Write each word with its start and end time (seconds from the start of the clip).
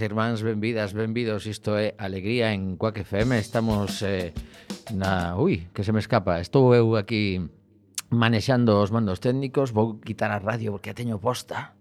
irmás, 0.00 0.40
irmáns, 0.40 0.42
benvidas, 0.42 0.92
benvidos. 0.92 1.46
Isto 1.46 1.78
é 1.78 1.94
Alegría 1.98 2.52
en 2.52 2.76
Cuac 2.76 2.98
FM 2.98 3.38
Estamos 3.38 4.02
eh, 4.02 4.32
na... 4.92 5.36
Ui, 5.36 5.68
que 5.72 5.84
se 5.84 5.92
me 5.92 6.00
escapa. 6.00 6.40
Estou 6.40 6.74
eu 6.74 6.96
aquí 6.96 7.40
manexando 8.10 8.80
os 8.80 8.90
mandos 8.90 9.20
técnicos. 9.20 9.72
Vou 9.72 10.00
quitar 10.00 10.30
a 10.32 10.38
radio 10.38 10.72
porque 10.72 10.90
a 10.90 10.98
teño 10.98 11.20
posta. 11.20 11.76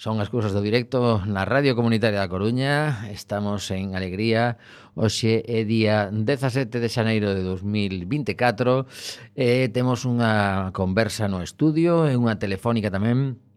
Son 0.00 0.16
as 0.16 0.32
cousas 0.32 0.56
do 0.56 0.64
directo 0.64 1.20
na 1.28 1.44
Radio 1.44 1.76
Comunitaria 1.76 2.24
da 2.24 2.32
Coruña. 2.32 3.04
Estamos 3.12 3.68
en 3.68 3.92
Alegría. 3.92 4.56
Oxe 4.96 5.44
é 5.44 5.68
día 5.68 6.08
17 6.08 6.80
de 6.80 6.88
xaneiro 6.88 7.36
de 7.36 7.44
2024 7.44 8.88
eh, 9.36 9.68
Temos 9.68 10.08
unha 10.08 10.72
conversa 10.72 11.28
no 11.28 11.44
estudio 11.44 12.08
E 12.08 12.16
unha 12.16 12.40
telefónica 12.40 12.88
tamén 12.88 13.49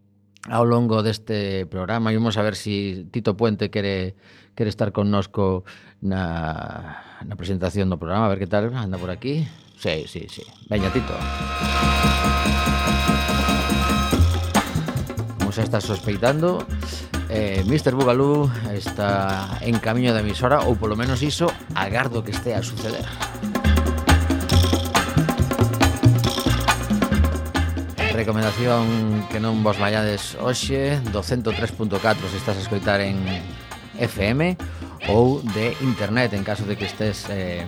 ao 0.50 0.64
longo 0.64 1.00
deste 1.00 1.64
programa 1.66 2.12
e 2.12 2.18
vamos 2.20 2.36
a 2.36 2.44
ver 2.44 2.56
se 2.56 3.04
si 3.04 3.08
Tito 3.08 3.36
Puente 3.36 3.72
quere 3.72 4.14
quere 4.54 4.70
estar 4.70 4.92
connosco 4.92 5.64
na, 6.00 7.02
na 7.26 7.34
presentación 7.34 7.90
do 7.90 7.98
programa, 7.98 8.26
a 8.26 8.32
ver 8.32 8.38
que 8.38 8.46
tal, 8.46 8.70
anda 8.72 8.96
por 8.98 9.10
aquí. 9.10 9.46
Sí, 9.76 10.06
sí, 10.06 10.26
sí. 10.30 10.42
Veña, 10.70 10.90
Tito. 10.94 11.14
Como 15.38 15.50
xa 15.50 15.66
está 15.66 15.80
sospeitando, 15.82 16.62
eh, 17.28 17.66
Mr. 17.66 17.98
Bugalú 17.98 18.48
está 18.70 19.58
en 19.60 19.76
camiño 19.82 20.14
da 20.14 20.22
emisora, 20.22 20.62
ou 20.62 20.78
polo 20.78 20.94
menos 20.94 21.20
iso, 21.20 21.50
agardo 21.74 22.22
que 22.22 22.30
estea 22.30 22.62
a 22.62 22.64
suceder. 22.64 23.04
Recomendación 28.14 29.26
que 29.26 29.42
non 29.42 29.66
vos 29.66 29.74
vallades 29.74 30.38
hoxe 30.38 31.02
do 31.10 31.18
103.4 31.18 31.98
se 32.30 32.38
estás 32.38 32.54
a 32.54 32.62
escoitar 32.62 33.02
en 33.02 33.18
FM 33.98 34.54
ou 35.10 35.42
de 35.42 35.74
internet 35.82 36.30
en 36.38 36.46
caso 36.46 36.62
de 36.62 36.78
que 36.78 36.86
estés 36.86 37.26
eh, 37.34 37.66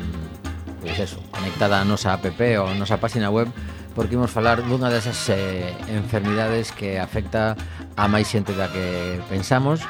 pois 0.79 1.03
eso, 1.03 1.19
conectada 1.35 1.83
a 1.83 1.85
nosa 1.85 2.15
app 2.15 2.31
ou 2.63 2.71
a 2.71 2.79
nosa 2.79 3.03
página 3.03 3.27
web 3.27 3.51
porque 3.99 4.15
imos 4.15 4.31
falar 4.31 4.63
dunha 4.63 4.87
desas 4.87 5.19
eh, 5.35 5.75
enfermidades 5.91 6.71
que 6.71 7.03
afecta 7.03 7.59
a 7.99 8.07
máis 8.07 8.31
xente 8.31 8.55
da 8.55 8.71
que 8.71 9.19
pensamos 9.27 9.83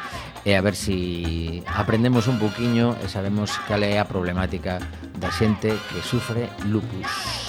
e 0.48 0.56
a 0.56 0.64
ver 0.64 0.72
si 0.72 1.60
aprendemos 1.68 2.32
un 2.32 2.40
poquinho 2.40 2.96
e 3.04 3.12
sabemos 3.12 3.60
cal 3.68 3.84
é 3.84 4.00
a 4.00 4.08
problemática 4.08 4.80
da 5.20 5.28
xente 5.28 5.68
que 5.92 6.00
sufre 6.00 6.48
lupus. 6.64 7.45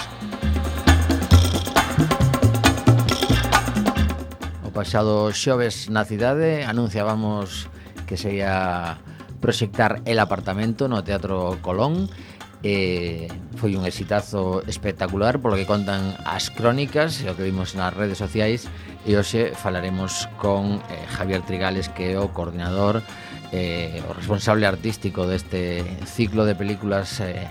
pasado 4.77 5.33
xoves 5.33 5.89
na 5.89 6.06
cidade 6.06 6.62
anunciábamos 6.62 7.65
que 8.06 8.13
se 8.13 8.38
ia 8.38 9.01
proxectar 9.41 10.06
El 10.06 10.21
apartamento 10.21 10.85
no 10.85 11.01
Teatro 11.01 11.57
Colón 11.65 12.13
eh, 12.62 13.25
foi 13.57 13.74
un 13.74 13.89
exitazo 13.89 14.62
espectacular 14.69 15.41
polo 15.41 15.57
que 15.57 15.65
contan 15.65 16.13
as 16.29 16.53
crónicas 16.53 17.25
e 17.25 17.25
o 17.25 17.33
que 17.33 17.41
vimos 17.41 17.74
nas 17.74 17.89
redes 17.89 18.21
sociais 18.21 18.69
e 19.01 19.18
hoxe 19.18 19.57
falaremos 19.57 20.29
con 20.38 20.77
eh, 20.94 21.09
Javier 21.09 21.41
Trigales 21.41 21.89
que 21.89 22.13
é 22.13 22.21
o 22.21 22.29
coordinador 22.29 23.01
eh, 23.50 24.06
o 24.06 24.13
responsable 24.13 24.69
artístico 24.69 25.25
deste 25.25 25.81
ciclo 26.06 26.45
de 26.45 26.53
películas 26.53 27.18
eh, 27.18 27.50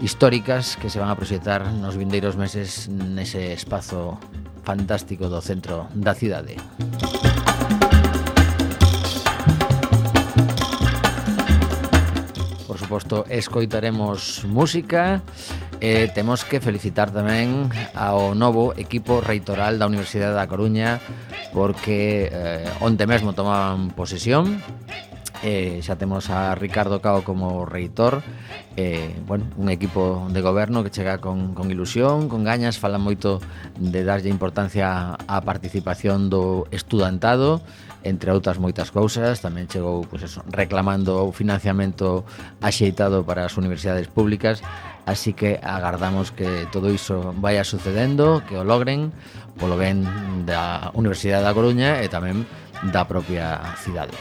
históricas 0.00 0.80
que 0.80 0.88
se 0.88 0.96
van 0.96 1.12
a 1.12 1.16
proxectar 1.20 1.60
nos 1.76 2.00
vindeiros 2.00 2.40
meses 2.40 2.88
nese 2.88 3.52
espazo 3.52 4.16
fantástico 4.64 5.28
do 5.28 5.44
centro 5.44 5.86
da 5.92 6.16
cidade. 6.16 6.56
Por 12.66 12.80
suposto, 12.80 13.28
escoitaremos 13.28 14.42
música 14.48 15.22
e 15.84 16.08
temos 16.16 16.48
que 16.48 16.64
felicitar 16.64 17.12
tamén 17.12 17.68
ao 17.92 18.32
novo 18.32 18.72
equipo 18.80 19.20
reitoral 19.20 19.76
da 19.76 19.84
Universidade 19.84 20.32
da 20.32 20.48
Coruña 20.48 20.96
porque 21.52 22.32
eh, 22.32 22.66
onte 22.80 23.04
mesmo 23.04 23.36
tomaban 23.36 23.92
posesión 23.92 24.64
eh, 25.42 25.80
xa 25.82 25.96
temos 25.96 26.30
a 26.30 26.54
Ricardo 26.54 27.02
Cao 27.02 27.24
como 27.24 27.66
reitor. 27.66 28.22
Eh, 28.76 29.14
bueno, 29.26 29.46
un 29.56 29.68
equipo 29.70 30.26
de 30.30 30.40
goberno 30.40 30.84
que 30.84 30.90
chega 30.90 31.18
con, 31.18 31.54
con 31.54 31.70
ilusión, 31.70 32.28
con 32.28 32.44
gañas 32.44 32.78
fala 32.78 32.98
moito 32.98 33.40
de 33.78 34.04
darlle 34.04 34.30
importancia 34.30 35.18
á 35.18 35.36
participación 35.42 36.30
do 36.30 36.68
estudantado 36.70 37.62
entre 38.04 38.30
outras 38.30 38.60
moitas 38.60 38.92
cousas, 38.92 39.40
tamén 39.40 39.64
chegou 39.64 40.04
pues 40.04 40.28
eso, 40.28 40.44
reclamando 40.52 41.24
o 41.24 41.32
financiamento 41.32 42.28
axeitado 42.60 43.24
para 43.24 43.48
as 43.48 43.56
universidades 43.56 44.12
públicas, 44.12 44.60
así 45.08 45.32
que 45.32 45.56
agardamos 45.64 46.28
que 46.28 46.68
todo 46.68 46.92
iso 46.92 47.32
vaya 47.40 47.64
sucedendo, 47.64 48.44
que 48.44 48.60
o 48.60 48.62
logren, 48.62 49.08
polo 49.56 49.80
ben 49.80 50.04
da 50.44 50.92
Universidade 50.92 51.48
da 51.48 51.56
Coruña 51.56 52.04
e 52.04 52.12
tamén 52.12 52.44
da 52.82 53.06
propia 53.06 53.76
cidade. 53.78 54.16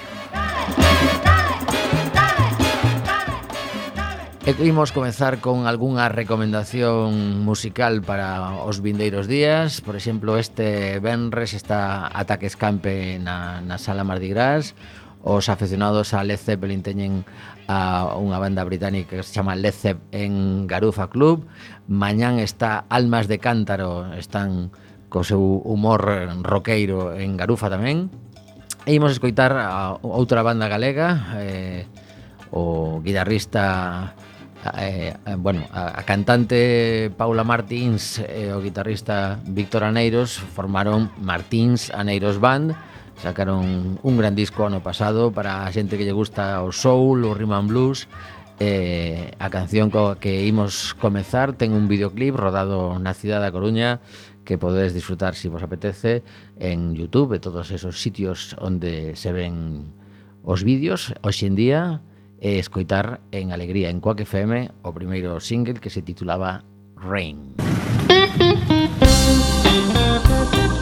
E 4.44 4.52
imos 4.68 4.92
comezar 4.92 5.40
con 5.40 5.72
algunha 5.72 6.12
recomendación 6.12 7.40
musical 7.48 8.04
para 8.04 8.60
os 8.68 8.84
vindeiros 8.84 9.32
días. 9.32 9.80
Por 9.80 9.96
exemplo, 9.96 10.36
este 10.36 11.00
Benres 11.00 11.56
está 11.56 12.12
Ataque 12.12 12.52
Escampe 12.52 13.24
na, 13.24 13.64
na 13.64 13.80
Sala 13.80 14.04
Mardi 14.04 14.28
Gras. 14.28 14.76
Os 15.24 15.48
aficionados 15.48 16.12
a 16.12 16.28
Led 16.28 16.36
Zeppelin 16.36 16.84
teñen 16.84 17.24
a 17.72 18.20
unha 18.20 18.36
banda 18.36 18.68
británica 18.68 19.16
que 19.16 19.24
se 19.24 19.32
chama 19.32 19.56
Led 19.56 19.72
Zeppelin 19.72 20.12
en 20.12 20.34
Garufa 20.68 21.08
Club. 21.08 21.48
Mañán 21.88 22.36
está 22.36 22.84
Almas 22.92 23.32
de 23.32 23.40
Cántaro, 23.40 24.12
están 24.20 24.76
co 25.08 25.24
seu 25.24 25.40
humor 25.64 26.04
roqueiro 26.44 27.16
en 27.16 27.40
Garufa 27.40 27.72
tamén. 27.72 28.12
E 28.84 28.92
imos 28.92 29.16
escoitar 29.16 29.56
a 29.56 29.96
outra 30.04 30.44
banda 30.44 30.68
galega, 30.68 31.40
eh, 31.40 31.88
o 32.52 33.00
guitarrista 33.00 34.12
eh, 34.76 35.16
eh, 35.16 35.36
bueno, 35.40 35.64
a, 35.72 36.00
a 36.00 36.04
cantante 36.04 37.08
Paula 37.16 37.48
Martins 37.48 38.20
e 38.20 38.52
o 38.52 38.60
guitarrista 38.60 39.40
Víctor 39.48 39.88
Aneiros 39.88 40.36
formaron 40.36 41.16
Martins 41.24 41.96
Aneiros 41.96 42.44
Band. 42.44 42.76
Sacaron 43.24 44.04
un 44.04 44.16
gran 44.20 44.36
disco 44.36 44.68
ano 44.68 44.84
pasado 44.84 45.32
para 45.32 45.64
a 45.64 45.72
xente 45.72 45.96
que 45.96 46.04
lle 46.04 46.12
gusta 46.12 46.60
o 46.60 46.76
soul, 46.76 47.24
o 47.24 47.32
rhythm 47.32 47.56
and 47.56 47.72
blues. 47.72 48.12
Eh, 48.60 49.32
a 49.40 49.48
canción 49.48 49.90
co 49.96 50.20
que 50.20 50.44
imos 50.44 50.92
comezar 51.00 51.56
ten 51.56 51.72
un 51.72 51.88
videoclip 51.88 52.36
rodado 52.36 53.00
na 53.00 53.16
cidade 53.16 53.48
da 53.48 53.56
Coruña 53.56 54.04
que 54.46 54.58
podedes 54.58 54.94
disfrutar 54.94 55.36
si 55.36 55.48
vos 55.48 55.64
apetece 55.64 56.24
en 56.60 56.96
YouTube 56.96 57.36
e 57.36 57.44
todos 57.44 57.72
esos 57.72 58.00
sitios 58.00 58.56
onde 58.60 59.16
se 59.16 59.32
ven 59.32 59.92
os 60.44 60.64
vídeos 60.64 61.16
hoxe 61.24 61.48
en 61.48 61.56
día 61.56 61.82
e 62.44 62.60
escoitar 62.60 63.24
en 63.32 63.56
alegría 63.56 63.88
en 63.88 64.04
Coac 64.04 64.20
FM 64.28 64.70
o 64.84 64.92
primeiro 64.92 65.40
single 65.40 65.80
que 65.80 65.90
se 65.90 66.04
titulaba 66.04 66.68
Rain. 67.00 67.56
Rain. 70.36 70.73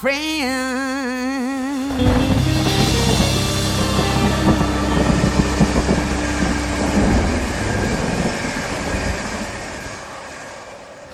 friend. 0.00 1.74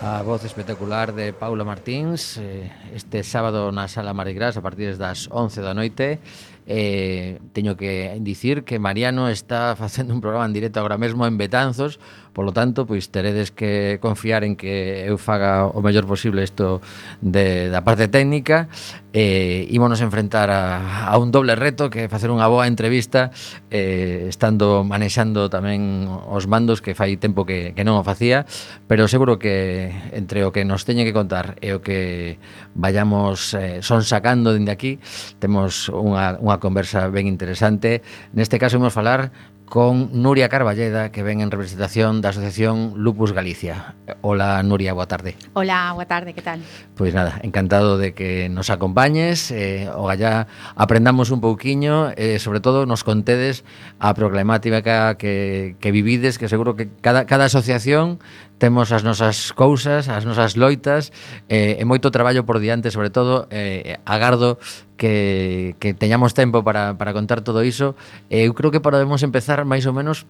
A 0.03 0.23
voz 0.23 0.45
espectacular 0.45 1.15
de 1.15 1.33
Paula 1.33 1.65
Martins 1.65 2.39
eh, 2.39 2.73
este 2.95 3.23
sábado 3.23 3.71
na 3.71 3.85
Sala 3.89 4.17
Marigras 4.17 4.57
a 4.57 4.65
partir 4.65 4.97
das 4.97 5.29
11 5.29 5.61
da 5.61 5.77
noite 5.77 6.25
eh, 6.65 7.37
teño 7.53 7.77
que 7.77 8.17
dicir 8.21 8.65
que 8.65 8.79
Mariano 8.79 9.29
está 9.29 9.77
facendo 9.81 10.15
un 10.17 10.21
programa 10.25 10.47
en 10.47 10.53
directo 10.53 10.81
agora 10.81 10.97
mesmo 10.97 11.27
en 11.29 11.37
Betanzos 11.37 12.01
Polo 12.33 12.55
tanto, 12.55 12.87
pois 12.87 13.11
teredes 13.11 13.51
que 13.51 13.99
confiar 13.99 14.47
en 14.47 14.55
que 14.55 15.05
eu 15.05 15.19
faga 15.19 15.67
o 15.67 15.83
mellor 15.83 16.07
posible 16.07 16.47
isto 16.47 16.79
de, 17.21 17.69
da 17.69 17.83
parte 17.83 18.07
técnica 18.07 18.71
e 19.11 19.67
eh, 19.67 19.75
ímonos 19.75 19.99
enfrentar 20.01 20.51
a, 20.55 21.11
a 21.11 21.19
un 21.19 21.35
doble 21.35 21.59
reto 21.59 21.91
que 21.91 22.07
é 22.07 22.09
facer 22.09 22.31
unha 22.31 22.47
boa 22.47 22.71
entrevista 22.71 23.35
eh, 23.75 24.31
estando 24.31 24.87
manexando 24.87 25.51
tamén 25.51 26.07
os 26.07 26.47
mandos 26.47 26.79
que 26.79 26.95
fai 26.95 27.19
tempo 27.19 27.43
que, 27.43 27.75
que 27.75 27.83
non 27.83 27.99
o 27.99 28.07
facía 28.07 28.47
pero 28.87 29.11
seguro 29.11 29.43
que 29.43 29.91
entre 30.15 30.47
o 30.47 30.55
que 30.55 30.63
nos 30.63 30.87
teñen 30.87 31.03
que 31.03 31.17
contar 31.17 31.59
e 31.59 31.75
o 31.75 31.83
que 31.83 32.39
vayamos 32.79 33.59
eh, 33.59 33.83
son 33.83 34.07
sacando 34.07 34.55
dende 34.55 34.71
aquí 34.71 35.03
temos 35.43 35.91
unha, 35.91 36.39
unha 36.39 36.63
conversa 36.63 37.11
ben 37.11 37.27
interesante. 37.27 38.03
Neste 38.33 38.59
caso 38.63 38.79
imos 38.79 38.95
falar 38.95 39.35
con 39.71 40.11
Nuria 40.21 40.49
Carballeda, 40.49 41.13
que 41.13 41.23
ven 41.23 41.41
en 41.41 41.51
representación 41.55 42.21
da 42.21 42.35
Asociación 42.35 42.99
Lupus 42.99 43.31
Galicia. 43.31 43.95
Hola 44.21 44.59
Nuria, 44.67 44.93
boa 44.93 45.07
tarde. 45.07 45.39
Hola, 45.55 45.95
boa 45.95 46.11
tarde, 46.11 46.35
que 46.35 46.43
tal? 46.43 46.59
Pois 46.99 47.15
nada, 47.15 47.39
encantado 47.47 47.97
de 47.97 48.13
que 48.13 48.51
nos 48.51 48.69
acompañes, 48.69 49.55
eh, 49.55 49.87
o 49.95 50.11
gallá 50.11 50.51
aprendamos 50.75 51.31
un 51.31 51.41
pouquiño, 51.41 52.11
eh, 52.19 52.43
sobre 52.43 52.59
todo 52.59 52.85
nos 52.85 53.07
contedes 53.07 53.63
a 54.03 54.13
problemática 54.13 55.15
que, 55.15 55.79
que 55.79 55.95
vivides, 55.95 56.37
que 56.37 56.51
seguro 56.51 56.75
que 56.75 56.91
cada, 57.01 57.25
cada 57.31 57.47
asociación 57.47 58.19
temos 58.61 58.93
as 58.93 59.01
nosas 59.01 59.57
cousas, 59.57 60.13
as 60.13 60.29
nosas 60.29 60.55
loitas 60.55 61.17
eh, 61.49 61.81
e 61.81 61.85
moito 61.89 62.13
traballo 62.13 62.45
por 62.45 62.61
diante, 62.61 62.93
sobre 62.93 63.09
todo 63.09 63.49
eh, 63.49 63.97
agardo 64.05 64.61
que, 65.01 65.75
que 65.81 65.97
teñamos 65.97 66.37
tempo 66.37 66.61
para, 66.61 67.01
para 67.01 67.17
contar 67.17 67.41
todo 67.41 67.65
iso. 67.65 67.97
Eh, 68.29 68.45
eu 68.45 68.53
creo 68.53 68.69
que 68.69 68.85
podemos 68.85 69.25
empezar 69.25 69.65
máis 69.65 69.89
ou 69.89 69.97
menos 69.97 70.29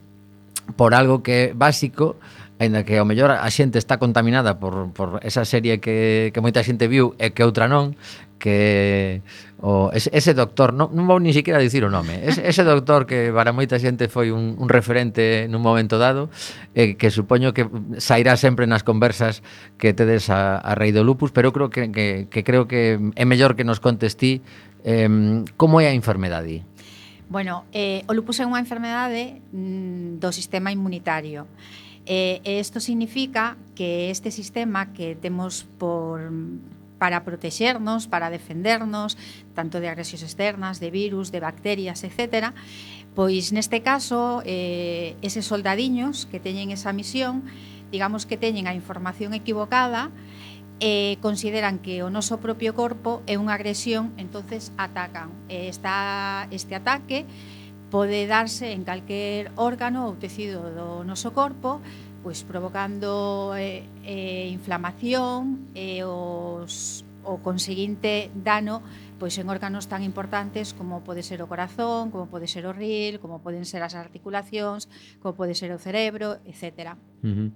por 0.78 0.94
algo 0.94 1.26
que 1.26 1.50
é 1.50 1.52
básico, 1.52 2.14
aínda 2.60 2.84
que 2.84 3.00
ao 3.00 3.08
mellor 3.08 3.32
a 3.32 3.48
xente 3.48 3.80
está 3.80 3.96
contaminada 3.96 4.60
por, 4.60 4.92
por 4.92 5.24
esa 5.24 5.48
serie 5.48 5.80
que, 5.80 6.28
que 6.36 6.40
moita 6.44 6.60
xente 6.60 6.84
viu 6.92 7.16
e 7.16 7.32
que 7.32 7.40
outra 7.40 7.72
non, 7.72 7.96
que 8.36 9.24
o, 9.64 9.88
ese, 9.96 10.12
ese 10.12 10.36
doctor, 10.36 10.76
non, 10.76 10.92
non 10.92 11.08
vou 11.08 11.16
ni 11.16 11.32
siquiera 11.32 11.56
dicir 11.56 11.88
o 11.88 11.90
nome, 11.90 12.20
ese, 12.20 12.44
ese 12.44 12.60
doctor 12.60 13.08
que 13.08 13.32
para 13.32 13.56
moita 13.56 13.80
xente 13.80 14.12
foi 14.12 14.28
un, 14.28 14.60
un 14.60 14.68
referente 14.68 15.48
nun 15.48 15.64
momento 15.64 15.96
dado, 15.96 16.28
eh, 16.76 17.00
que 17.00 17.08
supoño 17.08 17.56
que 17.56 17.64
sairá 17.96 18.36
sempre 18.36 18.68
nas 18.68 18.84
conversas 18.84 19.40
que 19.80 19.96
tedes 19.96 20.28
a, 20.28 20.60
a 20.60 20.76
Rei 20.76 20.92
do 20.92 21.00
Lupus, 21.00 21.32
pero 21.32 21.48
eu 21.48 21.56
creo 21.56 21.72
que, 21.72 21.88
que, 21.88 22.28
que 22.28 22.44
creo 22.44 22.68
que 22.68 23.00
é 23.16 23.24
mellor 23.24 23.56
que 23.56 23.64
nos 23.64 23.80
contes 23.80 24.20
ti 24.20 24.44
eh, 24.84 25.08
como 25.56 25.80
é 25.80 25.88
a 25.88 25.96
enfermedade? 25.96 26.68
Bueno, 27.30 27.64
eh, 27.72 28.02
o 28.04 28.12
lupus 28.12 28.42
é 28.42 28.44
unha 28.44 28.58
enfermedade 28.58 29.38
mm, 29.54 30.18
do 30.18 30.28
sistema 30.34 30.74
inmunitario. 30.74 31.46
E 32.10 32.42
eh, 32.42 32.58
isto 32.58 32.82
significa 32.82 33.54
que 33.78 34.10
este 34.10 34.34
sistema 34.34 34.90
que 34.90 35.14
temos 35.14 35.62
por 35.78 36.26
para 36.98 37.24
protexernos, 37.24 38.10
para 38.10 38.28
defendernos, 38.28 39.16
tanto 39.54 39.80
de 39.80 39.88
agresións 39.88 40.20
externas, 40.20 40.84
de 40.84 40.90
virus, 40.92 41.32
de 41.32 41.40
bacterias, 41.40 42.04
etc. 42.04 42.52
Pois 43.16 43.54
neste 43.56 43.80
caso, 43.80 44.42
eh, 44.44 45.16
eses 45.22 45.48
soldadiños 45.48 46.26
que 46.26 46.42
teñen 46.42 46.74
esa 46.74 46.92
misión, 46.92 47.48
digamos 47.94 48.26
que 48.28 48.36
teñen 48.36 48.66
a 48.66 48.76
información 48.76 49.32
equivocada 49.32 50.12
e 50.82 51.14
eh, 51.14 51.22
consideran 51.24 51.80
que 51.80 52.02
o 52.04 52.12
noso 52.12 52.36
propio 52.42 52.76
corpo 52.76 53.24
é 53.24 53.40
unha 53.40 53.56
agresión, 53.56 54.12
entonces 54.20 54.74
atacan. 54.76 55.32
Eh, 55.46 55.72
está 55.72 56.50
este 56.52 56.76
ataque 56.76 57.24
pode 57.90 58.26
darse 58.26 58.72
en 58.72 58.86
calquer 58.86 59.50
órgano 59.58 60.06
ou 60.06 60.14
tecido 60.16 60.70
do 60.70 61.02
noso 61.02 61.34
corpo, 61.34 61.82
pois 62.22 62.46
provocando 62.46 63.52
eh, 63.58 63.84
eh, 64.06 64.48
inflamación 64.48 65.68
e 65.74 66.00
eh, 66.00 66.06
os 66.06 67.02
o 67.20 67.36
conseguinte 67.44 68.32
dano 68.32 68.80
pois 69.20 69.36
en 69.36 69.52
órganos 69.52 69.84
tan 69.84 70.00
importantes 70.00 70.72
como 70.72 71.04
pode 71.04 71.20
ser 71.20 71.44
o 71.44 71.46
corazón, 71.46 72.08
como 72.08 72.32
pode 72.32 72.48
ser 72.48 72.64
o 72.64 72.72
ril, 72.72 73.20
como 73.20 73.44
poden 73.44 73.68
ser 73.68 73.84
as 73.84 73.92
articulacións, 73.92 74.88
como 75.20 75.36
pode 75.36 75.52
ser 75.52 75.68
o 75.76 75.78
cerebro, 75.78 76.40
etc. 76.48 76.96
Uh 77.20 77.28
-huh. 77.28 77.48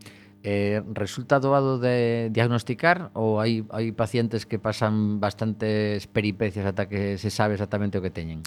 eh, 0.44 0.84
resulta 0.92 1.40
doado 1.40 1.80
de 1.80 2.28
diagnosticar 2.28 3.08
ou 3.16 3.40
hai, 3.40 3.64
hai 3.72 3.96
pacientes 3.96 4.44
que 4.44 4.60
pasan 4.60 5.24
bastantes 5.24 6.04
peripecias 6.04 6.68
ata 6.68 6.84
que 6.84 7.16
se 7.16 7.32
sabe 7.32 7.56
exactamente 7.56 7.96
o 7.96 8.04
que 8.04 8.12
teñen? 8.12 8.44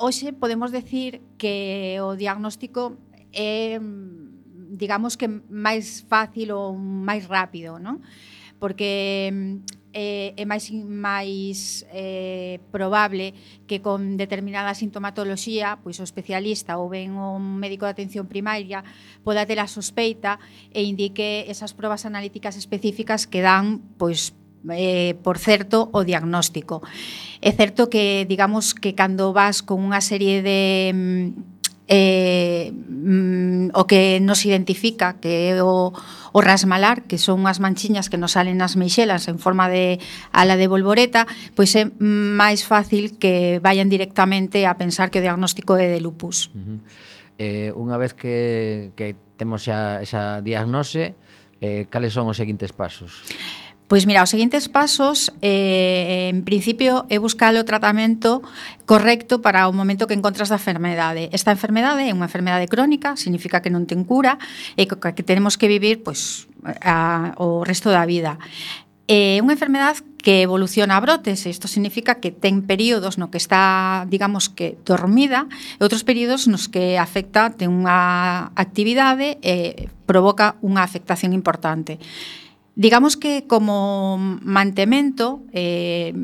Hoxe 0.00 0.32
podemos 0.32 0.72
decir 0.72 1.20
que 1.36 2.00
o 2.00 2.16
diagnóstico 2.16 2.96
é 3.36 3.76
mm, 3.76 4.80
digamos 4.80 5.20
que 5.20 5.28
máis 5.28 6.08
fácil 6.08 6.56
ou 6.56 6.72
máis 6.72 7.28
rápido, 7.28 7.76
non? 7.76 8.00
Porque 8.56 9.28
mm, 9.28 9.92
é, 9.92 10.32
é 10.40 10.44
máis 10.48 10.72
máis 10.72 11.84
eh, 11.92 12.64
probable 12.72 13.36
que 13.68 13.84
con 13.84 14.16
determinada 14.16 14.72
sintomatoloxía, 14.72 15.84
pois 15.84 16.00
o 16.00 16.06
especialista 16.08 16.80
ou 16.80 16.88
ben 16.88 17.20
o 17.20 17.36
médico 17.36 17.84
de 17.84 17.92
atención 17.92 18.24
primaria 18.24 18.80
poda 19.20 19.44
ter 19.44 19.60
a 19.60 19.68
sospeita 19.68 20.40
e 20.72 20.80
indique 20.80 21.44
esas 21.44 21.76
probas 21.76 22.08
analíticas 22.08 22.56
específicas 22.56 23.28
que 23.28 23.44
dan 23.44 23.84
pois 24.00 24.32
eh, 24.68 25.16
por 25.22 25.38
certo, 25.38 25.88
o 25.92 26.04
diagnóstico. 26.04 26.82
É 27.40 27.52
certo 27.52 27.88
que, 27.88 28.26
digamos, 28.28 28.74
que 28.76 28.92
cando 28.92 29.32
vas 29.32 29.64
con 29.64 29.80
unha 29.80 30.04
serie 30.04 30.44
de 30.44 30.92
mm, 30.92 31.60
eh, 31.90 32.70
mm, 32.72 33.74
o 33.74 33.86
que 33.86 34.20
nos 34.20 34.46
identifica 34.46 35.18
que 35.18 35.50
é 35.50 35.62
o, 35.62 35.90
o 35.90 36.40
rasmalar, 36.40 37.02
que 37.10 37.18
son 37.18 37.42
unhas 37.42 37.58
manchiñas 37.58 38.06
que 38.06 38.14
nos 38.14 38.38
salen 38.38 38.62
nas 38.62 38.78
meixelas 38.78 39.26
en 39.26 39.42
forma 39.42 39.66
de 39.66 39.98
ala 40.30 40.54
de 40.54 40.70
bolboreta, 40.70 41.26
pois 41.58 41.74
é 41.74 41.90
máis 41.98 42.62
fácil 42.62 43.18
que 43.18 43.58
vayan 43.58 43.90
directamente 43.90 44.70
a 44.70 44.78
pensar 44.78 45.10
que 45.10 45.18
o 45.18 45.24
diagnóstico 45.26 45.74
é 45.74 45.90
de 45.90 45.98
lupus. 45.98 46.54
Uh 46.54 46.62
-huh. 46.62 46.78
eh, 47.42 47.70
unha 47.74 47.98
vez 47.98 48.14
que, 48.14 48.94
que 48.94 49.18
temos 49.34 49.66
xa 49.66 49.98
esa 49.98 50.38
diagnose, 50.44 51.18
eh, 51.58 51.90
cales 51.90 52.14
son 52.14 52.30
os 52.30 52.38
seguintes 52.38 52.70
pasos? 52.70 53.26
Pois 53.90 54.06
mira, 54.06 54.22
os 54.22 54.30
seguintes 54.30 54.70
pasos, 54.70 55.34
eh, 55.42 56.30
en 56.30 56.46
principio, 56.46 57.10
é 57.10 57.18
buscar 57.18 57.50
o 57.58 57.66
tratamento 57.66 58.38
correcto 58.86 59.42
para 59.42 59.66
o 59.66 59.74
momento 59.74 60.06
que 60.06 60.14
encontras 60.14 60.46
da 60.46 60.62
enfermedade. 60.62 61.26
Esta 61.34 61.50
enfermedade 61.50 62.06
é 62.06 62.14
unha 62.14 62.30
enfermedade 62.30 62.70
crónica, 62.70 63.18
significa 63.18 63.58
que 63.58 63.66
non 63.66 63.90
ten 63.90 64.06
cura, 64.06 64.38
e 64.78 64.86
que 64.86 65.26
tenemos 65.26 65.58
que 65.58 65.66
vivir 65.66 66.06
pois, 66.06 66.46
a, 66.86 67.34
o 67.42 67.66
resto 67.66 67.90
da 67.90 68.06
vida. 68.06 68.38
É 69.10 69.42
eh, 69.42 69.42
unha 69.42 69.58
enfermedade 69.58 70.06
que 70.22 70.46
evoluciona 70.46 70.94
a 70.94 71.02
brotes, 71.02 71.42
isto 71.50 71.66
significa 71.66 72.22
que 72.22 72.30
ten 72.30 72.62
períodos 72.62 73.18
no 73.18 73.26
que 73.26 73.42
está, 73.42 74.06
digamos 74.06 74.46
que, 74.46 74.78
dormida, 74.86 75.50
e 75.50 75.82
outros 75.82 76.06
períodos 76.06 76.46
nos 76.46 76.70
que 76.70 76.94
afecta, 76.94 77.50
ten 77.50 77.74
unha 77.74 78.54
actividade 78.54 79.42
e 79.42 79.90
eh, 79.90 79.90
provoca 80.06 80.54
unha 80.62 80.86
afectación 80.86 81.34
importante. 81.34 81.98
Digamos 82.80 83.20
que 83.20 83.44
como 83.44 84.16
mantemento 84.16 85.44
eh, 85.52 86.16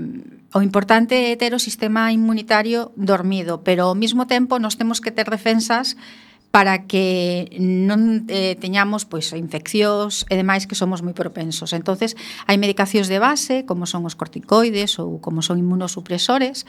o 0.56 0.64
importante 0.64 1.12
é 1.12 1.36
ter 1.36 1.52
o 1.52 1.60
sistema 1.60 2.08
inmunitario 2.16 2.96
dormido, 2.96 3.60
pero 3.60 3.92
ao 3.92 3.98
mesmo 3.98 4.24
tempo 4.24 4.56
nos 4.56 4.80
temos 4.80 5.04
que 5.04 5.12
ter 5.12 5.28
defensas 5.28 6.00
para 6.50 6.88
que 6.88 7.52
non 7.60 8.24
eh, 8.32 8.56
teñamos 8.56 9.04
pois 9.04 9.28
infeccións 9.36 10.24
e 10.32 10.40
demais 10.40 10.64
que 10.64 10.78
somos 10.78 11.04
moi 11.04 11.12
propensos. 11.12 11.76
Entonces, 11.76 12.16
hai 12.48 12.56
medicacións 12.56 13.12
de 13.12 13.20
base, 13.20 13.68
como 13.68 13.84
son 13.84 14.08
os 14.08 14.16
corticoides 14.16 14.96
ou 14.96 15.20
como 15.20 15.44
son 15.44 15.60
inmunosupresores, 15.60 16.64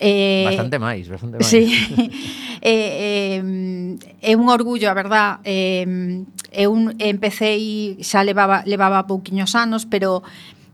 Eh, 0.00 0.44
bastante 0.46 0.78
máis, 0.78 1.06
bastante 1.06 1.38
máis. 1.38 1.46
Sí. 1.46 1.70
eh, 2.62 3.40
eh, 3.40 3.98
é 4.22 4.32
un 4.36 4.48
orgullo, 4.48 4.90
a 4.90 4.94
verdad. 4.94 5.38
Eh, 5.44 6.24
eu 6.54 6.70
empecé 6.98 7.58
e 7.58 7.98
xa 8.02 8.22
levaba, 8.22 8.62
levaba 8.66 9.06
pouquiños 9.06 9.54
anos, 9.54 9.86
pero 9.86 10.22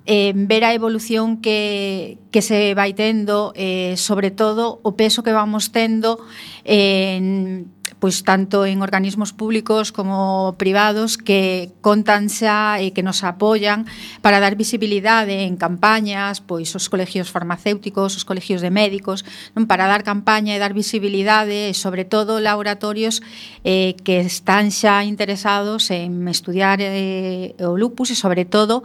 eh, 0.06 0.32
ver 0.34 0.64
a 0.64 0.74
evolución 0.74 1.40
que, 1.40 2.18
que 2.30 2.42
se 2.42 2.74
vai 2.74 2.92
tendo, 2.94 3.52
eh, 3.56 3.96
sobre 3.96 4.30
todo 4.30 4.80
o 4.82 4.96
peso 4.96 5.22
que 5.22 5.32
vamos 5.32 5.72
tendo 5.72 6.18
en 6.64 7.68
eh, 7.68 7.79
pois 8.00 8.24
tanto 8.24 8.64
en 8.64 8.80
organismos 8.80 9.36
públicos 9.36 9.92
como 9.92 10.56
privados 10.56 11.20
que 11.20 11.70
contan 11.84 12.32
xa 12.32 12.80
e 12.80 12.96
que 12.96 13.04
nos 13.04 13.20
apoian 13.20 13.84
para 14.24 14.40
dar 14.40 14.56
visibilidade 14.56 15.44
en 15.44 15.60
campañas, 15.60 16.40
pois 16.40 16.72
os 16.72 16.88
colegios 16.88 17.28
farmacéuticos, 17.28 18.16
os 18.16 18.24
colegios 18.24 18.64
de 18.64 18.72
médicos, 18.72 19.22
non 19.52 19.68
para 19.68 19.84
dar 19.84 20.00
campaña 20.00 20.56
e 20.56 20.62
dar 20.62 20.72
visibilidade, 20.72 21.68
e 21.68 21.76
sobre 21.76 22.08
todo 22.08 22.40
laboratorios 22.40 23.20
eh, 23.68 23.92
que 24.00 24.24
están 24.24 24.72
xa 24.72 25.04
interesados 25.04 25.92
en 25.92 26.24
estudiar 26.32 26.80
eh, 26.80 27.52
o 27.60 27.76
lupus 27.76 28.08
e 28.08 28.16
sobre 28.16 28.48
todo 28.48 28.80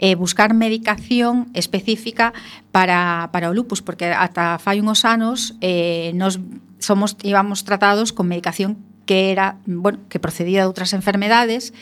eh, 0.00 0.16
buscar 0.16 0.56
medicación 0.56 1.52
específica 1.52 2.32
para, 2.72 3.28
para 3.28 3.52
o 3.52 3.54
lupus, 3.54 3.84
porque 3.84 4.08
ata 4.08 4.56
fai 4.56 4.80
unhos 4.80 5.04
anos 5.04 5.52
eh, 5.60 6.16
nos 6.16 6.40
somos 6.78 7.16
íbamos 7.22 7.64
tratados 7.64 8.12
con 8.12 8.28
medicación 8.28 8.78
que 9.06 9.30
era, 9.30 9.58
bueno, 9.66 9.98
que 10.08 10.18
procedía 10.18 10.64
de 10.64 10.68
outras 10.68 10.96
enfermedades. 10.96 11.76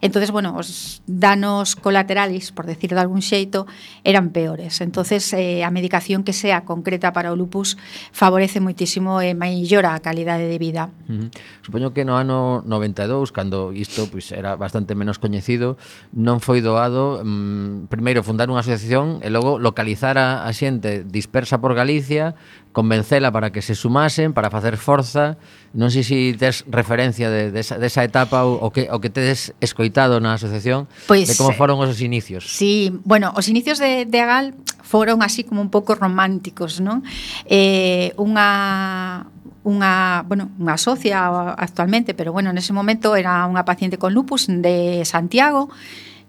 entonces 0.00 0.30
bueno, 0.30 0.56
os 0.56 1.02
danos 1.06 1.76
colaterais, 1.76 2.52
por 2.52 2.66
decir 2.66 2.94
de 2.94 3.00
algún 3.00 3.22
xeito, 3.22 3.66
eran 4.04 4.30
peores. 4.30 4.80
entonces 4.80 5.32
eh, 5.32 5.64
a 5.64 5.70
medicación 5.70 6.24
que 6.24 6.32
sea 6.32 6.64
concreta 6.64 7.12
para 7.12 7.32
o 7.32 7.36
lupus 7.36 7.76
favorece 8.12 8.60
moitísimo 8.60 9.20
e 9.20 9.32
eh, 9.32 9.34
mellora 9.34 9.94
a 9.94 10.00
calidade 10.00 10.46
de 10.46 10.58
vida. 10.58 10.90
Uh 11.08 11.26
-huh. 11.26 11.28
Supoño 11.62 11.92
que 11.92 12.04
no 12.04 12.16
ano 12.16 12.62
92, 12.66 13.32
cando 13.32 13.72
isto 13.72 14.08
pois 14.08 14.30
pues, 14.30 14.36
era 14.36 14.56
bastante 14.56 14.94
menos 14.94 15.18
coñecido, 15.18 15.76
non 16.14 16.38
foi 16.38 16.62
doado 16.62 17.20
mm, 17.24 17.90
primeiro 17.90 18.22
fundar 18.22 18.48
unha 18.48 18.62
asociación 18.62 19.20
e 19.24 19.28
logo 19.28 19.58
localizar 19.58 20.16
a, 20.16 20.46
a 20.46 20.50
xente 20.54 21.02
dispersa 21.04 21.58
por 21.58 21.74
Galicia 21.74 22.38
convencela 22.78 23.32
para 23.32 23.50
que 23.50 23.60
se 23.60 23.74
sumasen, 23.74 24.32
para 24.32 24.50
facer 24.50 24.76
forza. 24.76 25.34
Non 25.74 25.90
sei 25.90 26.06
se 26.06 26.14
tes 26.38 26.62
referencia 26.70 27.26
de, 27.26 27.50
de, 27.50 27.60
esa, 27.60 27.74
de 27.74 27.90
esa 27.90 28.06
etapa 28.06 28.46
ou, 28.46 28.54
o 28.54 28.70
que 28.70 28.86
o 28.86 29.02
que 29.02 29.10
tedes 29.10 29.50
escoitado 29.58 29.87
escoitado 29.88 30.20
na 30.20 30.36
asociación 30.36 30.84
pois, 31.08 31.24
pues, 31.24 31.32
de 31.32 31.34
como 31.40 31.56
foron 31.56 31.80
os 31.80 32.00
inicios. 32.04 32.44
Sí, 32.44 32.92
bueno, 33.04 33.32
os 33.34 33.48
inicios 33.48 33.80
de, 33.80 34.04
de 34.04 34.20
Agal 34.20 34.54
foron 34.84 35.24
así 35.24 35.44
como 35.44 35.64
un 35.64 35.72
pouco 35.72 35.96
románticos, 35.96 36.80
non? 36.84 37.00
Eh, 37.48 38.12
unha 38.20 39.24
unha, 39.68 40.24
bueno, 40.24 40.48
unha 40.56 40.76
socia 40.80 41.28
actualmente, 41.56 42.16
pero 42.16 42.32
bueno, 42.32 42.52
nese 42.52 42.72
momento 42.72 43.16
era 43.16 43.44
unha 43.48 43.64
paciente 43.64 44.00
con 44.00 44.12
lupus 44.12 44.48
de 44.48 45.04
Santiago 45.04 45.72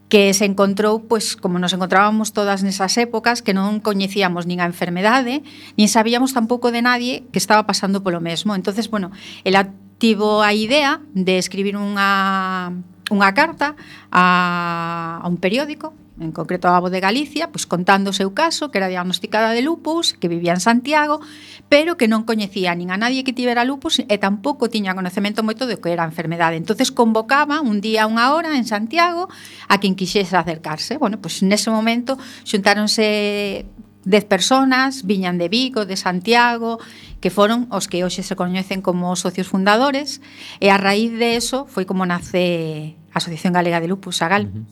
que 0.09 0.33
se 0.33 0.49
encontrou, 0.49 1.05
pois, 1.05 1.37
como 1.37 1.61
nos 1.61 1.71
encontrábamos 1.71 2.33
todas 2.33 2.65
nesas 2.65 2.97
épocas, 2.97 3.45
que 3.45 3.53
non 3.53 3.77
coñecíamos 3.79 4.49
nin 4.49 4.57
a 4.59 4.67
enfermedade, 4.67 5.45
nin 5.77 5.87
sabíamos 5.87 6.33
tampouco 6.33 6.73
de 6.73 6.81
nadie 6.81 7.29
que 7.29 7.37
estaba 7.37 7.69
pasando 7.69 8.01
polo 8.01 8.17
mesmo. 8.17 8.57
Entonces, 8.57 8.89
bueno, 8.89 9.13
ela 9.45 9.69
tivo 9.99 10.41
a 10.41 10.51
idea 10.55 11.03
de 11.13 11.37
escribir 11.37 11.77
unha 11.77 12.73
unha 13.09 13.33
carta 13.33 13.75
a, 14.09 15.21
a 15.21 15.27
un 15.27 15.37
periódico 15.37 15.93
en 16.19 16.31
concreto 16.31 16.67
a 16.67 16.79
Voz 16.79 16.91
de 16.91 16.99
Galicia, 16.99 17.47
pois 17.51 17.65
contando 17.65 18.11
o 18.11 18.15
seu 18.15 18.35
caso, 18.35 18.69
que 18.71 18.77
era 18.77 18.91
diagnosticada 18.91 19.55
de 19.55 19.63
lupus, 19.63 20.13
que 20.13 20.27
vivía 20.27 20.51
en 20.51 20.59
Santiago, 20.59 21.23
pero 21.71 21.95
que 21.95 22.11
non 22.11 22.27
coñecía 22.27 22.75
nin 22.75 22.91
a 22.91 22.99
nadie 22.99 23.23
que 23.23 23.31
tivera 23.31 23.63
lupus 23.63 24.03
e 24.03 24.15
tampouco 24.19 24.67
tiña 24.67 24.95
conocemento 24.95 25.41
moito 25.47 25.63
de 25.63 25.79
que 25.79 25.95
era 25.95 26.03
a 26.03 26.11
enfermedade. 26.11 26.59
Entonces 26.59 26.91
convocaba 26.91 27.63
un 27.63 27.79
día 27.79 28.03
unha 28.03 28.35
hora 28.35 28.51
en 28.51 28.67
Santiago 28.67 29.31
a 29.71 29.79
quen 29.79 29.95
quixese 29.95 30.35
acercarse. 30.35 30.99
Bueno, 30.99 31.23
pois 31.23 31.39
nese 31.39 31.71
momento 31.71 32.19
xuntáronse 32.43 33.63
10 34.03 34.25
personas, 34.25 35.05
viñan 35.05 35.37
de 35.37 35.47
Vigo, 35.47 35.85
de 35.85 35.95
Santiago, 35.95 36.79
que 37.19 37.29
foron 37.31 37.67
os 37.71 37.87
que 37.87 38.03
hoxe 38.03 38.23
se 38.23 38.35
coñecen 38.35 38.83
como 38.83 39.15
socios 39.15 39.47
fundadores, 39.47 40.19
e 40.59 40.71
a 40.71 40.79
raíz 40.79 41.15
de 41.15 41.39
eso 41.39 41.63
foi 41.67 41.87
como 41.87 42.03
nace 42.03 42.98
Asociación 43.13 43.53
Galega 43.53 43.79
de 43.79 43.87
Lupus, 43.87 44.21
AGAL. 44.21 44.45
Uh 44.45 44.57
-huh. 44.59 44.65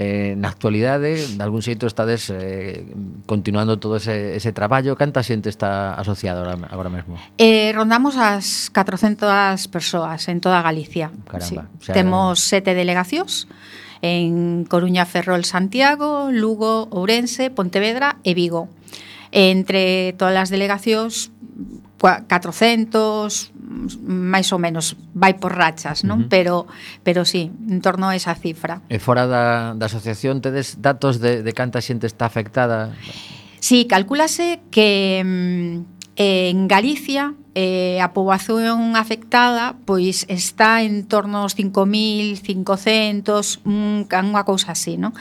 Eh, 0.00 0.38
na 0.38 0.46
actualidade, 0.46 1.18
de 1.18 1.42
algún 1.42 1.58
xeito 1.58 1.90
estades 1.90 2.30
eh, 2.30 2.86
continuando 3.26 3.82
todo 3.82 3.98
ese, 3.98 4.38
ese 4.38 4.54
traballo. 4.54 4.94
Canta 4.94 5.26
xente 5.26 5.50
está 5.50 5.98
asociada 5.98 6.46
agora, 6.46 6.70
agora 6.70 6.86
mesmo? 6.86 7.18
Eh, 7.34 7.74
rondamos 7.74 8.14
as 8.14 8.70
400 8.70 9.58
persoas 9.66 10.30
en 10.30 10.38
toda 10.38 10.62
Galicia. 10.62 11.10
Caramba. 11.26 11.66
Sí. 11.66 11.82
O 11.82 11.82
sea, 11.82 11.94
Temos 11.98 12.38
sete 12.38 12.78
delegacións 12.78 13.50
en 13.98 14.62
Coruña, 14.70 15.02
Ferrol, 15.02 15.42
Santiago, 15.42 16.30
Lugo, 16.30 16.86
Ourense, 16.94 17.50
Pontevedra 17.50 18.22
e 18.22 18.38
Vigo. 18.38 18.70
Entre 19.34 20.14
todas 20.14 20.46
as 20.46 20.50
delegacións 20.54 21.34
400 21.98 23.52
máis 24.06 24.48
ou 24.54 24.58
menos 24.62 24.96
vai 25.12 25.34
por 25.36 25.58
rachas, 25.58 26.06
non? 26.06 26.22
Uh 26.22 26.22
-huh. 26.24 26.30
Pero 26.30 26.54
pero 27.02 27.26
sí, 27.26 27.50
en 27.68 27.82
torno 27.82 28.08
a 28.08 28.16
esa 28.16 28.34
cifra. 28.38 28.80
E 28.88 29.02
fora 29.02 29.26
da, 29.26 29.74
da 29.74 29.86
asociación 29.90 30.40
tedes 30.40 30.78
datos 30.80 31.18
de, 31.18 31.42
de 31.42 31.52
canta 31.52 31.82
xente 31.82 32.06
está 32.06 32.30
afectada? 32.30 32.94
Sí, 33.58 33.90
calculase 33.90 34.62
que 34.70 35.20
mm, 35.26 35.98
en 36.16 36.68
Galicia 36.70 37.34
eh, 37.56 37.96
a 38.04 38.12
poboación 38.12 38.92
afectada 38.94 39.74
pois 39.88 40.28
está 40.28 40.84
en 40.84 41.08
torno 41.08 41.40
aos 41.42 41.56
5.500, 41.56 43.64
un, 43.64 44.04
unha 44.04 44.44
cousa 44.44 44.76
así, 44.76 45.00
non? 45.00 45.16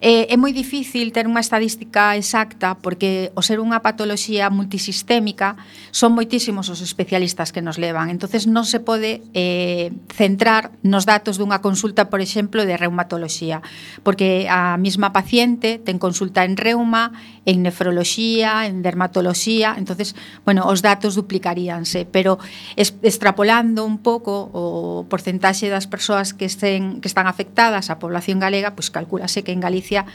Eh, 0.00 0.32
é 0.32 0.36
moi 0.40 0.56
difícil 0.56 1.12
ter 1.12 1.28
unha 1.28 1.44
estadística 1.44 2.16
exacta 2.16 2.80
porque 2.80 3.36
o 3.36 3.44
ser 3.44 3.60
unha 3.60 3.84
patoloxía 3.84 4.48
multisistémica 4.48 5.60
son 5.92 6.16
moitísimos 6.16 6.72
os 6.72 6.80
especialistas 6.80 7.52
que 7.52 7.60
nos 7.60 7.76
levan. 7.76 8.08
entonces 8.08 8.48
non 8.48 8.64
se 8.64 8.80
pode 8.80 9.20
eh, 9.36 9.92
centrar 10.08 10.72
nos 10.80 11.04
datos 11.04 11.36
dunha 11.36 11.60
consulta, 11.60 12.08
por 12.08 12.24
exemplo, 12.24 12.64
de 12.64 12.80
reumatoloxía, 12.80 13.60
porque 14.06 14.48
a 14.48 14.80
mesma 14.80 15.12
paciente 15.12 15.76
ten 15.82 16.00
consulta 16.00 16.48
en 16.48 16.56
reuma, 16.56 17.12
en 17.44 17.66
nefroloxía, 17.66 18.64
en 18.66 18.80
dermatoloxía, 18.80 19.74
entonces, 19.76 20.14
bueno, 20.46 20.70
os 20.70 20.80
datos 20.80 21.18
duplicarían 21.18 21.57
varíanse, 21.58 22.06
pero 22.06 22.38
es, 22.76 22.94
extrapolando 23.02 23.84
un 23.84 23.98
pouco 23.98 24.50
o 24.54 25.06
porcentaxe 25.10 25.66
das 25.66 25.90
persoas 25.90 26.30
que 26.30 26.46
estén 26.46 27.02
que 27.02 27.10
están 27.10 27.26
afectadas 27.26 27.90
á 27.90 27.98
población 27.98 28.38
galega, 28.38 28.78
pois 28.78 28.94
calculase 28.94 29.42
que 29.42 29.50
en 29.50 29.58
Galicia 29.58 30.06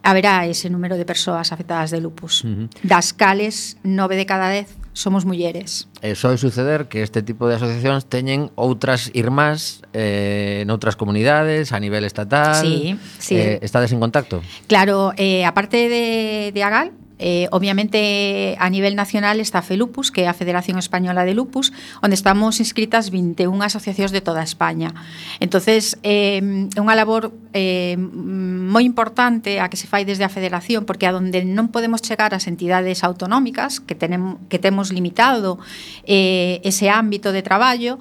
haberá 0.00 0.46
ese 0.48 0.72
número 0.72 0.96
de 0.96 1.04
persoas 1.04 1.52
afectadas 1.52 1.92
de 1.92 2.00
lupus, 2.00 2.44
uh 2.44 2.48
-huh. 2.48 2.66
das 2.80 3.12
cales 3.12 3.76
nove 3.84 4.16
de 4.16 4.24
cada 4.24 4.48
10 4.48 4.88
somos 4.98 5.22
mulleres. 5.22 5.86
E 6.02 6.18
soe 6.18 6.34
suceder 6.42 6.90
que 6.90 7.06
este 7.06 7.22
tipo 7.22 7.46
de 7.46 7.54
asociacións 7.54 8.10
teñen 8.10 8.50
outras 8.58 9.14
irmás 9.14 9.86
eh, 9.94 10.66
en 10.66 10.74
outras 10.74 10.98
comunidades, 10.98 11.70
a 11.70 11.78
nivel 11.78 12.02
estatal. 12.02 12.58
Sí, 12.58 12.98
sí. 13.22 13.38
Eh, 13.38 13.62
estades 13.62 13.94
en 13.94 14.02
contacto? 14.02 14.42
Claro, 14.66 15.14
eh, 15.14 15.46
aparte 15.46 15.86
de, 15.86 16.50
de 16.50 16.60
AGAL, 16.66 16.90
Eh, 17.18 17.48
obviamente, 17.50 18.56
a 18.58 18.70
nivel 18.70 18.94
nacional 18.94 19.40
está 19.40 19.62
FELUPUS, 19.62 20.10
que 20.10 20.22
é 20.22 20.28
a 20.30 20.34
Federación 20.34 20.78
Española 20.78 21.26
de 21.26 21.34
Lupus, 21.34 21.74
onde 22.02 22.14
estamos 22.14 22.62
inscritas 22.62 23.10
21 23.10 23.58
asociacións 23.62 24.14
de 24.14 24.22
toda 24.22 24.42
España. 24.42 24.94
Entonces, 25.42 25.98
é 26.06 26.38
eh, 26.38 26.80
unha 26.80 26.94
labor 26.94 27.34
eh, 27.52 27.98
moi 27.98 28.86
importante 28.86 29.58
a 29.58 29.66
que 29.66 29.80
se 29.80 29.90
fai 29.90 30.06
desde 30.06 30.22
a 30.22 30.30
Federación, 30.30 30.86
porque 30.86 31.10
a 31.10 31.12
donde 31.12 31.42
non 31.42 31.74
podemos 31.74 32.00
chegar 32.04 32.32
as 32.32 32.46
entidades 32.46 33.02
autonómicas, 33.02 33.82
que, 33.82 33.98
tenem, 33.98 34.38
que 34.46 34.62
temos 34.62 34.94
limitado 34.94 35.58
eh, 36.06 36.62
ese 36.62 36.88
ámbito 36.88 37.34
de 37.34 37.42
traballo, 37.42 37.98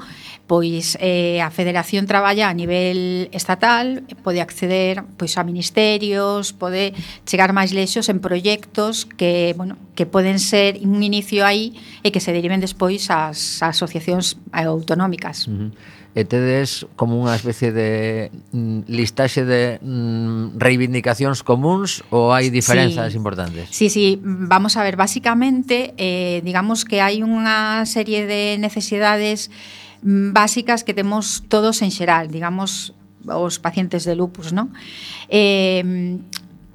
pois 0.48 0.98
eh, 1.00 1.44
a 1.44 1.52
Federación 1.52 2.08
traballa 2.08 2.48
a 2.50 2.56
nivel 2.56 3.28
estatal, 3.36 4.08
pode 4.24 4.40
acceder 4.40 5.04
pois 5.20 5.36
a 5.38 5.44
ministerios, 5.44 6.56
pode 6.56 6.96
chegar 7.28 7.52
máis 7.52 7.76
lexos 7.76 8.08
en 8.08 8.24
proxectos 8.24 9.04
que, 9.06 9.54
bueno, 9.60 9.76
que 9.94 10.08
poden 10.08 10.40
ser 10.40 10.80
un 10.82 11.04
inicio 11.04 11.44
aí 11.44 11.76
e 12.02 12.16
que 12.16 12.24
se 12.24 12.32
deriven 12.32 12.64
despois 12.64 13.12
ás 13.12 13.60
asociacións 13.60 14.40
autonómicas. 14.56 15.46
Uh 15.52 15.70
-huh 15.70 15.72
e 16.18 16.26
tedes 16.26 16.90
como 16.98 17.14
unha 17.22 17.38
especie 17.38 17.70
de 17.70 18.34
mm, 18.50 18.90
listaxe 18.90 19.46
de 19.46 19.78
mm, 19.86 20.58
reivindicacións 20.58 21.46
comuns 21.46 22.02
ou 22.10 22.34
hai 22.34 22.50
diferenzas 22.50 23.14
sí. 23.14 23.22
importantes? 23.22 23.70
Sí, 23.70 23.94
sí, 23.94 24.18
vamos 24.26 24.82
a 24.82 24.82
ver, 24.82 24.98
básicamente 24.98 25.94
eh, 26.02 26.42
digamos 26.42 26.90
que 26.90 27.06
hai 27.06 27.22
unha 27.22 27.86
serie 27.86 28.26
de 28.26 28.58
necesidades 28.58 29.54
Mm, 30.08 30.32
básicas 30.32 30.88
que 30.88 30.94
temos 30.96 31.44
todos 31.52 31.84
en 31.84 31.92
xeral, 31.92 32.32
digamos, 32.32 32.96
os 33.28 33.60
pacientes 33.60 34.08
de 34.08 34.16
lupus, 34.16 34.56
non? 34.56 34.72
Eh, 35.28 35.84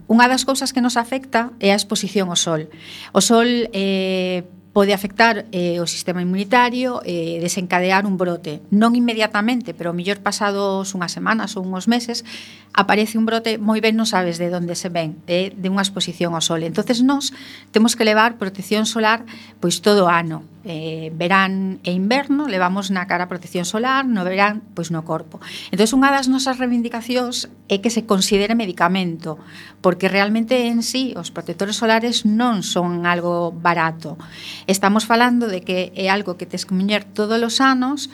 unha 0.05 0.29
das 0.29 0.45
cousas 0.45 0.77
que 0.77 0.85
nos 0.85 1.01
afecta 1.01 1.49
é 1.57 1.73
a 1.73 1.79
exposición 1.81 2.29
ao 2.29 2.37
sol. 2.37 2.69
O 3.17 3.25
sol 3.25 3.73
eh, 3.73 4.45
pode 4.77 4.93
afectar 4.93 5.49
eh, 5.49 5.81
o 5.81 5.89
sistema 5.89 6.21
inmunitario 6.21 7.01
e 7.09 7.41
eh, 7.41 7.41
desencadear 7.41 8.05
un 8.05 8.21
brote. 8.21 8.61
Non 8.69 8.93
inmediatamente, 8.93 9.73
pero 9.73 9.97
mellor 9.97 10.21
pasados 10.21 10.93
unhas 10.93 11.17
semanas 11.17 11.57
ou 11.57 11.65
unhos 11.65 11.89
meses, 11.89 12.29
aparece 12.77 13.17
un 13.17 13.25
brote, 13.25 13.57
moi 13.57 13.81
ben 13.81 13.97
non 13.97 14.05
sabes 14.05 14.37
de 14.37 14.53
onde 14.53 14.77
se 14.77 14.93
ven, 14.93 15.17
eh, 15.25 15.57
de 15.57 15.73
unha 15.73 15.81
exposición 15.81 16.37
ao 16.37 16.45
sol. 16.45 16.61
Entonces 16.69 17.01
nós 17.01 17.33
temos 17.73 17.97
que 17.97 18.05
levar 18.05 18.37
protección 18.37 18.85
solar 18.85 19.25
pois 19.57 19.81
todo 19.81 20.05
o 20.05 20.13
ano, 20.13 20.45
eh, 20.65 21.11
verán 21.15 21.81
e 21.83 21.91
inverno 21.93 22.47
levamos 22.47 22.91
na 22.91 23.07
cara 23.11 23.27
protección 23.27 23.65
solar, 23.65 24.07
no 24.07 24.23
verán, 24.23 24.63
pois 24.75 24.91
no 24.95 25.03
corpo. 25.03 25.43
Entón, 25.75 26.03
unha 26.03 26.15
das 26.15 26.31
nosas 26.31 26.59
reivindicacións 26.59 27.51
é 27.67 27.83
que 27.83 27.91
se 27.91 28.07
considere 28.07 28.55
medicamento, 28.55 29.39
porque 29.83 30.11
realmente 30.11 30.71
en 30.71 30.87
sí 30.87 31.15
os 31.19 31.35
protectores 31.35 31.79
solares 31.79 32.23
non 32.23 32.63
son 32.63 33.05
algo 33.09 33.51
barato. 33.51 34.19
Estamos 34.71 35.07
falando 35.09 35.51
de 35.51 35.67
que 35.67 35.91
é 35.99 36.07
algo 36.11 36.39
que 36.39 36.47
tes 36.47 36.67
que 36.67 36.77
muñer 36.77 37.03
todos 37.03 37.39
os 37.43 37.59
anos, 37.59 38.11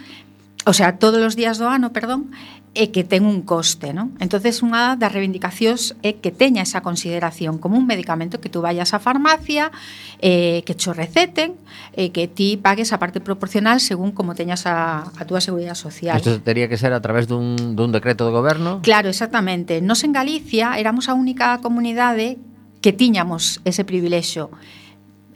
o 0.68 0.74
sea, 0.76 1.00
todos 1.00 1.24
os 1.24 1.32
días 1.32 1.56
do 1.56 1.64
ano, 1.64 1.96
perdón, 1.96 2.28
e 2.76 2.92
que 2.92 3.00
ten 3.00 3.24
un 3.24 3.40
coste, 3.40 3.96
non? 3.96 4.12
Entonces 4.20 4.60
unha 4.60 5.00
das 5.00 5.08
reivindicacións 5.08 5.96
é 6.04 6.20
que 6.20 6.28
teña 6.28 6.60
esa 6.60 6.84
consideración 6.84 7.56
como 7.56 7.80
un 7.80 7.88
medicamento 7.88 8.36
que 8.36 8.52
tú 8.52 8.60
vayas 8.60 8.92
á 8.92 9.00
farmacia, 9.00 9.72
eh, 10.20 10.60
que 10.68 10.76
cho 10.76 10.92
receten, 10.92 11.56
e 11.96 12.06
eh, 12.06 12.08
que 12.12 12.28
ti 12.28 12.60
pagues 12.60 12.92
a 12.92 13.00
parte 13.00 13.24
proporcional 13.24 13.80
según 13.80 14.12
como 14.12 14.36
teñas 14.36 14.68
a, 14.68 15.08
a 15.08 15.22
túa 15.24 15.40
seguridade 15.40 15.80
social. 15.80 16.20
Isto 16.20 16.44
teria 16.44 16.68
que 16.68 16.76
ser 16.76 16.92
a 16.92 17.00
través 17.00 17.24
dun, 17.24 17.56
dun 17.72 17.88
decreto 17.88 18.28
do 18.28 18.32
goberno? 18.36 18.84
Claro, 18.84 19.08
exactamente. 19.08 19.80
Nos 19.80 20.04
en 20.04 20.12
Galicia 20.12 20.76
éramos 20.76 21.08
a 21.08 21.16
única 21.16 21.64
comunidade 21.64 22.36
que 22.84 22.92
tiñamos 22.92 23.64
ese 23.64 23.88
privilexio 23.88 24.52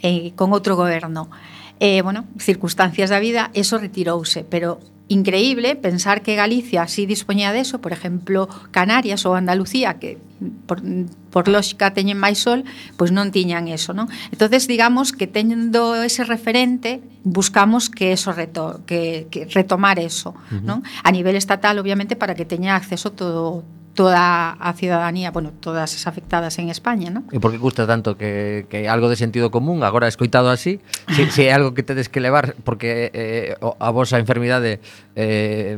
eh, 0.05 0.37
con 0.37 0.53
outro 0.53 0.77
goberno. 0.77 1.33
Eh, 1.81 2.05
bueno, 2.05 2.29
circunstancias 2.37 3.09
da 3.09 3.18
vida, 3.18 3.49
eso 3.57 3.81
retirouse, 3.81 4.45
pero 4.45 4.91
increíble 5.12 5.77
pensar 5.77 6.22
que 6.25 6.35
Galicia 6.35 6.88
sí 6.88 7.05
dispoñía 7.05 7.53
de 7.53 7.61
eso, 7.61 7.85
por 7.85 7.92
exemplo, 7.92 8.48
Canarias 8.72 9.29
ou 9.29 9.37
Andalucía, 9.37 10.01
que 10.01 10.16
por, 10.64 10.81
por 11.29 11.53
lógica 11.53 11.92
teñen 11.92 12.16
máis 12.16 12.40
sol, 12.40 12.64
pois 12.96 13.12
non 13.12 13.29
tiñan 13.29 13.68
eso, 13.68 13.92
non? 13.92 14.09
Entonces 14.33 14.64
digamos 14.64 15.12
que 15.12 15.29
teñendo 15.29 16.01
ese 16.01 16.25
referente, 16.25 17.05
buscamos 17.22 17.92
que 17.92 18.16
eso 18.16 18.33
reto, 18.33 18.81
que, 18.88 19.29
que 19.29 19.44
retomar 19.53 20.01
eso, 20.01 20.33
uh 20.33 20.57
-huh. 20.57 20.64
non? 20.64 20.79
A 21.05 21.12
nivel 21.12 21.37
estatal, 21.37 21.77
obviamente, 21.77 22.16
para 22.16 22.33
que 22.33 22.48
teña 22.48 22.72
acceso 22.75 23.12
todo 23.12 23.62
toda 23.94 24.57
a 24.57 24.72
cidadanía, 24.72 25.31
bueno, 25.31 25.52
todas 25.52 25.94
as 25.94 26.07
afectadas 26.07 26.59
en 26.59 26.70
España, 26.72 27.12
¿no? 27.12 27.24
E 27.28 27.37
por 27.37 27.52
que 27.52 27.61
custa 27.61 27.85
tanto 27.85 28.16
que, 28.16 28.64
que 28.72 28.88
algo 28.88 29.12
de 29.12 29.20
sentido 29.20 29.52
común, 29.52 29.85
agora 29.85 30.09
escoitado 30.09 30.48
así, 30.48 30.81
se, 31.12 31.28
si, 31.28 31.31
se 31.31 31.31
si 31.31 31.42
é 31.48 31.52
algo 31.52 31.76
que 31.76 31.85
tedes 31.85 32.09
que 32.09 32.20
levar 32.24 32.57
porque 32.64 33.12
eh, 33.12 33.57
a 33.61 33.90
vosa 33.92 34.16
enfermidade 34.16 34.81
eh, 35.12 35.76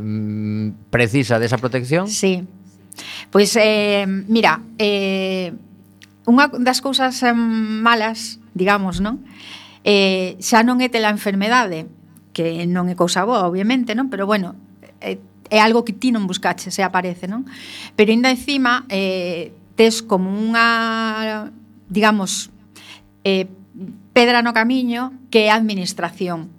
precisa 0.95 1.43
desa 1.43 1.59
protección? 1.59 2.07
Sí. 2.07 2.47
Pois, 3.35 3.51
eh, 3.59 4.07
mira, 4.07 4.63
eh, 4.79 5.51
unha 6.25 6.47
das 6.63 6.79
cousas 6.79 7.19
eh, 7.27 7.35
malas, 7.35 8.39
digamos, 8.55 9.03
non? 9.03 9.27
Eh, 9.83 10.39
xa 10.39 10.63
non 10.63 10.79
é 10.79 10.87
tela 10.87 11.11
enfermedade, 11.11 11.91
que 12.31 12.63
non 12.71 12.87
é 12.87 12.95
cousa 12.95 13.27
boa, 13.27 13.43
obviamente, 13.43 13.99
non? 13.99 14.07
Pero, 14.07 14.31
bueno, 14.31 14.55
eh, 15.03 15.19
é 15.55 15.63
algo 15.63 15.87
que 15.87 15.95
ti 15.95 16.11
non 16.11 16.27
buscaches 16.27 16.75
e 16.75 16.83
aparece, 16.83 17.31
non? 17.31 17.47
Pero 17.95 18.11
ainda 18.11 18.35
encima 18.35 18.83
eh, 18.91 19.55
tes 19.79 20.03
como 20.03 20.35
unha, 20.35 21.47
digamos, 21.87 22.51
eh, 23.23 23.47
pedra 24.11 24.43
no 24.43 24.51
camiño 24.51 25.15
que 25.31 25.47
é 25.47 25.55
a 25.55 25.59
administración. 25.59 26.51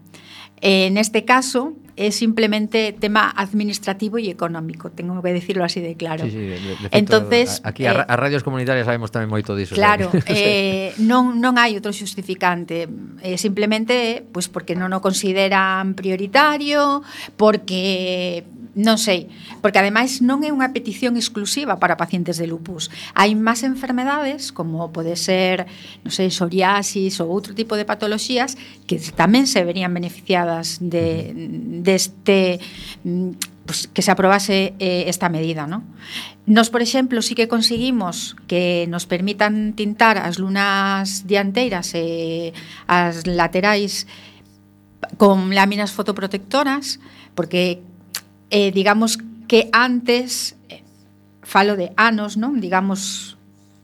Eh, 0.63 0.87
neste 0.95 1.27
caso, 1.27 1.75
é 1.95 2.11
simplemente 2.11 2.91
tema 2.99 3.31
administrativo 3.31 4.19
e 4.19 4.27
económico, 4.27 4.91
tengo 4.91 5.15
que 5.23 5.31
decirlo 5.31 5.63
así 5.63 5.79
de 5.79 5.95
claro. 5.95 6.27
Sí, 6.27 6.31
sí, 6.31 6.43
de, 6.43 6.59
de 6.59 6.87
Entonces, 6.91 7.61
aquí 7.63 7.87
a, 7.87 8.03
eh, 8.03 8.05
a 8.07 8.15
radios 8.19 8.43
comunitarias 8.43 8.83
sabemos 8.83 9.15
tamén 9.15 9.31
moito 9.31 9.55
diso. 9.55 9.75
Claro, 9.75 10.11
eh, 10.27 10.91
non 10.99 11.39
non 11.39 11.55
hai 11.55 11.71
outro 11.79 11.95
xustificante, 11.95 12.87
eh, 13.23 13.39
simplemente 13.39 14.23
pois 14.27 14.51
pues, 14.51 14.51
porque 14.51 14.75
non 14.75 14.91
o 14.91 14.99
consideran 14.99 15.95
prioritario, 15.95 16.99
porque 17.39 18.43
Non 18.75 18.99
sei, 18.99 19.31
porque 19.63 19.79
ademais 19.79 20.19
non 20.19 20.43
é 20.43 20.51
unha 20.51 20.75
petición 20.75 21.15
exclusiva 21.15 21.79
para 21.79 21.95
pacientes 21.95 22.35
de 22.35 22.45
lupus. 22.45 22.91
Hai 23.15 23.31
máis 23.31 23.63
enfermedades, 23.63 24.51
como 24.51 24.91
pode 24.91 25.15
ser, 25.15 25.63
non 26.03 26.11
sei, 26.11 26.27
psoriasis 26.27 27.23
ou 27.23 27.31
outro 27.31 27.55
tipo 27.55 27.79
de 27.79 27.87
patoloxías 27.87 28.59
que 28.83 28.99
tamén 29.15 29.47
se 29.47 29.63
verían 29.63 29.95
beneficiadas 29.95 30.83
de 30.83 31.31
deste 31.79 32.59
de 32.59 33.55
pues, 33.65 33.87
que 33.87 34.01
se 34.01 34.11
aprobase 34.11 34.75
eh, 34.79 35.05
esta 35.07 35.29
medida, 35.29 35.67
¿no? 35.67 35.83
Nos, 36.45 36.69
por 36.69 36.81
exemplo, 36.81 37.21
sí 37.21 37.33
que 37.33 37.47
conseguimos 37.47 38.35
que 38.47 38.85
nos 38.87 39.07
permitan 39.07 39.73
tintar 39.73 40.19
as 40.19 40.37
lunas 40.37 41.25
dianteiras 41.25 41.97
e 41.97 42.53
as 42.85 43.25
laterais 43.25 44.05
con 45.17 45.49
láminas 45.55 45.95
fotoprotectoras, 45.95 46.99
porque 47.33 47.81
eh, 48.49 48.71
digamos 48.71 49.19
que 49.47 49.69
antes, 49.71 50.55
eh, 50.69 50.83
falo 51.43 51.75
de 51.75 51.93
anos, 51.97 52.37
non? 52.37 52.59
Digamos, 52.59 53.35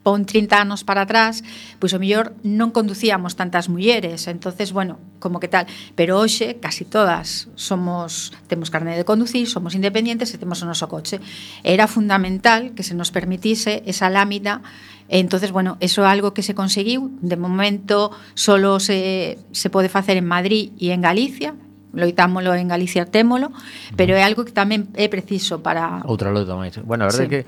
pon 0.02 0.26
30 0.26 0.58
anos 0.58 0.82
para 0.84 1.06
atrás, 1.06 1.46
pois 1.78 1.94
o 1.94 2.02
mellor 2.02 2.34
non 2.42 2.74
conducíamos 2.74 3.38
tantas 3.38 3.70
mulleres, 3.70 4.26
entonces 4.26 4.74
bueno, 4.74 4.98
como 5.22 5.38
que 5.38 5.46
tal, 5.46 5.70
pero 5.94 6.18
hoxe 6.18 6.58
casi 6.58 6.90
todas 6.90 7.54
somos 7.54 8.34
temos 8.50 8.74
carné 8.74 8.98
de 8.98 9.06
conducir, 9.06 9.46
somos 9.46 9.78
independientes 9.78 10.34
e 10.34 10.42
temos 10.42 10.66
o 10.66 10.66
noso 10.66 10.90
coche. 10.90 11.22
Era 11.62 11.86
fundamental 11.86 12.74
que 12.74 12.82
se 12.82 12.98
nos 12.98 13.14
permitise 13.14 13.86
esa 13.86 14.10
lámina 14.10 14.66
Entonces, 15.12 15.52
bueno, 15.52 15.76
eso 15.82 16.04
é 16.04 16.08
algo 16.08 16.32
que 16.32 16.42
se 16.42 16.56
conseguiu. 16.56 17.12
De 17.20 17.36
momento, 17.36 18.16
solo 18.34 18.80
se, 18.80 19.44
se 19.52 19.68
pode 19.68 19.92
facer 19.92 20.16
en 20.16 20.24
Madrid 20.24 20.72
e 20.80 20.96
en 20.96 21.04
Galicia, 21.04 21.52
loitámolo 21.94 22.56
en 22.56 22.68
Galicia 22.68 23.06
témolo, 23.06 23.52
pero 23.96 24.16
é 24.16 24.24
algo 24.24 24.48
que 24.48 24.56
tamén 24.56 24.92
é 24.96 25.12
preciso 25.12 25.60
para 25.60 26.04
Outra 26.08 26.32
loita 26.32 26.56
máis. 26.56 26.80
Bueno, 26.84 27.06
a 27.06 27.12
verdade 27.12 27.28
sí. 27.28 27.32
que 27.32 27.42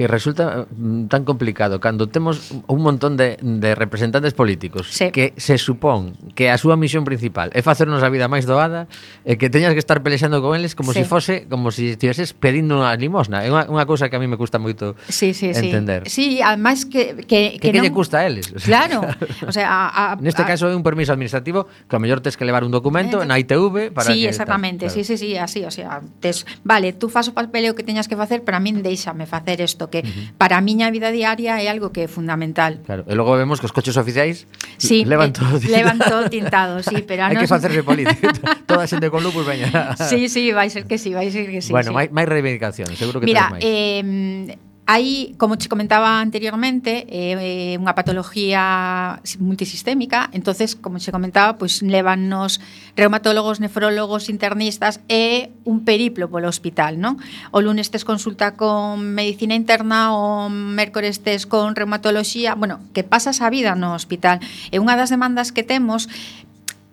que 0.00 0.08
resulta 0.08 0.64
eh, 0.64 1.06
tan 1.12 1.28
complicado 1.28 1.76
cando 1.76 2.08
temos 2.08 2.56
un 2.64 2.80
montón 2.80 3.20
de, 3.20 3.36
de 3.42 3.74
representantes 3.74 4.32
políticos 4.32 4.88
sí. 4.88 5.10
que 5.12 5.34
se 5.36 5.60
supón 5.60 6.16
que 6.32 6.48
a 6.48 6.56
súa 6.56 6.80
misión 6.80 7.04
principal 7.04 7.52
é 7.52 7.60
facernos 7.60 8.00
a 8.00 8.08
vida 8.08 8.24
máis 8.24 8.48
doada 8.48 8.88
e 9.28 9.36
que 9.36 9.52
teñas 9.52 9.76
que 9.76 9.82
estar 9.82 10.00
pelexando 10.00 10.40
con 10.40 10.56
eles 10.56 10.72
como 10.72 10.96
sí. 10.96 11.00
se 11.00 11.04
si 11.04 11.08
fose 11.12 11.34
como 11.52 11.68
se 11.68 11.80
si 11.80 11.88
estiveses 11.96 12.32
pedindo 12.32 12.80
unha 12.80 12.96
limosna. 12.96 13.44
É 13.44 13.48
unha, 13.48 13.68
unha 13.68 13.84
cousa 13.88 14.08
que 14.08 14.16
a 14.16 14.20
mí 14.20 14.28
me 14.28 14.40
custa 14.40 14.56
moito 14.60 14.96
sí, 15.08 15.36
sí, 15.36 15.52
entender. 15.52 16.08
Sí, 16.08 16.40
sí 16.40 16.44
además 16.44 16.88
que 16.88 17.20
que 17.28 17.60
que, 17.60 17.60
que, 17.60 17.72
que 17.72 17.76
non... 17.76 17.84
lle 17.84 17.92
custa 17.92 18.24
a 18.24 18.28
eles. 18.28 18.52
Claro. 18.70 19.02
o 19.48 19.52
sea, 19.52 19.66
a, 19.68 20.14
a, 20.14 20.16
Neste 20.16 20.44
a... 20.44 20.48
caso 20.48 20.70
é 20.70 20.76
un 20.76 20.84
permiso 20.86 21.12
administrativo 21.12 21.66
que 21.88 21.96
a 21.96 22.00
mellor 22.00 22.24
tes 22.24 22.40
que 22.40 22.46
levar 22.46 22.62
un 22.62 22.70
documento 22.70 23.20
eh, 23.20 23.28
na 23.28 23.36
ITV 23.36 23.90
para 23.92 24.08
Sí, 24.08 24.24
que 24.24 24.32
exactamente. 24.32 24.86
Tal, 24.86 24.94
claro. 24.94 25.04
Sí, 25.04 25.16
sí, 25.16 25.16
sí, 25.18 25.36
así, 25.36 25.60
o 25.66 25.72
sea, 25.72 26.00
tes, 26.22 26.46
vale, 26.62 26.92
tú 26.94 27.12
fas 27.12 27.28
o 27.28 27.34
papeleo 27.34 27.74
que 27.74 27.82
teñas 27.82 28.06
que 28.06 28.14
facer, 28.14 28.46
pero 28.46 28.56
a 28.56 28.62
min 28.62 28.80
deixame 28.80 29.26
facer 29.26 29.60
isto 29.60 29.89
que 29.90 30.00
uh 30.00 30.08
-huh. 30.08 30.38
para 30.38 30.56
a 30.56 30.62
miña 30.62 30.88
vida 30.94 31.10
diaria 31.10 31.58
é 31.58 31.66
algo 31.68 31.90
que 31.90 32.06
é 32.06 32.08
fundamental. 32.08 32.80
Claro, 32.86 33.04
e 33.04 33.14
logo 33.18 33.34
vemos 33.36 33.60
que 33.60 33.66
os 33.66 33.74
coches 33.74 33.98
oficiais 33.98 34.46
sí, 34.78 35.04
levan 35.04 35.34
eh, 35.34 35.36
todo 35.36 35.58
tintado. 35.58 35.76
Levan 35.76 35.98
todo 35.98 36.22
tintado, 36.30 36.74
sí, 36.80 37.02
pero 37.08 37.26
Hai 37.26 37.34
nos... 37.34 37.44
que 37.44 37.50
facerse 37.50 37.82
político. 37.82 38.30
Toda 38.70 38.86
a 38.86 38.90
xente 38.90 39.10
con 39.10 39.20
lupus 39.20 39.44
veña. 39.44 39.98
sí, 39.98 40.30
sí, 40.30 40.54
vai 40.54 40.70
ser 40.70 40.86
que 40.86 40.96
sí, 40.96 41.10
vai 41.12 41.28
ser 41.28 41.50
que 41.50 41.60
sí. 41.60 41.74
Bueno, 41.74 41.92
sí. 41.92 42.08
máis 42.14 42.28
reivindicación, 42.30 42.88
seguro 42.94 43.18
que 43.18 43.26
Mira, 43.26 43.50
máis. 43.50 43.60
Mira, 43.60 44.56
eh 44.56 44.69
Hai, 44.90 45.38
como 45.38 45.54
che 45.54 45.68
comentaba 45.68 46.18
anteriormente, 46.18 47.06
é 47.06 47.38
eh, 47.38 47.78
unha 47.78 47.94
patología 47.94 49.22
multisistémica, 49.38 50.26
entonces, 50.34 50.74
como 50.74 50.98
che 50.98 51.14
comentaba, 51.14 51.62
pois 51.62 51.78
pues, 51.78 51.86
levannos 51.86 52.58
reumatólogos, 52.98 53.62
nefrólogos, 53.62 54.26
internistas 54.26 54.98
e 55.06 55.54
un 55.62 55.86
periplo 55.86 56.26
polo 56.26 56.50
hospital, 56.50 56.98
non? 56.98 57.22
O 57.54 57.62
lunes 57.62 57.94
tes 57.94 58.02
consulta 58.02 58.58
con 58.58 59.14
medicina 59.14 59.54
interna, 59.54 60.10
o 60.10 60.50
mércores 60.50 61.22
tes 61.22 61.46
con 61.46 61.78
reumatoloxía, 61.78 62.58
bueno, 62.58 62.82
que 62.90 63.06
pasas 63.06 63.46
a 63.46 63.46
vida 63.46 63.78
no 63.78 63.94
hospital. 63.94 64.42
É 64.74 64.82
unha 64.82 64.98
das 64.98 65.14
demandas 65.14 65.54
que 65.54 65.62
temos 65.62 66.10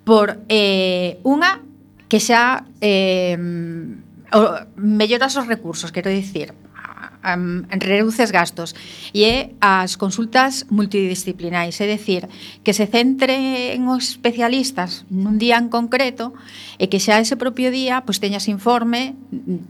por 0.05 0.37
eh, 0.53 1.17
unha 1.25 1.65
que 2.13 2.21
xa 2.21 2.61
eh, 2.77 3.41
melloras 4.77 5.33
os 5.33 5.49
recursos, 5.49 5.89
quero 5.89 6.13
dicir, 6.13 6.53
um, 7.35 7.67
reduces 7.69 8.31
gastos 8.31 8.71
e 9.11 9.25
é 9.25 9.37
as 9.59 9.97
consultas 9.97 10.63
multidisciplinais, 10.69 11.79
é 11.81 11.87
dicir, 11.89 12.29
que 12.63 12.71
se 12.71 12.87
centre 12.87 13.75
en 13.75 13.89
os 13.91 14.15
especialistas 14.15 15.03
nun 15.11 15.35
día 15.41 15.59
en 15.59 15.67
concreto 15.67 16.31
e 16.79 16.87
que 16.87 17.01
xa 17.01 17.19
ese 17.19 17.35
propio 17.35 17.73
día 17.73 18.05
pois 18.07 18.21
teñas 18.23 18.47
informe 18.47 19.17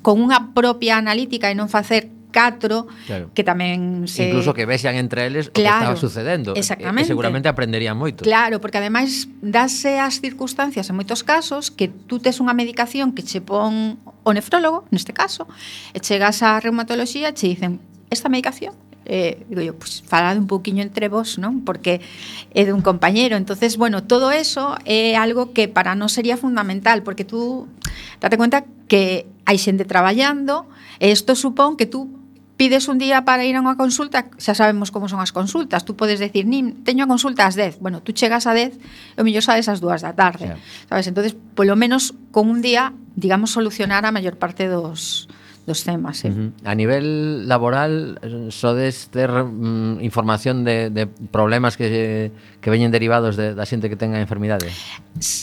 con 0.06 0.22
unha 0.22 0.54
propia 0.54 1.00
analítica 1.00 1.50
e 1.50 1.56
non 1.56 1.72
facer 1.72 2.17
catro 2.32 2.88
claro. 3.08 3.32
que 3.34 3.44
tamén 3.44 4.06
se 4.06 4.28
incluso 4.28 4.52
que 4.54 4.68
vexan 4.68 5.00
entre 5.00 5.26
eles 5.28 5.50
claro, 5.50 5.54
o 5.54 5.56
que 5.56 5.70
estaba 5.70 5.98
sucedendo 5.98 6.50
exactamente. 6.54 7.08
e 7.08 7.12
seguramente 7.12 7.48
aprenderían 7.48 7.96
moito 7.96 8.28
claro, 8.28 8.60
porque 8.60 8.78
ademais 8.78 9.32
dase 9.40 9.98
as 9.98 10.20
circunstancias 10.20 10.92
en 10.92 10.96
moitos 11.00 11.24
casos 11.24 11.72
que 11.72 11.88
tú 11.88 12.20
tes 12.20 12.38
unha 12.44 12.54
medicación 12.54 13.16
que 13.16 13.24
che 13.24 13.40
pon 13.40 13.98
o 14.04 14.30
nefrólogo 14.36 14.86
neste 14.92 15.16
caso 15.16 15.48
e 15.96 16.04
chegas 16.04 16.44
á 16.44 16.60
reumatoloxía 16.60 17.32
e 17.32 17.36
che 17.36 17.48
dicen 17.48 17.80
esta 18.12 18.28
medicación 18.28 18.76
eh, 19.08 19.46
digo 19.48 19.62
yo, 19.62 19.74
pues 19.76 20.04
falad 20.06 20.38
un 20.38 20.48
poquinho 20.48 20.84
entre 20.84 21.08
vos, 21.08 21.40
non? 21.40 21.64
Porque 21.64 22.04
é 22.52 22.68
dun 22.68 22.84
compañero. 22.84 23.40
Entonces, 23.40 23.80
bueno, 23.80 24.04
todo 24.04 24.36
eso 24.36 24.76
é 24.84 25.16
algo 25.16 25.56
que 25.56 25.72
para 25.72 25.96
nós 25.96 26.12
sería 26.12 26.36
fundamental, 26.36 27.08
porque 27.08 27.24
tú 27.24 27.72
date 28.20 28.36
cuenta 28.36 28.68
que 28.92 29.26
hai 29.48 29.56
xente 29.56 29.88
traballando, 29.88 30.68
e 31.00 31.08
isto 31.08 31.32
supón 31.40 31.80
que 31.80 31.88
tú 31.88 32.12
pides 32.58 32.88
un 32.90 32.98
día 32.98 33.24
para 33.24 33.46
ir 33.46 33.56
a 33.56 33.64
unha 33.64 33.80
consulta, 33.80 34.28
xa 34.42 34.58
sabemos 34.58 34.92
como 34.92 35.08
son 35.08 35.24
as 35.24 35.32
consultas, 35.32 35.86
tú 35.88 35.96
podes 35.96 36.20
decir, 36.20 36.44
nin, 36.44 36.84
teño 36.84 37.06
a 37.06 37.08
consulta 37.08 37.48
ás 37.48 37.56
10, 37.56 37.80
bueno, 37.80 38.02
tú 38.04 38.12
chegas 38.12 38.50
a 38.50 38.52
10 38.52 38.76
e 38.76 39.20
o 39.22 39.24
mellor 39.24 39.46
sabes 39.46 39.70
ás 39.72 39.80
2 39.80 40.04
da 40.04 40.12
tarde, 40.18 40.52
yeah. 40.52 40.60
sabes, 40.90 41.08
entonces 41.08 41.38
polo 41.56 41.78
menos 41.78 42.18
con 42.34 42.50
un 42.50 42.60
día, 42.60 42.92
digamos, 43.16 43.54
solucionar 43.54 44.04
a 44.04 44.12
maior 44.12 44.36
parte 44.36 44.68
dos, 44.68 45.30
dos 45.68 45.84
temas. 45.84 46.24
Eh. 46.24 46.32
Uh 46.32 46.34
-huh. 46.34 46.52
A 46.64 46.74
nivel 46.74 47.48
laboral, 47.48 48.18
sodes 48.50 49.12
ter 49.12 49.30
mm, 49.30 50.00
información 50.02 50.64
de, 50.64 50.90
de 50.90 51.06
problemas 51.06 51.76
que, 51.76 52.32
que 52.64 52.70
veñen 52.72 52.90
derivados 52.90 53.36
de, 53.36 53.54
da 53.54 53.68
xente 53.68 53.92
que 53.92 54.00
tenga 54.00 54.24
enfermidade? 54.24 54.72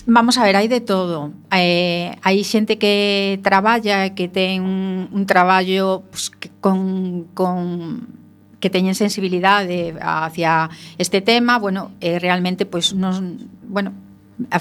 Vamos 0.08 0.40
a 0.40 0.42
ver, 0.48 0.56
hai 0.56 0.66
de 0.66 0.80
todo. 0.80 1.30
Eh, 1.52 2.16
hai 2.24 2.40
xente 2.42 2.80
que 2.80 3.38
traballa, 3.44 4.16
que 4.16 4.32
ten 4.32 4.64
un, 4.64 5.12
un 5.12 5.22
traballo 5.28 6.08
pues, 6.08 6.32
que, 6.32 6.48
con, 6.58 7.28
con 7.36 8.08
que 8.64 8.72
teñen 8.72 8.96
sensibilidade 8.96 9.92
hacia 10.00 10.72
este 10.96 11.20
tema, 11.20 11.60
bueno, 11.60 11.92
eh, 12.00 12.16
realmente 12.16 12.64
pois 12.64 12.96
pues, 12.96 12.96
non, 12.96 13.44
bueno, 13.68 13.92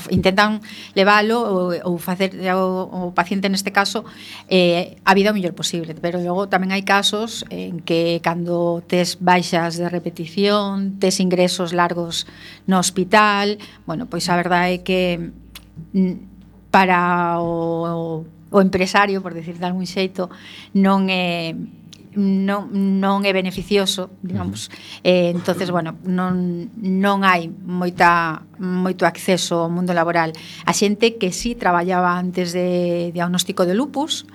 intentan 0.10 0.62
leválo 0.94 1.42
ou, 1.42 1.66
ou 1.90 1.94
facer 1.98 2.38
o, 2.54 3.10
o 3.10 3.12
paciente 3.12 3.50
neste 3.50 3.74
caso 3.74 4.06
eh, 4.50 5.02
a 5.02 5.14
vida 5.18 5.32
o 5.32 5.36
mellor 5.36 5.58
posible. 5.58 5.98
Pero 5.98 6.22
logo 6.22 6.46
tamén 6.46 6.70
hai 6.70 6.86
casos 6.86 7.42
en 7.50 7.82
que 7.82 8.22
cando 8.22 8.86
tes 8.86 9.18
baixas 9.18 9.82
de 9.82 9.90
repetición 9.90 11.02
tes 11.02 11.18
ingresos 11.18 11.74
largos 11.74 12.30
no 12.70 12.78
hospital 12.78 13.58
bueno, 13.86 14.06
pois 14.06 14.30
a 14.30 14.38
verdade 14.38 14.78
é 14.78 14.84
que 14.86 15.02
mm, 15.94 16.70
para 16.70 17.42
o, 17.42 18.26
o 18.26 18.58
empresario 18.62 19.22
por 19.22 19.34
decir 19.34 19.58
de 19.58 19.66
algún 19.66 19.90
xeito 19.90 20.30
non 20.78 21.10
é 21.10 21.54
eh, 21.54 21.83
non, 22.16 22.70
non 22.74 23.26
é 23.26 23.32
beneficioso, 23.34 24.14
digamos. 24.22 24.70
Eh, 25.04 25.34
entonces, 25.34 25.70
bueno, 25.70 25.98
non, 26.06 26.70
non 26.78 27.26
hai 27.26 27.50
moita 27.50 28.44
moito 28.64 29.04
acceso 29.04 29.66
ao 29.66 29.74
mundo 29.74 29.92
laboral. 29.92 30.32
A 30.66 30.72
xente 30.72 31.18
que 31.20 31.34
sí 31.36 31.56
traballaba 31.58 32.16
antes 32.16 32.54
de 32.54 33.12
diagnóstico 33.12 33.66
de 33.66 33.76
lupus, 33.76 34.26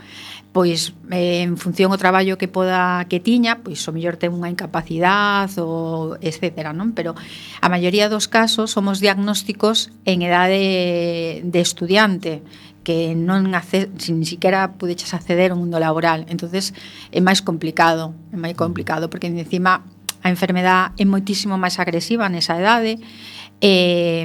pois 0.52 0.94
eh, 1.10 1.42
en 1.42 1.56
función 1.56 1.92
o 1.92 2.00
traballo 2.00 2.38
que 2.40 2.48
poda 2.48 3.04
que 3.06 3.20
tiña, 3.20 3.60
pois 3.62 3.84
o 3.86 3.92
mellor 3.92 4.16
ten 4.16 4.32
unha 4.32 4.48
incapacidade 4.48 5.60
ou 5.60 6.16
etcétera, 6.24 6.72
non? 6.72 6.96
Pero 6.96 7.14
a 7.60 7.68
maioría 7.68 8.08
dos 8.08 8.26
casos 8.26 8.72
somos 8.72 8.98
diagnósticos 8.98 9.92
en 10.08 10.24
edade 10.24 11.44
de 11.44 11.60
estudiante 11.60 12.42
que 12.88 13.12
non 13.12 13.52
ace, 13.52 13.92
sin 14.00 14.24
siquiera 14.24 14.80
pudeches 14.80 15.12
acceder 15.12 15.52
ao 15.52 15.60
mundo 15.60 15.76
laboral. 15.76 16.24
entonces 16.32 16.72
é 17.12 17.20
máis 17.20 17.44
complicado, 17.44 18.16
é 18.32 18.40
máis 18.40 18.56
mm. 18.56 18.64
complicado 18.64 19.04
porque 19.12 19.28
encima 19.28 19.84
a 20.24 20.32
enfermedad 20.32 20.96
é 20.96 21.04
moitísimo 21.04 21.60
máis 21.60 21.76
agresiva 21.76 22.32
nesa 22.32 22.56
idade 22.56 22.96
e 23.60 24.24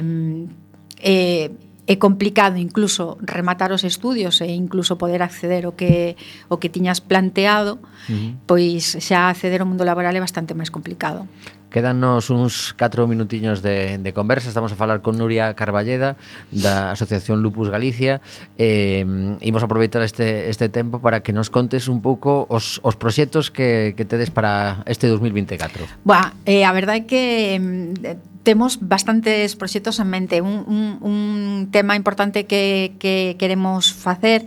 eh, 1.04 1.48
é 1.84 1.96
complicado 2.00 2.56
incluso 2.56 3.20
rematar 3.20 3.68
os 3.76 3.84
estudios 3.84 4.40
e 4.40 4.48
incluso 4.48 4.96
poder 4.96 5.20
acceder 5.20 5.68
o 5.68 5.76
que 5.76 6.16
o 6.48 6.56
que 6.56 6.72
tiñas 6.72 7.04
planteado, 7.04 7.76
uh 7.76 8.08
-huh. 8.08 8.32
pois 8.48 8.96
xa 9.04 9.28
acceder 9.28 9.60
ao 9.60 9.68
mundo 9.68 9.84
laboral 9.84 10.16
é 10.16 10.24
bastante 10.24 10.56
máis 10.56 10.72
complicado. 10.72 11.28
Quedannos 11.74 12.30
uns 12.30 12.70
4 12.78 13.10
minutiños 13.10 13.58
de, 13.58 13.98
de 13.98 14.12
conversa. 14.14 14.46
Estamos 14.46 14.70
a 14.70 14.76
falar 14.76 15.02
con 15.02 15.18
Nuria 15.18 15.58
Carballeda 15.58 16.14
da 16.54 16.94
Asociación 16.94 17.42
Lupus 17.42 17.66
Galicia. 17.66 18.22
Eh, 18.54 19.02
imos 19.42 19.58
aproveitar 19.66 20.06
este, 20.06 20.46
este 20.54 20.70
tempo 20.70 21.02
para 21.02 21.26
que 21.26 21.34
nos 21.34 21.50
contes 21.50 21.90
un 21.90 21.98
pouco 21.98 22.46
os, 22.46 22.78
os 22.86 22.94
proxectos 22.94 23.50
que, 23.50 23.98
que 23.98 24.06
tedes 24.06 24.30
para 24.30 24.86
este 24.86 25.10
2024. 25.10 26.06
Boa, 26.06 26.30
eh, 26.46 26.62
a 26.62 26.70
verdade 26.70 27.02
é 27.02 27.06
que 27.10 27.58
eh, 27.58 28.22
temos 28.46 28.78
bastantes 28.78 29.58
proxectos 29.58 29.98
en 29.98 30.14
mente. 30.14 30.46
Un, 30.46 30.62
un, 30.70 31.02
un 31.02 31.18
tema 31.74 31.98
importante 31.98 32.46
que, 32.46 32.94
que 33.02 33.34
queremos 33.34 33.90
facer 33.90 34.46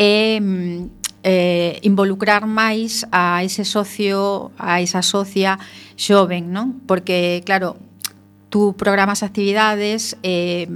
é 0.00 0.40
eh, 0.40 0.88
eh, 1.24 1.80
involucrar 1.82 2.44
máis 2.44 3.08
a 3.08 3.40
ese 3.44 3.64
socio, 3.64 4.52
a 4.60 4.84
esa 4.84 5.00
socia, 5.00 5.56
xoven, 5.96 6.52
non? 6.52 6.82
Porque, 6.86 7.42
claro, 7.44 7.76
tú 8.54 8.76
programas 8.76 9.24
actividades 9.24 10.16
eh, 10.22 10.68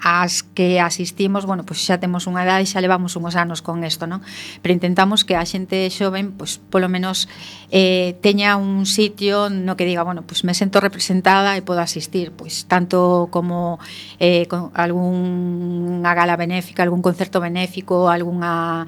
as 0.00 0.44
que 0.44 0.78
asistimos, 0.78 1.44
bueno, 1.44 1.66
pois 1.66 1.82
pues 1.82 1.90
xa 1.90 1.98
temos 1.98 2.30
unha 2.30 2.46
edade 2.46 2.62
e 2.62 2.70
xa 2.70 2.78
levamos 2.78 3.18
unhos 3.18 3.34
anos 3.34 3.66
con 3.66 3.82
isto, 3.82 4.06
non? 4.06 4.22
Pero 4.62 4.70
intentamos 4.70 5.26
que 5.26 5.34
a 5.34 5.42
xente 5.42 5.90
xoven, 5.90 6.38
pois 6.38 6.62
pues, 6.62 6.70
polo 6.70 6.86
menos 6.86 7.26
eh, 7.74 8.14
teña 8.22 8.54
un 8.54 8.86
sitio 8.86 9.50
no 9.50 9.74
que 9.74 9.82
diga, 9.82 10.06
bueno, 10.06 10.22
pois 10.22 10.46
pues, 10.46 10.46
me 10.46 10.54
sento 10.54 10.78
representada 10.78 11.58
e 11.58 11.66
podo 11.66 11.82
asistir, 11.82 12.30
pois 12.30 12.70
tanto 12.70 13.26
como 13.34 13.82
eh, 14.22 14.46
con 14.46 14.70
algunha 14.78 16.14
gala 16.14 16.38
benéfica, 16.38 16.86
algún 16.86 17.02
concerto 17.02 17.42
benéfico, 17.42 18.06
algunha 18.06 18.86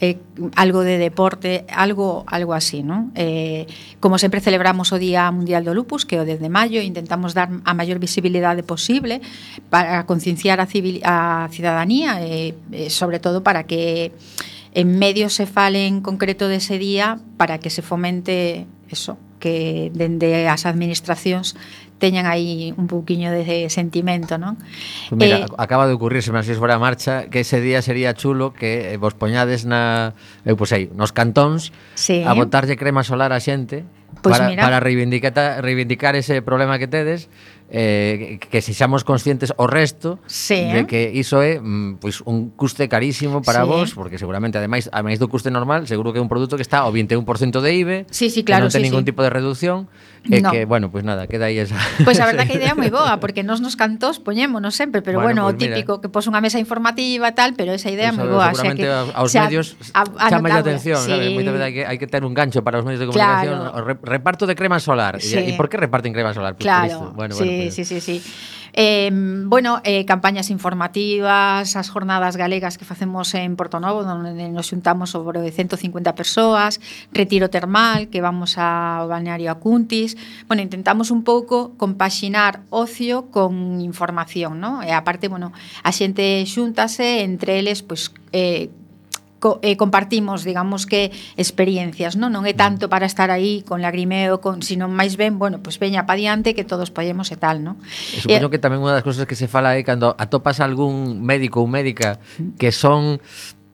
eh, 0.00 0.18
algo 0.54 0.82
de 0.82 0.98
deporte, 0.98 1.64
algo 1.68 2.24
algo 2.26 2.54
así, 2.54 2.82
¿no? 2.82 3.10
Eh, 3.14 3.66
como 4.00 4.18
sempre 4.18 4.40
celebramos 4.40 4.92
o 4.92 4.98
Día 4.98 5.30
Mundial 5.30 5.64
do 5.64 5.74
Lupus, 5.74 6.06
que 6.06 6.16
é 6.16 6.20
o 6.22 6.26
10 6.26 6.38
de 6.38 6.48
maio, 6.48 6.80
intentamos 6.82 7.34
dar 7.34 7.50
a 7.50 7.72
maior 7.74 7.98
visibilidade 7.98 8.62
posible 8.62 9.20
para 9.70 10.06
concienciar 10.06 10.60
a, 10.60 10.66
civil, 10.66 11.02
a 11.02 11.48
cidadanía, 11.50 12.22
e, 12.22 12.54
eh, 12.72 12.86
eh, 12.86 12.90
sobre 12.90 13.18
todo 13.18 13.42
para 13.42 13.66
que 13.66 14.14
en 14.74 14.98
medio 14.98 15.28
se 15.30 15.46
fale 15.46 15.86
en 15.86 16.00
concreto 16.00 16.46
dese 16.46 16.78
día 16.78 17.18
para 17.36 17.58
que 17.58 17.70
se 17.70 17.82
fomente 17.82 18.66
eso, 18.90 19.18
que 19.38 19.90
dende 19.94 20.46
as 20.46 20.66
administracións 20.66 21.54
teñan 21.98 22.30
aí 22.30 22.70
un 22.78 22.86
pouquiño 22.86 23.34
de 23.34 23.66
sentimento, 23.68 24.38
non? 24.38 24.54
Pues 25.10 25.18
mira, 25.18 25.36
eh, 25.44 25.58
acaba 25.58 25.90
de 25.90 25.94
ocurrirse, 25.98 26.30
se 26.30 26.54
fora 26.54 26.78
a 26.78 26.82
marcha, 26.82 27.26
que 27.26 27.42
ese 27.42 27.60
día 27.60 27.82
sería 27.82 28.14
chulo 28.14 28.54
que 28.54 28.94
eh, 28.94 28.96
vos 28.96 29.18
poñades 29.18 29.66
na, 29.66 30.14
eu 30.46 30.54
pois 30.54 30.70
aí, 30.70 30.86
nos 30.94 31.10
cantóns 31.10 31.74
sí. 31.98 32.22
a 32.22 32.32
botarlle 32.38 32.78
crema 32.78 33.02
solar 33.02 33.34
a 33.34 33.42
xente 33.42 33.82
pues 34.22 34.38
para, 34.38 34.48
mira. 34.48 34.62
para 34.62 34.78
reivindicar, 34.80 35.34
reivindicar 35.60 36.14
ese 36.16 36.40
problema 36.42 36.78
que 36.78 36.86
tedes 36.86 37.28
eh, 37.70 38.38
que 38.40 38.62
sexamos 38.62 39.04
conscientes 39.04 39.52
o 39.56 39.66
resto 39.66 40.18
sí. 40.26 40.64
de 40.72 40.86
que 40.88 41.12
iso 41.12 41.44
é 41.44 41.60
mm, 41.60 42.00
pois, 42.00 42.24
pues, 42.24 42.28
un 42.28 42.50
custe 42.56 42.88
carísimo 42.88 43.42
para 43.42 43.62
sí. 43.62 43.68
vos, 43.68 43.88
porque 43.92 44.16
seguramente, 44.16 44.56
ademais, 44.56 44.88
ademais 44.88 45.20
do 45.20 45.28
custe 45.28 45.52
normal, 45.52 45.84
seguro 45.84 46.16
que 46.16 46.18
é 46.18 46.24
un 46.24 46.32
produto 46.32 46.56
que 46.56 46.64
está 46.64 46.80
ao 46.84 46.92
21% 46.92 47.60
de 47.60 47.70
IBE, 47.76 47.98
sí, 48.08 48.32
sí, 48.32 48.40
claro, 48.40 48.64
que 48.64 48.72
non 48.72 48.72
ten 48.72 48.82
sí, 48.82 48.88
ningún 48.88 49.04
sí. 49.04 49.12
tipo 49.12 49.20
de 49.20 49.28
reducción, 49.28 49.92
E 50.26 50.42
no. 50.42 50.50
que, 50.50 50.64
bueno, 50.66 50.90
pois 50.90 51.02
pues 51.02 51.04
nada, 51.04 51.26
queda 51.26 51.46
aí 51.46 51.58
esa... 51.58 51.78
Pois 52.02 52.18
pues 52.18 52.20
a 52.20 52.26
verdad 52.26 52.46
que 52.50 52.54
a 52.54 52.58
idea 52.58 52.72
é 52.72 52.78
moi 52.78 52.90
boa, 52.90 53.22
porque 53.22 53.46
nos 53.46 53.62
nos 53.62 53.78
cantos 53.78 54.18
poñémonos 54.18 54.74
sempre, 54.74 55.00
pero 55.00 55.22
bueno, 55.22 55.46
bueno 55.46 55.56
pues 55.56 55.70
o 55.70 55.74
típico 55.74 55.92
mira. 55.98 56.02
que 56.02 56.08
pos 56.10 56.26
unha 56.26 56.42
mesa 56.42 56.58
informativa 56.58 57.32
tal, 57.32 57.54
pero 57.54 57.70
esa 57.70 57.88
idea 57.88 58.10
é 58.10 58.14
pues, 58.14 58.26
moi 58.26 58.28
boa, 58.28 58.50
xa 58.52 58.74
que 58.74 58.88
aos 58.88 59.30
xa, 59.30 59.46
medios 59.46 59.78
a, 59.94 60.04
a, 60.04 60.26
chama 60.28 60.50
a 60.52 60.60
atención, 60.60 61.00
sí. 61.00 61.14
sabes, 61.14 61.30
moita 61.32 61.54
verdade 61.54 61.72
que 61.72 61.82
hai 61.86 61.96
que 61.96 62.10
ter 62.10 62.26
un 62.26 62.34
gancho 62.34 62.66
para 62.66 62.82
os 62.82 62.84
medios 62.84 63.00
de 63.00 63.06
comunicación, 63.08 63.70
claro. 63.70 63.78
o 63.78 63.96
reparto 64.02 64.44
de 64.44 64.58
crema 64.58 64.82
solar. 64.82 65.22
Sí. 65.22 65.38
E, 65.38 65.50
e 65.50 65.52
por 65.54 65.70
que 65.70 65.78
reparten 65.78 66.12
crema 66.12 66.34
solar? 66.34 66.58
Pues 66.58 66.66
claro. 66.66 66.88
Cristo. 66.88 67.06
Bueno, 67.14 67.32
sí, 67.34 67.44
bueno, 67.44 67.62
pero... 67.62 67.72
sí, 67.72 67.84
sí, 67.86 67.98
sí. 68.02 68.18
Eh, 68.80 69.10
bueno, 69.12 69.80
eh, 69.84 70.04
campañas 70.04 70.50
informativas, 70.50 71.76
as 71.76 71.88
jornadas 71.88 72.36
galegas 72.36 72.76
que 72.78 72.84
facemos 72.84 73.32
en 73.34 73.56
Porto 73.56 73.80
Novo, 73.80 74.04
onde 74.04 74.48
nos 74.52 74.68
xuntamos 74.68 75.10
sobre 75.10 75.40
150 75.50 76.14
persoas, 76.14 76.80
retiro 77.12 77.48
termal 77.48 78.08
que 78.12 78.20
vamos 78.20 78.58
ao 78.60 79.08
balneario 79.08 79.50
Acuntis, 79.50 80.17
bueno, 80.46 80.62
intentamos 80.62 81.10
un 81.10 81.24
pouco 81.24 81.74
compaxinar 81.76 82.62
ocio 82.70 83.30
con 83.30 83.80
información, 83.80 84.60
¿no? 84.60 84.82
E 84.82 84.92
aparte, 84.92 85.28
bueno, 85.28 85.52
a 85.82 85.90
xente 85.90 86.44
xúntase 86.46 87.22
entre 87.26 87.58
eles, 87.58 87.82
pois, 87.82 88.10
pues, 88.10 88.30
eh, 88.32 88.70
co, 89.38 89.58
eh, 89.62 89.76
compartimos, 89.76 90.44
digamos 90.44 90.86
que 90.86 91.10
experiencias, 91.36 92.18
non? 92.18 92.34
Non 92.34 92.44
é 92.44 92.54
tanto 92.54 92.90
para 92.90 93.06
estar 93.06 93.30
aí 93.30 93.62
con 93.62 93.80
lagrimeo, 93.80 94.42
con, 94.42 94.60
sino 94.62 94.90
máis 94.90 95.14
ben, 95.14 95.38
bueno, 95.38 95.62
pois 95.62 95.78
pues 95.78 95.90
veña 95.90 96.06
pa 96.06 96.18
diante 96.18 96.54
que 96.54 96.66
todos 96.66 96.90
podemos 96.90 97.30
e 97.30 97.38
tal, 97.38 97.62
non? 97.62 97.78
E 98.14 98.22
supoño 98.22 98.50
eh, 98.50 98.52
que 98.52 98.60
tamén 98.60 98.82
unha 98.82 98.94
das 98.94 99.06
cousas 99.06 99.24
que 99.24 99.38
se 99.38 99.46
fala 99.46 99.78
é 99.78 99.82
cando 99.86 100.14
atopas 100.18 100.58
algún 100.58 101.22
médico 101.22 101.62
ou 101.62 101.70
médica 101.70 102.18
que 102.58 102.74
son 102.74 103.22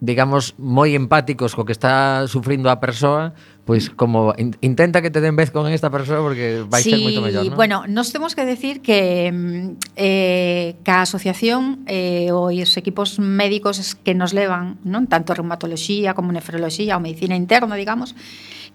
digamos 0.04 0.52
moi 0.60 0.92
empáticos 0.92 1.56
co 1.56 1.64
que 1.64 1.72
está 1.72 2.28
sufrindo 2.28 2.68
a 2.68 2.76
persoa, 2.76 3.32
pois 3.64 3.88
como 3.88 4.34
in, 4.36 4.56
intenta 4.60 5.00
que 5.00 5.10
te 5.10 5.20
den 5.20 5.36
vez 5.36 5.50
con 5.50 5.66
esta 5.72 5.88
persoa 5.88 6.20
porque 6.20 6.64
vai 6.68 6.84
sí, 6.84 6.92
ser 6.92 7.00
moito 7.00 7.24
mellor, 7.24 7.48
non? 7.48 7.56
bueno, 7.56 7.76
nos 7.88 8.12
temos 8.12 8.36
que 8.36 8.44
decir 8.44 8.84
que 8.84 9.32
mm, 9.32 9.96
eh, 9.96 10.76
ca 10.84 11.00
asociación 11.00 11.80
eh, 11.88 12.28
os 12.28 12.76
equipos 12.76 13.16
médicos 13.16 13.80
que 14.04 14.12
nos 14.12 14.36
levan, 14.36 14.76
non 14.84 15.08
tanto 15.08 15.32
reumatoloxía 15.32 16.12
como 16.12 16.28
nefroloxía 16.28 16.96
ou 16.96 17.02
medicina 17.02 17.36
interna, 17.40 17.72
digamos, 17.76 18.12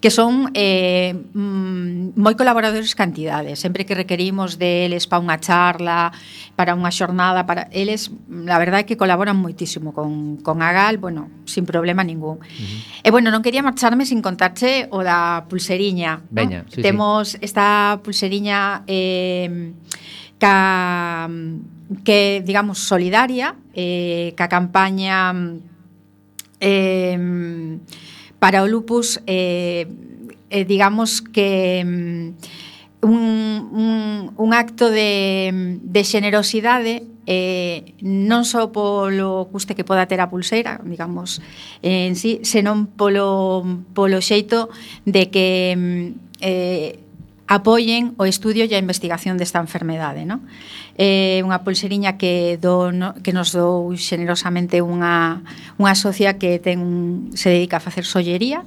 que 0.00 0.08
son 0.10 0.50
eh, 0.56 1.12
mm, 1.12 2.16
moi 2.16 2.32
colaboradores 2.32 2.96
cantidades. 2.96 3.60
Sempre 3.60 3.84
que 3.84 3.92
requerimos 3.92 4.56
deles 4.56 5.04
para 5.04 5.20
unha 5.20 5.36
charla, 5.36 6.08
para 6.56 6.72
unha 6.72 6.88
xornada, 6.88 7.44
para 7.44 7.68
eles, 7.68 8.08
la 8.32 8.56
verdade 8.56 8.82
é 8.82 8.88
que 8.88 8.96
colaboran 8.96 9.36
moitísimo 9.36 9.92
con, 9.92 10.40
con 10.40 10.64
Agal, 10.64 10.96
bueno, 10.96 11.28
sin 11.44 11.68
problema 11.68 12.00
ningún. 12.00 12.40
Uh 12.40 12.48
-huh. 12.48 13.04
E 13.04 13.08
bueno, 13.12 13.28
non 13.28 13.44
quería 13.44 13.60
marcharme 13.60 14.08
sin 14.08 14.24
contarche 14.24 14.88
o 14.88 15.04
da 15.04 15.44
pulseriña. 15.52 16.24
Veña, 16.32 16.64
¿no? 16.64 16.72
sí, 16.72 16.80
Temos 16.80 17.36
sí. 17.36 17.44
esta 17.44 18.00
pulseriña 18.00 18.88
eh, 18.88 19.76
ca 20.40 21.28
que 22.08 22.40
digamos 22.40 22.80
solidaria 22.80 23.60
eh, 23.76 24.32
ca 24.32 24.48
campaña 24.48 25.34
eh, 26.56 27.18
para 28.40 28.64
o 28.64 28.66
lupus 28.66 29.20
eh, 29.28 29.86
eh, 30.50 30.64
digamos 30.64 31.22
que 31.22 31.84
mm, 31.86 33.06
un, 33.06 33.68
un, 33.72 34.32
un 34.36 34.50
acto 34.54 34.90
de, 34.90 35.78
de 35.80 36.04
xenerosidade 36.04 37.06
eh, 37.30 37.94
non 38.02 38.42
só 38.42 38.74
polo 38.74 39.46
custe 39.54 39.78
que 39.78 39.86
poda 39.86 40.10
ter 40.10 40.18
a 40.18 40.26
pulseira, 40.26 40.82
digamos, 40.82 41.38
eh, 41.78 42.10
en 42.10 42.18
sí, 42.18 42.42
senón 42.42 42.90
polo, 42.90 43.62
polo 43.94 44.18
xeito 44.18 44.66
de 45.06 45.30
que 45.30 45.48
mm, 45.78 46.06
eh, 46.42 46.98
apoyen 47.50 48.14
o 48.14 48.30
estudio 48.30 48.62
e 48.62 48.70
a 48.72 48.78
investigación 48.78 49.34
desta 49.34 49.58
enfermedade. 49.58 50.22
No? 50.22 50.38
É 50.94 51.42
eh, 51.42 51.46
unha 51.46 51.66
pulseriña 51.66 52.14
que, 52.14 52.54
do, 52.62 52.94
no, 52.94 53.18
que 53.26 53.34
nos 53.34 53.50
dou 53.50 53.90
generosamente 53.98 54.78
unha, 54.78 55.42
unha 55.74 55.94
socia 55.98 56.38
que 56.38 56.62
ten 56.62 57.34
se 57.34 57.50
dedica 57.50 57.82
a 57.82 57.84
facer 57.84 58.06
sollería, 58.06 58.62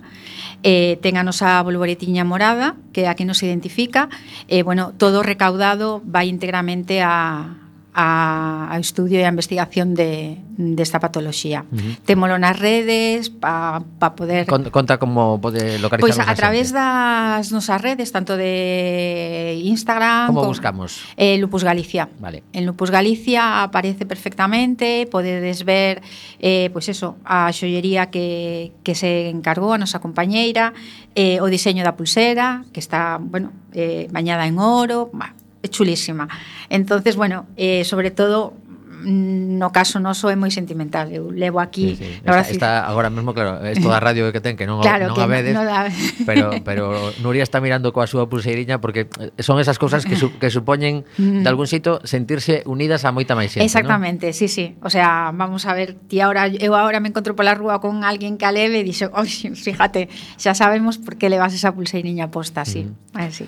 eh, 0.67 0.99
ten 0.99 1.15
a 1.15 1.23
nosa 1.23 1.63
bolboretiña 1.63 2.27
morada, 2.27 2.75
que 2.91 3.07
é 3.07 3.07
a 3.07 3.15
que 3.15 3.23
nos 3.23 3.39
identifica, 3.39 4.11
e, 4.51 4.59
eh, 4.59 4.63
bueno, 4.67 4.91
todo 4.91 5.23
recaudado 5.23 6.03
vai 6.03 6.27
íntegramente 6.27 6.99
a, 6.99 7.62
a, 7.93 8.67
a 8.73 8.75
estudio 8.81 9.21
e 9.21 9.25
a 9.25 9.29
investigación 9.29 9.93
de, 9.93 10.41
desta 10.57 10.97
de 10.97 11.05
patoloxía. 11.05 11.65
Uh 11.69 11.77
-huh. 11.77 11.93
Témolo 12.05 12.35
nas 12.41 12.57
redes 12.57 13.29
para 13.29 13.85
pa 14.01 14.17
poder... 14.17 14.49
Con, 14.49 14.65
conta 14.73 14.97
como 14.97 15.37
pode 15.37 15.77
localizar... 15.77 16.01
Pois 16.01 16.17
pues 16.17 16.27
a, 16.27 16.33
través 16.33 16.73
das 16.73 17.53
nosas 17.53 17.79
redes, 17.81 18.09
tanto 18.09 18.33
de 18.37 19.61
Instagram... 19.61 20.33
Como 20.33 20.41
con, 20.41 20.49
buscamos? 20.49 21.05
Eh, 21.17 21.37
Lupus 21.37 21.63
Galicia. 21.63 22.09
Vale. 22.17 22.43
En 22.53 22.65
Lupus 22.65 22.89
Galicia 22.89 23.61
aparece 23.61 24.05
perfectamente, 24.05 25.05
podedes 25.09 25.63
ver, 25.63 26.01
eh, 26.41 26.69
pois 26.73 26.89
pues 26.89 26.97
eso, 26.97 27.15
a 27.23 27.53
xollería 27.53 28.09
que, 28.09 28.73
que 28.83 28.97
se 28.97 29.29
encargou 29.29 29.71
a 29.71 29.77
nosa 29.77 30.01
compañeira, 30.01 30.73
eh, 31.13 31.37
o 31.39 31.47
diseño 31.47 31.85
da 31.85 31.93
pulsera, 31.93 32.65
que 32.73 32.81
está, 32.81 33.21
bueno, 33.21 33.53
eh, 33.71 34.09
bañada 34.11 34.49
en 34.49 34.57
oro, 34.57 35.13
bah, 35.13 35.37
chulísima. 35.69 36.27
Entonces, 36.69 37.15
bueno, 37.15 37.47
eh, 37.55 37.83
sobre 37.83 38.11
todo 38.11 38.53
mm, 39.03 39.57
no 39.59 39.71
caso 39.71 39.99
noso 39.99 40.31
é 40.31 40.35
moi 40.39 40.49
sentimental 40.49 41.11
eu 41.11 41.29
levo 41.29 41.59
aquí 41.59 41.95
sí, 41.99 42.03
sí. 42.03 42.09
Está, 42.23 42.41
está 42.49 42.69
agora 42.87 43.11
mesmo 43.11 43.35
claro 43.35 43.59
é 43.61 43.75
toda 43.75 43.99
a 43.99 44.03
radio 44.03 44.31
que 44.31 44.39
ten 44.39 44.55
que 44.55 44.65
non, 44.65 44.79
claro, 44.79 45.11
non 45.11 45.15
que 45.15 45.23
a 45.23 45.29
vedes 45.29 45.53
no, 45.53 45.63
no 45.63 45.67
da... 45.67 45.91
pero, 46.27 46.63
pero 46.63 46.83
Nuria 47.19 47.43
está 47.43 47.59
mirando 47.59 47.91
coa 47.91 48.07
súa 48.07 48.31
pulseiriña 48.31 48.79
porque 48.79 49.11
eh, 49.19 49.43
son 49.43 49.59
esas 49.59 49.77
cousas 49.77 50.07
que, 50.07 50.15
su, 50.15 50.35
que 50.39 50.49
supoñen 50.49 51.03
mm. 51.19 51.43
de 51.43 51.47
algún 51.47 51.67
sitio 51.67 51.99
sentirse 52.07 52.63
unidas 52.65 53.03
a 53.03 53.11
moita 53.11 53.35
máis 53.35 53.51
xente 53.51 53.67
exactamente, 53.67 54.31
¿no? 54.31 54.37
sí, 54.37 54.47
sí 54.47 54.79
o 54.79 54.89
sea, 54.89 55.31
vamos 55.35 55.67
a 55.67 55.75
ver 55.75 55.99
ti 56.07 56.23
ahora, 56.23 56.47
eu 56.47 56.73
agora 56.73 57.03
me 57.03 57.11
encontro 57.11 57.35
pola 57.35 57.53
rúa 57.53 57.83
con 57.83 58.07
alguén 58.07 58.39
que 58.39 58.47
a 58.47 58.53
leve 58.55 58.81
e 58.81 58.87
dixo, 58.87 59.11
fíjate 59.67 60.07
xa 60.39 60.55
sabemos 60.55 60.97
por 60.97 61.19
que 61.19 61.27
levas 61.27 61.51
esa 61.51 61.75
pulseiriña 61.75 62.31
posta 62.31 62.63
así, 62.63 62.87
mm. 62.87 63.19
así 63.19 63.45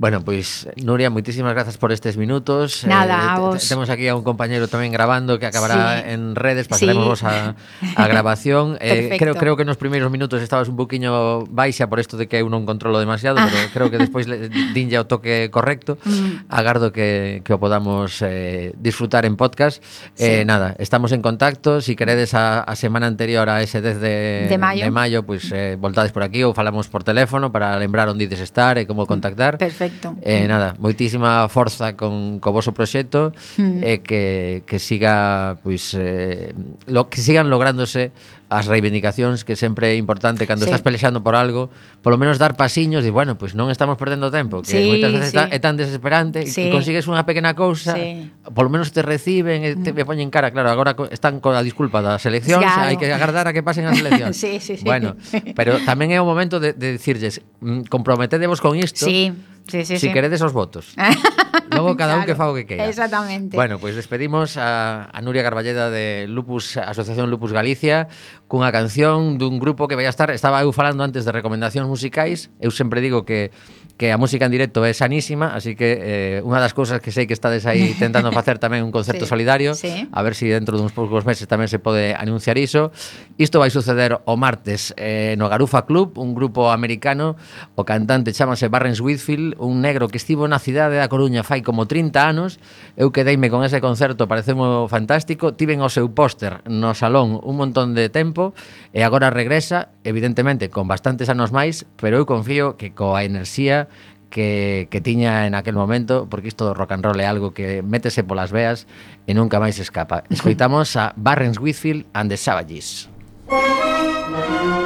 Bueno, 0.00 0.24
pois 0.24 0.64
pues, 0.64 0.80
Nuria, 0.80 1.12
moitísimas 1.12 1.52
grazas 1.52 1.76
por 1.76 1.92
estes 1.92 2.16
minutos. 2.16 2.84
Eh, 2.84 2.88
nada, 2.88 3.20
eh, 3.20 3.28
a 3.28 3.38
vos. 3.38 3.68
Temos 3.68 3.92
aquí 3.92 4.08
a 4.08 4.16
un 4.16 4.24
compañeiro 4.24 4.64
tamén 4.64 4.96
grabando 4.96 5.36
que 5.36 5.44
acabará 5.44 6.00
sí. 6.00 6.16
en 6.16 6.32
redes, 6.32 6.72
pasaremos 6.72 7.20
sí. 7.20 7.28
a, 7.28 7.52
a 8.00 8.04
grabación. 8.08 8.80
eh, 8.80 9.20
creo 9.20 9.36
creo 9.36 9.60
que 9.60 9.68
nos 9.68 9.76
primeiros 9.76 10.08
minutos 10.08 10.40
estabas 10.40 10.72
un 10.72 10.80
poquiño 10.80 11.44
baixa 11.52 11.84
por 11.92 12.00
isto 12.00 12.16
de 12.16 12.32
que 12.32 12.40
eu 12.40 12.48
non 12.48 12.64
controlo 12.64 12.96
demasiado, 12.96 13.44
ah. 13.44 13.52
pero 13.52 13.68
creo 13.76 13.88
que 13.92 14.00
despois 14.00 14.24
dinlle 14.72 14.96
o 14.96 15.04
toque 15.04 15.52
correcto. 15.52 16.00
Mm. 16.08 16.48
Agardo 16.48 16.96
que, 16.96 17.44
que 17.44 17.52
o 17.52 17.60
podamos 17.60 18.24
eh, 18.24 18.72
disfrutar 18.80 19.28
en 19.28 19.36
podcast. 19.36 19.84
Eh, 20.16 20.16
sí. 20.16 20.24
Eh, 20.40 20.44
nada, 20.48 20.80
estamos 20.80 21.12
en 21.12 21.20
contacto. 21.20 21.84
Si 21.84 21.92
queredes 21.92 22.32
a, 22.32 22.64
a 22.64 22.72
semana 22.72 23.04
anterior 23.04 23.52
a 23.52 23.60
ese 23.60 23.84
10 23.84 24.00
de, 24.00 24.16
de 24.48 24.56
maio, 24.56 25.20
de 25.20 25.28
pois 25.28 25.44
pues, 25.44 25.52
eh, 25.52 25.76
voltades 25.76 26.08
por 26.08 26.24
aquí 26.24 26.40
ou 26.40 26.56
falamos 26.56 26.88
por 26.88 27.04
teléfono 27.04 27.52
para 27.52 27.76
lembrar 27.76 28.08
onde 28.08 28.24
ides 28.24 28.40
estar 28.40 28.80
e 28.80 28.88
como 28.88 29.04
mm. 29.04 29.08
contactar. 29.12 29.60
Perfecto. 29.60 29.89
Perfecto. 29.90 30.16
Eh, 30.22 30.46
nada, 30.46 30.78
moitísima 30.78 31.50
forza 31.50 31.98
con 31.98 32.38
co 32.38 32.54
voso 32.54 32.70
proxecto 32.70 33.34
mm. 33.58 33.82
e 33.82 33.98
eh, 33.98 33.98
que, 34.00 34.22
que 34.62 34.78
siga 34.78 35.58
pois 35.66 35.92
pues, 35.92 35.98
eh, 35.98 36.54
lo 36.86 37.10
que 37.10 37.18
sigan 37.18 37.50
lográndose 37.50 38.14
as 38.50 38.66
reivindicacións 38.66 39.46
que 39.46 39.54
sempre 39.54 39.94
é 39.94 39.96
importante 39.96 40.42
cando 40.42 40.66
sí. 40.66 40.74
estás 40.74 40.82
pelexando 40.82 41.22
por 41.22 41.38
algo, 41.38 41.70
polo 42.02 42.18
menos 42.18 42.34
dar 42.42 42.58
pasiños 42.58 43.06
e 43.06 43.10
bueno, 43.14 43.38
pois 43.38 43.54
pues 43.54 43.58
non 43.58 43.70
estamos 43.70 43.94
perdendo 43.94 44.26
tempo, 44.26 44.66
que 44.66 44.74
sí, 44.74 44.90
moitas 44.90 45.14
veces 45.14 45.30
sí. 45.30 45.38
Está, 45.38 45.46
é 45.54 45.62
tan 45.62 45.78
desesperante 45.78 46.42
sí. 46.50 46.66
que 46.66 46.74
consigues 46.74 47.06
unha 47.06 47.22
pequena 47.22 47.54
cousa, 47.54 47.94
sí. 47.94 48.26
polo 48.50 48.66
menos 48.66 48.90
te 48.90 49.06
reciben 49.06 49.62
e 49.62 49.78
te 49.78 49.94
mm. 49.94 50.02
poñen 50.02 50.34
cara, 50.34 50.50
claro, 50.50 50.66
agora 50.74 50.98
están 51.14 51.38
con 51.38 51.54
a 51.54 51.62
disculpa 51.62 52.02
das 52.02 52.26
eleccións, 52.26 52.66
claro. 52.66 52.90
hai 52.90 52.98
que 52.98 53.06
agardar 53.14 53.46
a 53.46 53.54
que 53.54 53.62
pasen 53.62 53.86
as 53.86 53.94
eleccións. 54.02 54.34
sí, 54.42 54.58
sí, 54.58 54.74
sí. 54.74 54.84
Bueno, 54.84 55.14
pero 55.54 55.78
tamén 55.86 56.10
é 56.10 56.18
o 56.18 56.26
momento 56.26 56.58
de, 56.58 56.74
de 56.74 56.98
dicirlles, 56.98 57.38
mm, 57.62 57.86
comprometedevos 57.86 58.58
con 58.58 58.74
isto. 58.74 59.06
Sí 59.06 59.30
Sí, 59.68 59.84
sí, 59.84 59.98
si 59.98 60.08
sí. 60.08 60.12
queredes 60.12 60.42
os 60.42 60.52
votos. 60.52 60.94
Logo 61.70 61.96
cada 61.96 62.14
claro, 62.14 62.20
un 62.20 62.26
que 62.26 62.34
fago 62.34 62.54
que 62.54 62.66
queira. 62.66 62.88
Exactamente. 62.88 63.56
Bueno, 63.56 63.78
pois 63.78 63.94
pues 63.94 63.96
despedimos 63.96 64.56
a, 64.56 65.08
a 65.12 65.20
Nuria 65.22 65.42
Garballeda 65.42 65.90
de 65.90 66.26
Lupus 66.28 66.76
Asociación 66.76 67.30
Lupus 67.30 67.52
Galicia 67.52 68.08
cunha 68.50 68.74
canción 68.74 69.38
dun 69.38 69.62
grupo 69.62 69.86
que 69.86 69.94
vai 69.94 70.10
a 70.10 70.12
estar, 70.12 70.30
estaba 70.34 70.58
eu 70.66 70.74
falando 70.74 71.06
antes 71.06 71.22
de 71.22 71.30
recomendacións 71.30 71.86
musicais, 71.86 72.50
eu 72.58 72.74
sempre 72.74 72.98
digo 72.98 73.22
que 73.22 73.54
que 74.00 74.12
a 74.12 74.16
música 74.16 74.48
en 74.48 74.52
directo 74.56 74.80
é 74.88 74.96
sanísima, 74.96 75.52
así 75.52 75.76
que 75.76 76.40
eh, 76.40 76.40
unha 76.40 76.56
das 76.56 76.72
cousas 76.72 77.04
que 77.04 77.12
sei 77.12 77.28
que 77.28 77.36
estades 77.36 77.68
aí 77.68 77.92
tentando 78.00 78.32
facer 78.32 78.56
tamén 78.56 78.80
un 78.80 78.88
concerto 78.88 79.28
sí, 79.28 79.36
solidario, 79.36 79.76
sí. 79.76 80.08
a 80.08 80.24
ver 80.24 80.32
se 80.32 80.48
si 80.48 80.56
dentro 80.56 80.80
duns 80.80 80.96
poucos 80.96 81.28
meses 81.28 81.44
tamén 81.44 81.68
se 81.68 81.76
pode 81.76 82.16
anunciar 82.16 82.56
iso. 82.56 82.96
Isto 83.36 83.60
vai 83.60 83.68
suceder 83.68 84.16
o 84.24 84.40
martes 84.40 84.96
eh, 84.96 85.36
no 85.36 85.52
Garufa 85.52 85.84
Club, 85.84 86.16
un 86.16 86.32
grupo 86.32 86.72
americano, 86.72 87.36
o 87.76 87.84
cantante 87.84 88.32
chamase 88.32 88.72
Barrens 88.72 89.04
Whitfield, 89.04 89.60
un 89.60 89.84
negro 89.84 90.08
que 90.08 90.16
estivo 90.16 90.48
na 90.48 90.56
cidade 90.56 90.96
da 90.96 91.12
Coruña 91.12 91.44
fai 91.44 91.60
como 91.60 91.84
30 91.84 92.24
anos, 92.24 92.56
eu 92.96 93.12
quedeime 93.12 93.52
con 93.52 93.68
ese 93.68 93.84
concerto, 93.84 94.24
parecemo 94.24 94.88
fantástico, 94.88 95.52
tiven 95.52 95.84
o 95.84 95.92
seu 95.92 96.08
póster 96.08 96.64
no 96.64 96.96
salón 96.96 97.36
un 97.36 97.60
montón 97.60 97.92
de 97.92 98.08
tempo, 98.08 98.56
e 98.96 99.04
agora 99.04 99.28
regresa, 99.28 99.92
evidentemente, 100.08 100.72
con 100.72 100.88
bastantes 100.88 101.28
anos 101.28 101.52
máis, 101.52 101.84
pero 102.00 102.16
eu 102.16 102.24
confío 102.24 102.80
que 102.80 102.96
coa 102.96 103.28
enerxía 103.28 103.89
que, 104.30 104.88
que 104.90 105.00
tiña 105.00 105.46
en 105.46 105.54
aquel 105.54 105.74
momento, 105.74 106.28
porque 106.30 106.48
isto 106.48 106.64
do 106.64 106.72
rock 106.72 106.92
and 106.92 107.04
roll 107.04 107.18
é 107.20 107.26
algo 107.26 107.52
que 107.52 107.82
métese 107.82 108.22
polas 108.22 108.54
veas 108.54 108.86
e 109.26 109.34
nunca 109.34 109.58
máis 109.58 109.76
escapa. 109.82 110.24
Escoitamos 110.32 110.94
a 110.96 111.12
Barrens 111.18 111.58
Whitfield 111.58 112.06
and 112.14 112.30
the 112.30 112.38
Savages. 112.38 113.10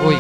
Ui. 0.05 0.17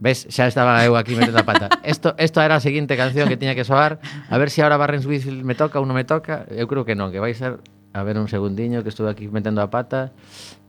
Ves, 0.00 0.28
xa 0.28 0.48
estaba 0.48 0.84
eu 0.84 0.96
aquí 0.96 1.16
metendo 1.16 1.40
a 1.40 1.46
pata. 1.46 1.68
Esto, 1.84 2.12
esto 2.18 2.40
era 2.44 2.56
a 2.56 2.60
seguinte 2.60 2.96
canción 2.96 3.28
que 3.28 3.36
tiña 3.36 3.54
que 3.54 3.64
soar. 3.64 4.00
A 4.28 4.36
ver 4.36 4.50
se 4.50 4.56
si 4.56 4.60
ahora 4.60 4.76
Barrens 4.76 5.06
Whitfield 5.06 5.44
me 5.44 5.54
toca 5.54 5.80
ou 5.80 5.86
non 5.88 5.96
me 5.96 6.04
toca. 6.04 6.44
Eu 6.52 6.68
creo 6.68 6.84
que 6.84 6.96
non, 6.96 7.12
que 7.12 7.20
vai 7.20 7.32
ser... 7.32 7.60
A 7.96 8.04
ver 8.04 8.20
un 8.20 8.28
segundiño 8.28 8.84
que 8.84 8.92
estuve 8.92 9.08
aquí 9.08 9.24
metendo 9.32 9.64
a 9.64 9.72
pata. 9.72 10.12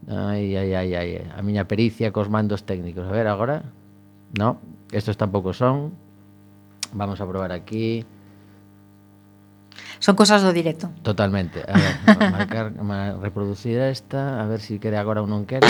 Ai, 0.07 0.55
ai, 0.55 0.71
ai, 0.79 0.95
ai. 0.95 1.09
A 1.35 1.43
miña 1.43 1.67
pericia 1.67 2.15
cos 2.15 2.31
mandos 2.31 2.63
técnicos. 2.63 3.03
A 3.03 3.11
ver 3.11 3.27
agora. 3.27 3.67
No, 4.39 4.63
estos 4.95 5.19
tampouco 5.19 5.51
son 5.51 5.91
vamos 6.97 7.21
a 7.21 7.25
probar 7.29 7.53
aquí. 7.53 8.05
Son 9.99 10.15
cosas 10.15 10.41
do 10.41 10.53
directo. 10.53 10.89
Totalmente. 11.01 11.61
A 11.65 11.77
ver, 11.77 12.31
marcar, 12.37 12.73
reproducir 13.21 13.79
esta, 13.79 14.41
a 14.41 14.45
ver 14.45 14.59
se 14.59 14.75
si 14.75 14.79
quere 14.81 14.97
agora 14.97 15.21
ou 15.21 15.29
non 15.29 15.45
quere. 15.45 15.65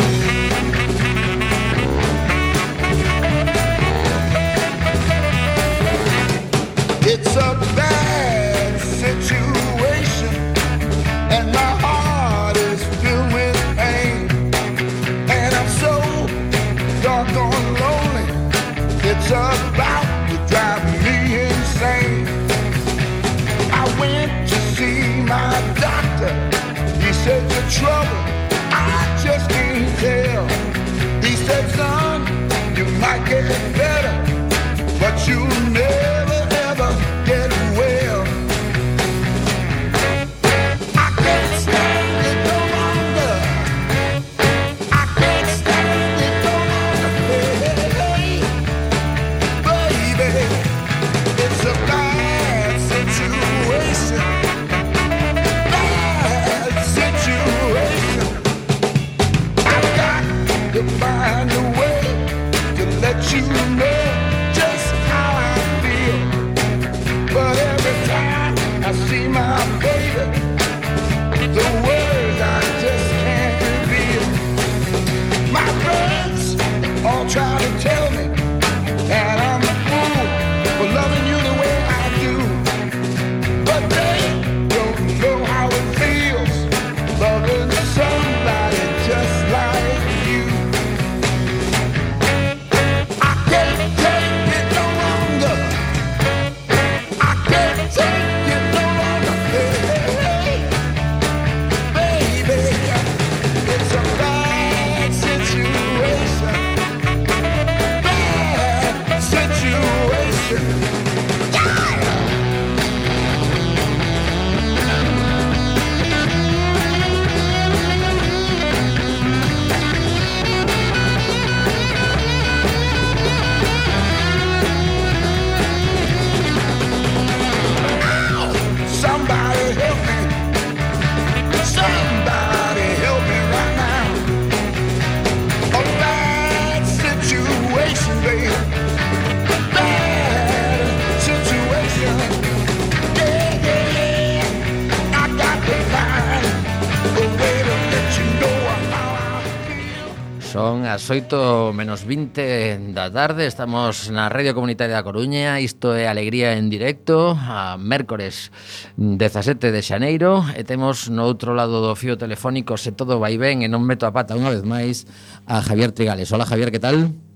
8 151.18 151.74
menos 151.74 152.06
20 152.06 152.94
da 152.94 153.10
tarde. 153.10 153.50
Estamos 153.50 154.14
na 154.14 154.30
Radio 154.30 154.54
Comunitaria 154.54 154.94
da 154.94 155.02
Coruña. 155.02 155.58
Isto 155.58 155.98
é 155.98 156.06
Alegría 156.06 156.54
en 156.54 156.70
directo 156.70 157.34
A 157.34 157.74
mércores 157.82 158.54
17 159.02 159.74
de 159.74 159.82
xaneiro. 159.82 160.46
E 160.54 160.62
temos 160.62 161.10
no 161.10 161.26
outro 161.26 161.58
lado 161.58 161.82
do 161.82 161.98
fío 161.98 162.22
telefónico 162.22 162.78
Se 162.78 162.94
todo 162.94 163.18
vai 163.18 163.42
ben 163.42 163.66
e 163.66 163.68
non 163.68 163.82
meto 163.82 164.06
a 164.06 164.14
pata 164.14 164.38
unha 164.38 164.54
vez 164.54 164.62
máis 164.62 165.10
A 165.50 165.58
Javier 165.66 165.90
Trigales. 165.90 166.30
Hola 166.30 166.46
Javier, 166.46 166.70
que 166.70 166.78
tal? 166.78 167.27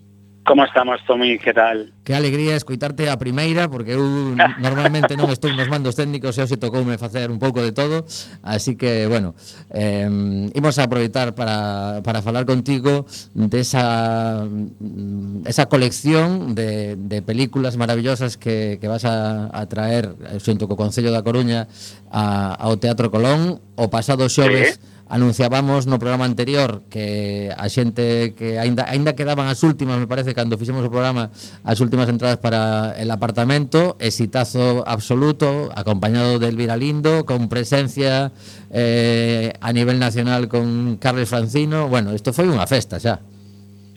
Como 0.43 0.65
estamos, 0.65 0.99
Tommy? 1.05 1.37
Que 1.37 1.53
tal? 1.53 1.93
Que 2.03 2.15
alegría 2.15 2.55
escoitarte 2.55 3.09
a 3.09 3.17
primeira 3.21 3.69
Porque 3.69 3.93
eu 3.93 4.01
normalmente 4.57 5.13
non 5.13 5.29
estou 5.29 5.53
nos 5.53 5.69
mandos 5.69 5.93
técnicos 5.93 6.33
E 6.33 6.41
hoxe 6.41 6.57
tocoume 6.57 6.97
facer 6.97 7.29
un 7.29 7.37
pouco 7.37 7.61
de 7.61 7.69
todo 7.69 8.09
Así 8.41 8.73
que, 8.73 9.05
bueno 9.05 9.37
eh, 9.69 10.09
Imos 10.57 10.81
a 10.81 10.89
aproveitar 10.89 11.37
para, 11.37 12.01
para 12.01 12.25
falar 12.25 12.49
contigo 12.49 13.05
Desa 13.37 14.41
de 14.49 15.45
esa 15.45 15.69
colección 15.69 16.57
de, 16.57 16.97
de 16.97 17.21
películas 17.21 17.77
maravillosas 17.77 18.41
Que, 18.41 18.81
que 18.81 18.87
vas 18.89 19.05
a, 19.05 19.53
a 19.53 19.69
traer 19.69 20.09
eh, 20.25 20.41
Xunto 20.41 20.65
co 20.65 20.73
Concello 20.73 21.13
da 21.13 21.21
Coruña 21.21 21.69
a, 22.09 22.57
Ao 22.57 22.81
Teatro 22.81 23.13
Colón 23.13 23.61
O 23.77 23.93
pasado 23.93 24.25
xoves 24.25 24.81
sí 24.81 24.90
anunciábamos 25.11 25.91
no 25.91 25.99
programa 25.99 26.23
anterior 26.23 26.87
que 26.87 27.51
a 27.51 27.67
xente 27.67 28.31
que 28.31 28.55
aínda 28.55 28.87
aínda 28.87 29.11
quedaban 29.11 29.51
as 29.51 29.59
últimas, 29.67 29.99
me 29.99 30.07
parece, 30.07 30.31
cando 30.31 30.55
fixemos 30.55 30.87
o 30.87 30.89
programa, 30.89 31.35
as 31.67 31.83
últimas 31.83 32.07
entradas 32.07 32.39
para 32.39 32.95
el 32.95 33.11
apartamento, 33.11 33.99
exitazo 33.99 34.87
absoluto, 34.87 35.67
acompañado 35.75 36.39
de 36.39 36.47
Elvira 36.47 36.79
Lindo, 36.79 37.27
con 37.27 37.51
presencia 37.51 38.31
eh, 38.71 39.51
a 39.59 39.69
nivel 39.75 39.99
nacional 39.99 40.47
con 40.47 40.95
Carles 40.95 41.27
Francino, 41.27 41.91
bueno, 41.91 42.15
isto 42.15 42.31
foi 42.31 42.47
unha 42.47 42.63
festa 42.63 42.95
xa. 42.95 43.19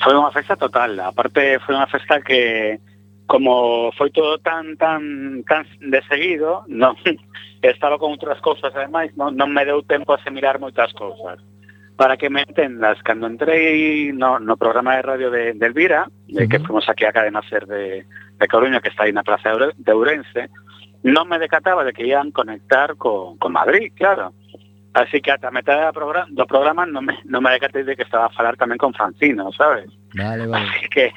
Foi 0.03 0.19
unha 0.19 0.35
festa 0.35 0.59
total, 0.59 0.99
aparte 0.99 1.63
foi 1.63 1.79
unha 1.79 1.87
festa 1.87 2.19
que 2.27 2.83
como 3.27 3.91
foi 3.97 4.11
todo 4.11 4.39
tan 4.39 4.77
tan 4.77 5.45
tan 5.49 5.65
de 5.81 6.01
seguido, 6.09 6.65
non 6.69 6.97
estaba 7.65 7.97
con 7.97 8.13
outras 8.13 8.41
cousas 8.45 8.73
ademais, 8.77 9.17
non, 9.17 9.33
non 9.33 9.49
me 9.49 9.65
deu 9.65 9.81
tempo 9.83 10.13
a 10.13 10.21
asimilar 10.21 10.61
moitas 10.61 10.93
cousas. 10.93 11.41
Para 11.95 12.19
que 12.19 12.29
me 12.29 12.43
entendas, 12.43 12.99
cando 13.07 13.31
entrei 13.31 14.11
no, 14.11 14.43
no 14.43 14.59
programa 14.59 14.99
de 14.99 15.03
radio 15.07 15.31
de, 15.31 15.55
de 15.55 15.67
Elvira, 15.67 16.11
de 16.27 16.43
uh 16.43 16.45
-huh. 16.45 16.51
que 16.51 16.59
fomos 16.59 16.89
aquí 16.91 17.07
a 17.07 17.15
cadena 17.15 17.41
ser 17.49 17.67
de, 17.71 18.05
de 18.05 18.49
Coruña, 18.49 18.83
que 18.83 18.91
está 18.91 19.05
aí 19.05 19.13
na 19.15 19.23
plaza 19.23 19.55
de 19.55 19.93
Ourense, 19.95 20.51
non 21.05 21.29
me 21.29 21.39
decataba 21.39 21.85
de 21.85 21.93
que 21.93 22.09
ian 22.09 22.33
conectar 22.33 22.97
co, 22.97 23.37
con 23.39 23.53
Madrid, 23.53 23.93
claro. 23.95 24.33
Así 24.95 25.21
que 25.21 25.31
ata 25.31 25.49
a 25.49 25.55
metade 25.55 25.85
do 25.85 25.93
programa, 25.93 26.27
do 26.31 26.47
programa 26.47 26.83
non, 26.87 27.05
me, 27.05 27.19
non 27.29 27.43
me 27.45 27.53
decatei 27.53 27.85
de 27.85 27.95
que 27.95 28.07
estaba 28.07 28.27
a 28.27 28.35
falar 28.35 28.57
tamén 28.57 28.81
con 28.81 28.95
Francino, 28.95 29.53
sabes? 29.53 29.89
Vale, 30.15 30.47
vale. 30.47 30.67
Así 30.77 30.89
que, 30.89 31.13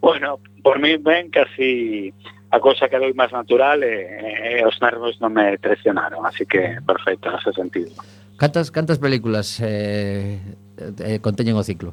bueno, 0.00 0.38
por 0.62 0.78
mí 0.78 0.96
ven 0.96 1.30
casi 1.30 2.12
a 2.54 2.60
cosa 2.60 2.88
que 2.88 3.02
doi 3.02 3.10
máis 3.18 3.34
natural 3.34 3.82
eh, 3.82 4.06
eh, 4.06 4.62
e, 4.62 4.62
e 4.62 4.64
os 4.64 4.78
nervos 4.78 5.18
non 5.18 5.34
me 5.34 5.58
traicionaron, 5.58 6.22
así 6.22 6.46
que 6.46 6.78
perfecto 6.86 7.26
nese 7.26 7.50
sentido. 7.50 7.90
Cantas 8.38 8.70
cantas 8.70 9.02
películas 9.02 9.58
eh, 9.58 10.38
eh 10.78 11.18
conteñen 11.18 11.58
o 11.58 11.66
ciclo? 11.66 11.90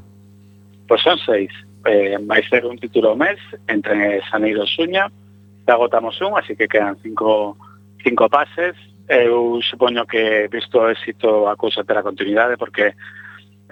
Pois 0.86 1.02
pues 1.02 1.04
son 1.04 1.18
seis. 1.18 1.50
Eh, 1.90 2.14
vai 2.22 2.46
ser 2.46 2.70
un 2.70 2.78
título 2.78 3.18
mes 3.18 3.42
entre 3.66 4.22
Saneiro 4.30 4.70
Suña, 4.70 5.10
te 5.66 5.72
agotamos 5.72 6.22
un, 6.22 6.38
así 6.38 6.56
que 6.56 6.70
quedan 6.70 6.98
cinco, 7.02 7.58
cinco 8.04 8.30
pases. 8.30 8.78
Eu 9.10 9.60
supoño 9.66 10.06
que 10.06 10.48
visto 10.48 10.78
o 10.78 10.88
éxito 10.88 11.50
a 11.50 11.58
cousa 11.58 11.84
terá 11.84 12.06
continuidade 12.06 12.56
porque 12.56 12.94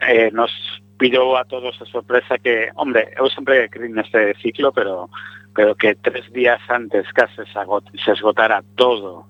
eh, 0.01 0.33
nos 0.33 0.51
pillou 0.99 1.39
a 1.39 1.47
todos 1.47 1.79
a 1.81 1.85
sorpresa 1.87 2.37
que, 2.37 2.69
hombre, 2.75 3.15
eu 3.15 3.31
sempre 3.31 3.71
creí 3.71 3.89
neste 3.89 4.35
ciclo, 4.43 4.71
pero 4.75 5.09
pero 5.55 5.75
que 5.75 5.95
tres 5.95 6.31
días 6.31 6.61
antes 6.69 7.11
case 7.13 7.43
se, 7.51 7.59
agot, 7.59 7.83
se 7.97 8.11
esgotara 8.11 8.63
todo, 8.75 9.25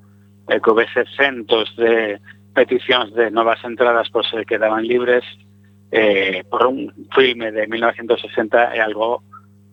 e 0.49 0.59
que 0.59 0.69
houvese 0.69 1.05
centos 1.15 1.69
de 1.77 2.17
peticións 2.57 3.13
de 3.13 3.29
novas 3.29 3.61
entradas 3.63 4.09
por 4.09 4.25
se 4.25 4.45
quedaban 4.45 4.83
libres, 4.83 5.23
eh, 5.91 6.43
por 6.49 6.65
un 6.65 6.89
filme 7.13 7.51
de 7.53 7.67
1960 7.67 8.73
é 8.73 8.81
algo 8.81 9.23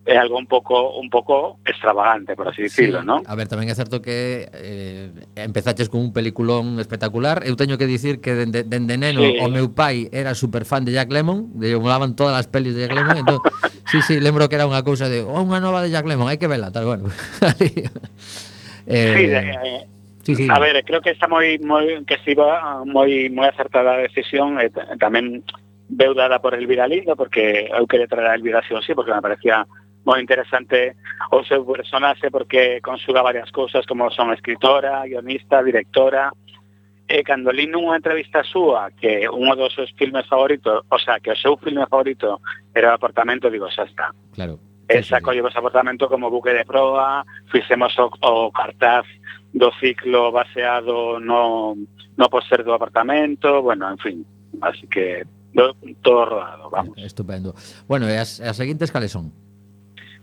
é 0.07 0.17
algo 0.17 0.39
un 0.39 0.47
pouco 0.47 0.95
un 0.95 1.11
pouco 1.11 1.59
extravagante, 1.65 2.35
por 2.35 2.47
así 2.47 2.63
dicirlo, 2.63 3.01
sí. 3.01 3.05
¿no? 3.05 3.21
A 3.27 3.35
ver, 3.35 3.51
tamén 3.51 3.67
é 3.67 3.75
certo 3.75 3.99
que 3.99 4.47
eh, 4.55 5.11
empezaches 5.35 5.91
con 5.91 5.99
un 5.99 6.15
peliculón 6.15 6.79
espectacular. 6.79 7.43
Eu 7.43 7.59
teño 7.59 7.75
que 7.75 7.83
dicir 7.83 8.23
que 8.23 8.31
dende, 8.31 8.63
dende 8.63 8.95
neno 8.95 9.19
sí. 9.19 9.35
o 9.43 9.51
meu 9.51 9.75
pai 9.75 10.07
era 10.15 10.31
super 10.31 10.63
fan 10.63 10.87
de 10.87 10.95
Jack 10.95 11.11
Lemmon, 11.11 11.51
de 11.59 11.75
molaban 11.75 12.15
todas 12.15 12.39
as 12.39 12.47
pelis 12.47 12.71
de 12.71 12.87
Jack 12.87 12.95
Lemmon, 12.95 13.19
entón, 13.19 13.43
sí, 13.91 13.99
sí, 13.99 14.23
lembro 14.23 14.47
que 14.47 14.55
era 14.55 14.63
unha 14.63 14.79
cousa 14.87 15.11
de, 15.11 15.27
oh, 15.27 15.43
unha 15.43 15.59
nova 15.59 15.83
de 15.83 15.91
Jack 15.91 16.07
Lemmon, 16.07 16.31
hai 16.31 16.39
que 16.39 16.47
vela, 16.47 16.71
tal, 16.71 16.87
bueno. 16.87 17.11
eh, 18.87 19.11
sí, 19.11 19.23
de, 19.27 19.41
eh, 19.43 19.83
Sí, 20.27 20.35
sí. 20.35 20.47
A 20.51 20.59
ver, 20.59 20.83
creo 20.83 20.99
que 20.99 21.15
está 21.15 21.23
moi 21.31 21.55
moi 21.63 22.03
que 22.03 22.19
estiba 22.19 22.83
moi 22.83 23.31
moi 23.31 23.47
acertada 23.47 23.95
a 23.95 24.03
decisión 24.03 24.59
eh, 24.59 24.67
e 24.67 24.95
tamén 24.99 25.39
veu 25.87 26.11
dada 26.11 26.43
por 26.43 26.51
Elvira 26.51 26.83
Lindo 26.83 27.15
porque 27.15 27.71
eu 27.71 27.87
quería 27.87 28.11
traer 28.11 28.27
a 28.27 28.35
Elvira 28.35 28.59
sí, 28.67 28.91
porque 28.91 29.15
me 29.15 29.23
parecía 29.23 29.63
moi 30.07 30.23
interesante 30.23 30.95
o 31.35 31.43
seu 31.43 31.67
personaxe 31.67 32.31
porque 32.31 32.79
consuga 32.79 33.19
varias 33.19 33.51
cousas 33.51 33.83
como 33.83 34.07
son 34.07 34.31
escritora, 34.31 35.03
guionista, 35.03 35.59
directora, 35.59 36.31
e 37.07 37.23
cando 37.27 37.51
li 37.51 37.67
nunha 37.67 37.99
entrevista 37.99 38.39
súa 38.43 38.91
que 38.95 39.27
un 39.27 39.51
dos 39.55 39.75
seus 39.75 39.91
filmes 39.99 40.23
favoritos, 40.27 40.87
o 40.87 40.99
sea, 40.99 41.19
que 41.19 41.31
o 41.31 41.39
seu 41.39 41.59
filme 41.59 41.83
favorito 41.87 42.39
era 42.71 42.91
o 42.91 42.95
apartamento, 42.95 43.51
digo, 43.51 43.67
xa 43.67 43.83
está. 43.83 44.15
Claro. 44.31 44.59
E 44.87 45.03
xa 45.03 45.19
colle 45.19 45.43
o 45.43 45.51
apartamento 45.51 46.07
como 46.07 46.31
buque 46.31 46.55
de 46.55 46.63
proa, 46.63 47.27
fixemos 47.51 47.91
o, 47.99 48.07
o 48.23 48.51
cartaz 48.55 49.07
do 49.51 49.71
ciclo 49.79 50.31
baseado 50.31 51.19
no, 51.19 51.75
no 52.15 52.25
poster 52.31 52.63
do 52.63 52.75
apartamento, 52.75 53.63
bueno, 53.63 53.87
en 53.91 53.99
fin, 53.99 54.17
así 54.63 54.87
que 54.87 55.23
do, 55.55 55.75
todo 56.03 56.27
rodado, 56.27 56.71
vamos. 56.71 56.95
Estupendo. 56.99 57.55
Bueno, 57.87 58.07
e 58.11 58.19
as, 58.19 58.43
as 58.43 58.59
seguintes 58.59 58.91
cales 58.91 59.15
son? 59.15 59.31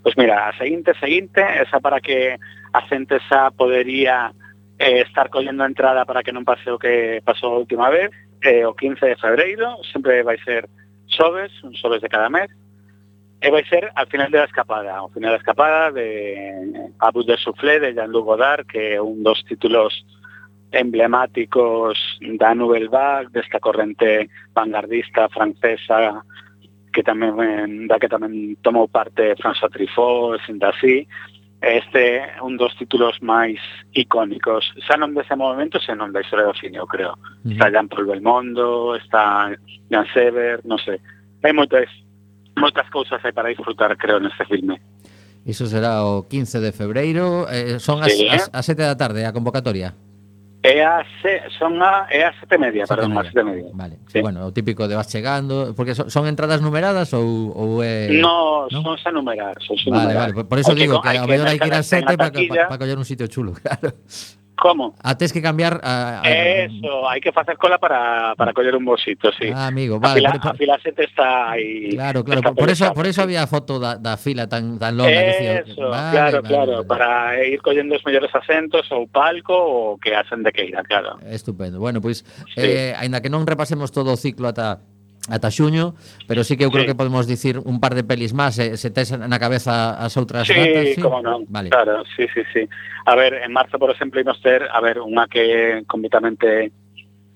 Pois 0.05 0.17
mira, 0.17 0.49
a 0.49 0.53
seguinte, 0.59 0.93
seguinte, 1.01 1.41
esa 1.41 1.81
para 1.81 1.99
que 1.99 2.37
a 2.77 2.81
xente 2.93 3.17
xa 3.25 3.49
podería 3.57 4.37
eh, 4.77 5.01
estar 5.01 5.33
collendo 5.33 5.65
a 5.65 5.71
entrada 5.73 6.05
para 6.05 6.21
que 6.21 6.29
non 6.29 6.45
pase 6.45 6.69
o 6.69 6.77
que 6.77 7.25
pasou 7.25 7.57
a 7.57 7.63
última 7.65 7.89
vez, 7.89 8.13
eh, 8.45 8.69
o 8.69 8.77
15 8.77 9.01
de 9.01 9.17
febreiro, 9.17 9.81
sempre 9.89 10.21
vai 10.21 10.37
ser 10.45 10.69
xoves, 11.09 11.57
un 11.65 11.73
xoves 11.73 12.05
de 12.05 12.13
cada 12.13 12.29
mes, 12.29 12.53
e 13.41 13.49
vai 13.49 13.65
ser 13.65 13.89
al 13.97 14.05
final 14.13 14.29
de 14.29 14.45
la 14.45 14.45
escapada, 14.45 14.93
ao 14.93 15.09
final 15.09 15.33
da 15.33 15.41
escapada 15.41 15.89
de 15.89 16.93
Abus 17.01 17.25
de 17.25 17.41
Soufflé 17.41 17.81
de 17.81 17.97
Jean-Luc 17.97 18.29
Godard, 18.29 18.69
que 18.69 18.97
é 18.97 19.01
un 19.01 19.25
dos 19.25 19.41
títulos 19.49 20.05
emblemáticos 20.69 21.97
da 22.37 22.53
Nouvelle 22.53 22.93
Vague, 22.93 23.33
desta 23.33 23.57
corrente 23.57 24.29
vanguardista 24.53 25.33
francesa 25.33 26.21
que 26.95 27.03
tamén 27.03 27.35
eh, 27.43 27.67
da 27.91 27.99
que 27.99 28.07
tamén 28.07 28.55
tomou 28.63 28.87
parte 28.87 29.35
François 29.43 29.69
Truffaut, 29.75 30.39
sendo 30.47 30.71
así, 30.71 31.11
este 31.59 32.23
é 32.23 32.43
un 32.43 32.57
dos 32.57 32.77
títulos 32.77 33.19
máis 33.25 33.59
icónicos, 33.97 34.63
xa 34.87 34.95
non 34.95 35.17
dese 35.17 35.35
movimento, 35.35 35.83
xa 35.83 35.99
non 35.99 36.15
da 36.15 36.23
historia 36.23 36.47
do 36.47 36.55
cine, 36.55 36.79
eu 36.79 36.87
creo. 36.87 37.19
Uh 37.19 37.19
-huh. 37.19 37.53
Está 37.57 37.73
Jean 37.73 37.89
Paul 37.91 38.07
Belmondo, 38.07 38.95
está 38.95 39.51
Jan 39.91 40.07
Sever, 40.15 40.63
non 40.63 40.79
sei. 40.79 41.01
Hai 41.43 41.53
moitas, 41.57 41.91
moitas 42.55 42.87
cousas 42.93 43.19
aí 43.25 43.33
para 43.35 43.51
disfrutar, 43.51 43.91
creo, 43.99 44.21
neste 44.21 44.45
filme. 44.45 44.79
Iso 45.45 45.67
será 45.67 46.05
o 46.05 46.25
15 46.29 46.61
de 46.61 46.73
febreiro, 46.73 47.49
eh, 47.51 47.81
son 47.81 48.01
as, 48.01 48.13
sí, 48.13 48.29
as, 48.29 48.49
as 48.53 48.65
7 48.65 48.81
da 48.81 48.97
tarde 48.97 49.25
a 49.25 49.33
convocatoria. 49.33 49.93
Se, 50.65 51.43
son 51.61 51.77
a, 51.85 52.09
é 52.09 52.25
a 52.25 52.33
sete 52.41 52.57
e 52.57 52.59
media, 52.59 52.89
Sete 52.89 52.97
e 52.97 53.05
perdón, 53.05 53.13
a 53.13 53.21
media. 53.21 53.31
sete 53.37 53.45
media. 53.45 53.71
Vale, 53.77 53.95
sí. 54.09 54.17
Sí. 54.17 54.21
bueno, 54.25 54.49
o 54.49 54.53
típico 54.53 54.89
de 54.89 54.97
vas 54.97 55.09
chegando, 55.13 55.75
porque 55.77 55.93
son, 55.95 56.09
son 56.09 56.25
entradas 56.25 56.65
numeradas 56.65 57.13
ou, 57.13 57.53
ou 57.53 57.85
é... 57.85 58.09
No, 58.17 58.65
¿no? 58.73 58.81
son 58.81 58.97
xa 58.97 59.13
numerar, 59.13 59.61
son 59.61 59.77
xa 59.77 59.93
Vale, 59.93 60.03
numerar. 60.09 60.23
vale, 60.25 60.33
por- 60.41 60.49
por 60.49 60.59
eso 60.59 60.73
Hai 60.73 60.81
digo 60.81 60.97
co- 60.97 61.03
que 61.05 61.13
a 61.21 61.27
mellor 61.29 61.49
hai 61.53 61.61
que 61.61 61.69
ir 61.69 61.77
a 61.77 61.85
mercar 61.85 61.85
en 61.85 61.85
7 61.85 62.09
la 62.09 62.17
para 62.17 62.31
taquilla. 62.33 62.63
pa, 62.65 62.75
pa 62.75 62.81
coller 62.81 62.97
un 62.97 63.05
sitio 63.05 63.27
chulo, 63.29 63.53
claro. 63.61 63.93
Como? 64.55 64.95
A 65.03 65.19
tes 65.19 65.33
que 65.33 65.43
cambiar 65.43 65.81
a, 65.83 66.23
a... 66.23 66.31
Eso, 66.31 67.11
hai 67.11 67.19
que 67.19 67.35
facer 67.35 67.59
cola 67.59 67.83
para, 67.83 68.39
para 68.39 68.55
coller 68.55 68.79
un 68.79 68.87
bolsito, 68.87 69.35
sí. 69.35 69.51
Ah, 69.51 69.67
amigo, 69.67 69.99
vale. 69.99 70.23
A 70.23 70.31
fila, 70.31 70.31
por, 70.31 70.41
por... 70.41 70.51
a 70.51 70.55
fila 70.55 70.77
se 70.79 70.95
está 71.03 71.51
aí. 71.51 71.91
Claro, 71.91 72.23
claro, 72.23 72.43
por, 72.43 72.55
por 72.55 72.71
eso 72.71 72.95
por 72.95 73.07
eso 73.07 73.23
había 73.23 73.47
foto 73.51 73.83
da, 73.83 73.99
da 73.99 74.17
fila 74.17 74.47
tan 74.47 74.79
tan 74.79 74.97
longa 74.97 75.11
Eso, 75.11 75.21
que 75.21 75.27
decía, 75.27 75.75
vale, 75.91 76.11
claro, 76.15 76.37
vale, 76.43 76.49
claro, 76.49 76.73
vale. 76.73 76.87
para 76.87 77.45
ir 77.45 77.61
collendo 77.63 77.99
os 77.99 78.05
mellores 78.07 78.31
asentos 78.31 78.87
ou 78.95 79.11
palco 79.11 79.59
ou 79.59 79.99
que 79.99 80.15
hacen 80.15 80.47
de 80.47 80.55
queira, 80.55 80.87
claro. 80.87 81.19
Estupendo. 81.27 81.83
Bueno, 81.83 81.99
pois 81.99 82.23
pues, 82.23 82.55
sí. 82.55 82.63
eh 82.63 82.95
aínda 82.95 83.19
que 83.19 83.29
non 83.29 83.43
repasemos 83.43 83.91
todo 83.91 84.15
o 84.15 84.19
ciclo 84.19 84.47
ata 84.47 84.79
ata 85.29 85.49
xuño, 85.49 85.95
pero 86.29 86.45
sí 86.45 86.57
que 86.57 86.65
eu 86.65 86.71
creo 86.71 86.85
sí. 86.85 86.93
que 86.93 86.99
podemos 86.99 87.27
dicir 87.27 87.57
un 87.59 87.81
par 87.81 87.95
de 87.95 88.05
pelis 88.05 88.37
máis, 88.37 88.57
se, 88.57 88.77
se 88.77 88.93
tes 88.93 89.09
na 89.17 89.39
cabeza 89.41 89.97
as 89.97 90.13
outras 90.21 90.45
sí, 90.45 90.53
datas, 90.53 90.97
sí? 90.97 91.01
como 91.01 91.25
non, 91.25 91.49
vale. 91.49 91.73
claro, 91.73 92.05
sí, 92.17 92.29
sí, 92.35 92.45
sí. 92.53 92.69
A 93.09 93.17
ver, 93.17 93.41
en 93.41 93.53
marzo, 93.53 93.79
por 93.79 93.91
exemplo, 93.91 94.21
imos 94.21 94.41
ter, 94.45 94.69
a 94.69 94.81
ver, 94.85 95.01
unha 95.01 95.25
que 95.25 95.81
completamente 95.89 96.73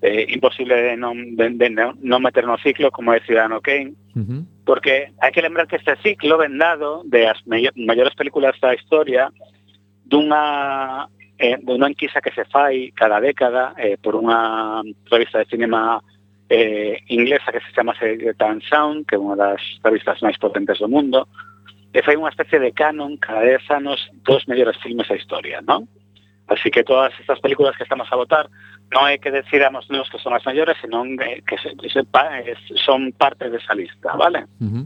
eh, 0.05 0.27
imposible 0.29 0.77
de 0.77 0.95
non, 0.97 1.17
de, 1.35 1.51
de 1.57 1.69
non, 1.73 1.97
non 2.05 2.21
meter 2.21 2.45
no 2.45 2.61
ciclo, 2.61 2.93
como 2.93 3.17
é 3.17 3.25
Ciudadano 3.25 3.65
Kane, 3.65 3.97
uh 4.15 4.21
-huh. 4.21 4.41
porque 4.69 5.17
hai 5.25 5.33
que 5.33 5.43
lembrar 5.43 5.65
que 5.65 5.81
este 5.81 5.97
ciclo 6.05 6.37
vendado 6.37 7.03
de 7.09 7.25
as 7.25 7.41
maiores 7.49 8.15
películas 8.15 8.53
da 8.61 8.77
historia 8.77 9.33
dunha 10.05 11.09
eh, 11.41 11.57
dunha 11.65 11.89
enquisa 11.89 12.21
que 12.21 12.37
se 12.37 12.45
fai 12.53 12.93
cada 12.93 13.17
década 13.21 13.73
eh, 13.81 13.97
por 13.97 14.13
unha 14.13 14.85
revista 15.09 15.41
de 15.41 15.49
cinema 15.49 16.05
eh, 16.49 17.03
inglesa 17.09 17.53
que 17.53 17.61
se 17.61 17.73
chama 17.73 17.95
Tan 18.39 18.61
Sound, 18.63 19.07
que 19.07 19.17
é 19.17 19.21
unha 19.21 19.37
das 19.37 19.61
revistas 19.85 20.21
máis 20.25 20.41
potentes 20.41 20.81
do 20.81 20.89
mundo, 20.89 21.29
e 21.93 22.03
fai 22.03 22.17
unha 22.17 22.33
especie 22.33 22.61
de 22.61 22.73
canon 22.73 23.17
cada 23.21 23.45
10 23.45 23.71
anos 23.71 24.01
dos 24.25 24.45
mellores 24.49 24.77
filmes 24.81 25.09
da 25.09 25.17
historia, 25.17 25.61
non? 25.61 25.89
Así 26.49 26.71
que 26.71 26.85
todas 26.85 27.13
estas 27.21 27.41
películas 27.41 27.77
que 27.77 27.85
estamos 27.85 28.09
a 28.09 28.17
votar 28.17 28.49
non 28.89 29.05
é 29.05 29.21
que 29.21 29.29
decidamos 29.29 29.85
nos 29.93 30.09
que 30.09 30.17
son 30.17 30.33
as 30.33 30.45
mellores, 30.49 30.81
senón 30.81 31.21
que 31.21 31.57
se, 31.61 31.77
se, 31.93 32.01
eh, 32.01 32.57
son 32.81 33.13
parte 33.13 33.53
desa 33.53 33.77
lista, 33.77 34.17
vale? 34.17 34.49
Uh 34.61 34.65
-huh. 34.65 34.85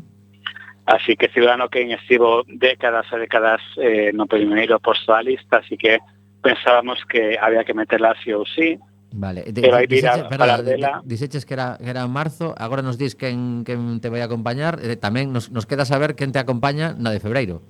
Así 0.86 1.14
que 1.14 1.30
Ciudadano 1.30 1.70
Kane 1.70 1.94
estivo 1.94 2.42
décadas 2.50 3.06
e 3.14 3.16
décadas 3.22 3.62
eh, 3.78 4.10
no 4.10 4.26
primeiro 4.26 4.82
posto 4.82 5.14
da 5.14 5.22
lista, 5.22 5.62
así 5.62 5.78
que 5.78 6.02
pensábamos 6.42 6.98
que 7.06 7.38
había 7.38 7.62
que 7.62 7.74
meterla 7.74 8.18
sí 8.18 8.34
ou 8.34 8.42
sí, 8.42 8.74
Vale, 9.12 9.44
de, 9.44 9.60
que 9.60 9.70
vai 9.70 9.86
vir 9.86 10.00
diseches, 10.00 10.24
a, 10.24 10.28
perdón, 10.28 10.48
falar 10.48 10.62
dela. 10.64 11.00
Diseches 11.04 11.44
que 11.44 11.54
era, 11.54 11.76
que 11.76 11.90
era 11.90 12.02
en 12.02 12.10
marzo, 12.10 12.54
agora 12.56 12.82
nos 12.82 12.96
dis 12.96 13.14
quen, 13.14 13.64
quen 13.64 14.00
te 14.00 14.08
vai 14.08 14.24
acompañar, 14.24 14.80
eh, 14.80 14.96
tamén 14.96 15.30
nos, 15.30 15.52
nos 15.52 15.68
queda 15.68 15.84
saber 15.84 16.16
quen 16.16 16.32
te 16.32 16.40
acompaña 16.40 16.96
na 16.96 17.12
de 17.12 17.20
febreiro. 17.20 17.60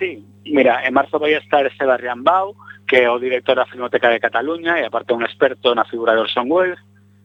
Sí, 0.00 0.24
mira, 0.48 0.80
en 0.84 0.96
marzo 0.96 1.20
vai 1.20 1.36
estar 1.36 1.68
Esteban 1.68 2.24
Bau, 2.24 2.56
que 2.88 3.04
é 3.04 3.08
o 3.08 3.20
director 3.20 3.56
da 3.56 3.68
Filmoteca 3.68 4.08
de 4.08 4.20
Cataluña 4.20 4.80
e 4.80 4.84
aparte 4.84 5.12
un 5.12 5.24
experto 5.24 5.76
na 5.76 5.84
figura 5.84 6.16
de 6.16 6.24
Orson 6.24 6.48
Welles, 6.48 6.80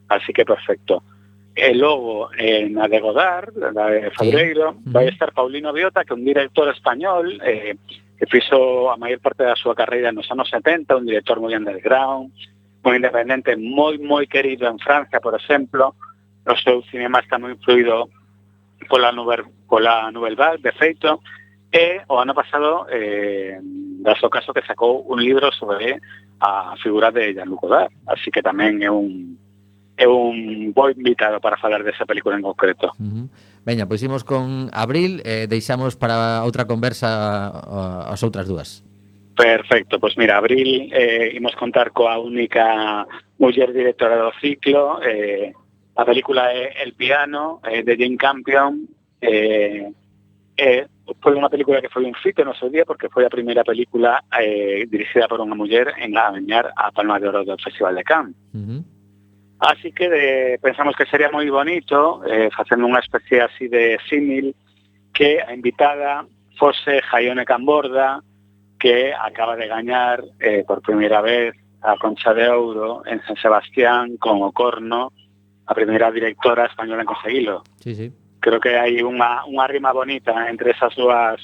así 0.08 0.32
que 0.36 0.44
perfecto. 0.44 1.04
E 1.58 1.74
logo, 1.74 2.30
eh, 2.38 2.70
na 2.70 2.86
de 2.86 3.00
Godard, 3.02 3.52
na 3.74 3.90
de 3.90 4.12
Febreiro, 4.14 4.78
sí. 4.78 4.94
vai 4.94 5.10
estar 5.10 5.34
Paulino 5.34 5.74
Biota, 5.74 6.06
que 6.06 6.14
é 6.14 6.20
un 6.20 6.24
director 6.24 6.70
español, 6.70 7.42
eh, 7.42 7.74
que 8.18 8.26
fixo 8.30 8.90
a 8.90 8.98
maior 8.98 9.20
parte 9.20 9.42
da 9.42 9.58
súa 9.58 9.74
carreira 9.74 10.14
nos 10.14 10.30
anos 10.30 10.50
70, 10.50 10.96
un 10.96 11.06
director 11.06 11.42
moi 11.42 11.54
underground, 11.58 12.30
un 12.84 12.96
independente 12.96 13.56
moi, 13.56 13.98
moi 14.00 14.28
querido 14.28 14.68
en 14.68 14.80
Francia, 14.80 15.20
por 15.20 15.36
exemplo, 15.36 15.96
o 16.48 16.56
seu 16.56 16.82
cinema 16.88 17.20
está 17.20 17.38
moi 17.38 17.52
influído 17.52 18.10
pola 18.88 19.12
Nouvelle, 19.12 19.46
pola 19.68 20.12
Nouvelle 20.12 20.40
Vague, 20.40 20.64
de 20.64 20.72
feito, 20.72 21.20
e 21.72 22.00
o 22.08 22.16
ano 22.16 22.34
pasado 22.34 22.88
eh, 22.90 23.60
das 24.00 24.24
o 24.24 24.30
caso 24.30 24.54
que 24.54 24.64
sacou 24.64 25.04
un 25.10 25.20
libro 25.20 25.52
sobre 25.52 26.00
a 26.40 26.76
figura 26.82 27.12
de 27.12 27.34
Jean-Luc 27.34 27.62
Godard, 27.62 27.92
así 28.08 28.32
que 28.32 28.42
tamén 28.42 28.80
é 28.80 28.92
un 28.92 29.36
é 29.98 30.06
un 30.08 30.72
bo 30.78 30.94
invitado 30.94 31.42
para 31.42 31.58
falar 31.58 31.82
desa 31.84 32.06
película 32.06 32.38
en 32.38 32.46
concreto. 32.46 32.94
Uh 33.02 33.04
-huh. 33.04 33.26
Veña, 33.66 33.90
pois 33.90 34.00
imos 34.06 34.24
con 34.24 34.70
Abril, 34.72 35.20
eh, 35.26 35.50
deixamos 35.50 35.98
para 35.98 36.46
outra 36.46 36.70
conversa 36.70 37.52
eh, 37.52 38.14
as 38.14 38.22
outras 38.24 38.48
dúas. 38.48 38.86
Perfecto, 39.38 40.00
pois 40.00 40.18
mira, 40.18 40.38
Abril 40.38 40.90
eh, 40.92 41.30
imos 41.38 41.54
contar 41.54 41.94
coa 41.94 42.18
única 42.18 43.06
muller 43.38 43.70
directora 43.70 44.18
do 44.18 44.34
ciclo, 44.42 44.98
eh, 45.06 45.54
a 45.94 46.04
película 46.04 46.50
é 46.50 46.82
El 46.82 46.98
piano, 46.98 47.62
eh, 47.62 47.84
de 47.86 47.94
Jane 48.02 48.18
Campion, 48.18 48.90
eh, 49.22 49.94
eh, 50.58 50.88
foi 51.22 51.38
unha 51.38 51.54
película 51.54 51.78
que 51.86 51.94
foi 51.94 52.02
un 52.10 52.18
fito 52.18 52.42
no 52.42 52.58
seu 52.58 52.74
día 52.74 52.82
porque 52.82 53.14
foi 53.14 53.30
a 53.30 53.32
primeira 53.32 53.62
película 53.62 54.26
eh, 54.34 54.90
dirigida 54.90 55.30
por 55.30 55.38
unha 55.38 55.54
muller 55.54 55.94
en 56.02 56.18
gañar 56.18 56.74
a 56.74 56.90
Palma 56.90 57.22
de 57.22 57.30
Oro 57.30 57.46
do 57.46 57.62
Festival 57.62 57.94
de 57.94 58.02
Cannes. 58.02 58.34
Así 59.62 59.94
que 59.94 60.10
de, 60.10 60.58
pensamos 60.66 60.98
que 60.98 61.06
sería 61.06 61.30
moi 61.30 61.46
bonito, 61.54 62.26
eh, 62.26 62.50
facendo 62.50 62.90
unha 62.90 63.06
especie 63.06 63.46
así 63.46 63.70
de 63.70 64.02
símil, 64.10 64.58
que 65.14 65.46
a 65.46 65.54
invitada 65.54 66.26
fose 66.58 67.06
Jaione 67.06 67.46
Camborda, 67.46 68.26
que 68.80 69.14
acaba 69.14 69.56
de 69.56 69.68
gañar 69.68 70.24
eh, 70.40 70.64
por 70.68 70.82
primeira 70.82 71.22
vez 71.22 71.56
a 71.82 71.96
Concha 71.98 72.34
de 72.34 72.50
Ouro 72.50 73.04
en 73.06 73.22
San 73.26 73.36
Sebastián 73.38 74.18
con 74.18 74.42
o 74.42 74.52
Corno, 74.52 75.14
a 75.68 75.74
primeira 75.74 76.12
directora 76.12 76.66
española 76.66 77.02
en 77.02 77.08
conseguilo. 77.08 77.64
Sí, 77.84 77.94
sí. 77.96 78.12
Creo 78.40 78.60
que 78.60 78.78
hai 78.78 79.04
unha, 79.04 79.44
unha 79.46 79.68
rima 79.68 79.92
bonita 79.92 80.48
entre 80.48 80.72
esas 80.72 80.96
dúas 80.96 81.42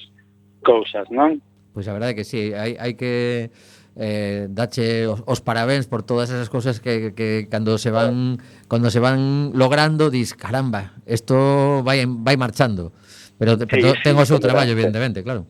cousas, 0.63 1.09
non? 1.11 1.43
Pois 1.73 1.85
pues 1.85 1.91
a 1.91 1.93
verdade 1.93 2.15
que 2.15 2.23
sí, 2.23 2.53
hai, 2.55 2.77
hai 2.79 2.93
que 2.95 3.51
eh, 3.97 4.47
dache 4.49 5.05
os, 5.09 5.21
os 5.25 5.41
parabéns 5.41 5.89
por 5.89 6.05
todas 6.05 6.29
esas 6.29 6.49
cosas 6.49 6.79
que, 6.79 7.13
que 7.13 7.49
cando 7.49 7.77
se 7.77 7.91
van 7.91 8.39
cando 8.69 8.89
se 8.89 9.01
van 9.03 9.51
logrando 9.53 10.09
dis 10.09 10.33
caramba, 10.33 10.93
isto 11.05 11.83
vai 11.83 12.05
vai 12.07 12.37
marchando. 12.37 12.93
Pero, 13.37 13.57
sí, 13.57 13.65
pero 13.67 13.93
ten 14.05 14.15
o 14.15 14.25
seu 14.25 14.39
traballo 14.39 14.71
evidentemente, 14.71 15.25
claro. 15.25 15.49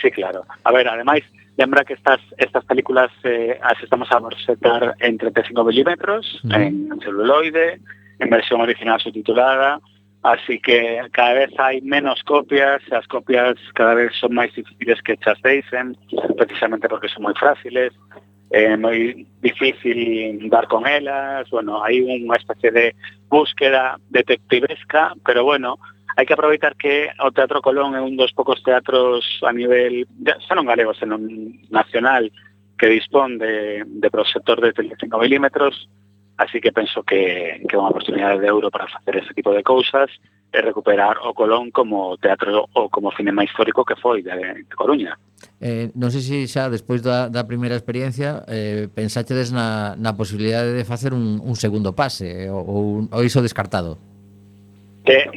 Sí, 0.00 0.10
claro. 0.10 0.44
A 0.64 0.72
ver, 0.72 0.88
ademais, 0.88 1.24
lembra 1.56 1.84
que 1.84 1.94
estas 1.94 2.20
estas 2.36 2.64
películas 2.64 3.10
eh, 3.24 3.58
as 3.62 3.82
estamos 3.82 4.10
a 4.12 4.20
proxectar 4.20 4.94
en 5.00 5.18
35 5.18 5.64
milímetros, 5.64 6.40
mm. 6.44 6.52
en 6.52 7.00
celuloide, 7.00 7.80
en 8.18 8.30
versión 8.30 8.60
original 8.60 9.00
subtitulada, 9.00 9.80
así 10.22 10.60
que 10.60 11.00
cada 11.12 11.34
vez 11.34 11.50
hai 11.58 11.80
menos 11.82 12.22
copias, 12.22 12.82
as 12.90 13.06
copias 13.06 13.58
cada 13.74 13.94
vez 13.94 14.14
son 14.18 14.34
máis 14.34 14.54
difíciles 14.54 15.02
que 15.02 15.18
chasteisen, 15.18 15.98
precisamente 16.38 16.88
porque 16.88 17.10
son 17.10 17.26
moi 17.26 17.34
frágiles, 17.34 17.90
é 18.50 18.72
eh, 18.72 18.76
moi 18.78 19.26
difícil 19.42 20.48
dar 20.48 20.66
con 20.70 20.86
elas, 20.86 21.50
bueno, 21.50 21.82
hai 21.82 22.00
unha 22.00 22.38
especie 22.38 22.70
de 22.70 22.94
búsqueda 23.28 23.98
detectivesca, 24.08 25.12
pero 25.26 25.44
bueno, 25.44 25.76
hai 26.16 26.24
que 26.24 26.34
aproveitar 26.34 26.76
que 26.76 27.10
o 27.20 27.30
Teatro 27.30 27.60
Colón 27.60 27.92
é 27.94 28.00
un 28.00 28.16
dos 28.16 28.32
poucos 28.32 28.62
teatros 28.62 29.26
a 29.44 29.52
nivel, 29.52 30.08
xa 30.46 30.54
non 30.56 30.68
galego, 30.68 30.96
senón 30.96 31.26
nacional, 31.68 32.32
que 32.78 32.88
dispón 32.88 33.36
de, 33.38 33.84
de 33.84 34.08
proxector 34.10 34.60
de 34.62 34.72
35 34.72 35.18
milímetros, 35.18 35.90
así 36.38 36.60
que 36.60 36.72
penso 36.72 37.02
que, 37.02 37.60
que 37.66 37.74
é 37.74 37.78
unha 37.78 37.90
oportunidade 37.90 38.38
de 38.38 38.48
euro 38.48 38.70
para 38.70 38.86
facer 38.86 39.18
ese 39.18 39.34
tipo 39.34 39.50
de 39.50 39.66
cousas 39.66 40.08
e 40.48 40.58
recuperar 40.64 41.20
o 41.26 41.34
Colón 41.34 41.68
como 41.74 42.16
teatro 42.16 42.70
ou 42.72 42.88
como 42.88 43.12
cinema 43.12 43.44
histórico 43.44 43.84
que 43.84 43.98
foi 44.00 44.24
de, 44.24 44.64
de 44.64 44.74
Coruña. 44.78 45.18
Eh, 45.60 45.92
non 45.92 46.08
sei 46.08 46.22
se 46.24 46.36
xa 46.48 46.72
despois 46.72 47.04
da, 47.04 47.28
da 47.28 47.44
primeira 47.44 47.76
experiencia 47.76 48.46
eh, 48.48 48.88
pensaxedes 48.88 49.52
na, 49.52 49.98
na 50.00 50.16
posibilidade 50.16 50.72
de 50.72 50.88
facer 50.88 51.12
un, 51.12 51.42
un 51.42 51.54
segundo 51.58 51.92
pase 51.92 52.46
eh, 52.46 52.48
ou, 52.48 53.04
ou 53.10 53.20
iso 53.26 53.44
descartado. 53.44 53.98
De, 55.08 55.30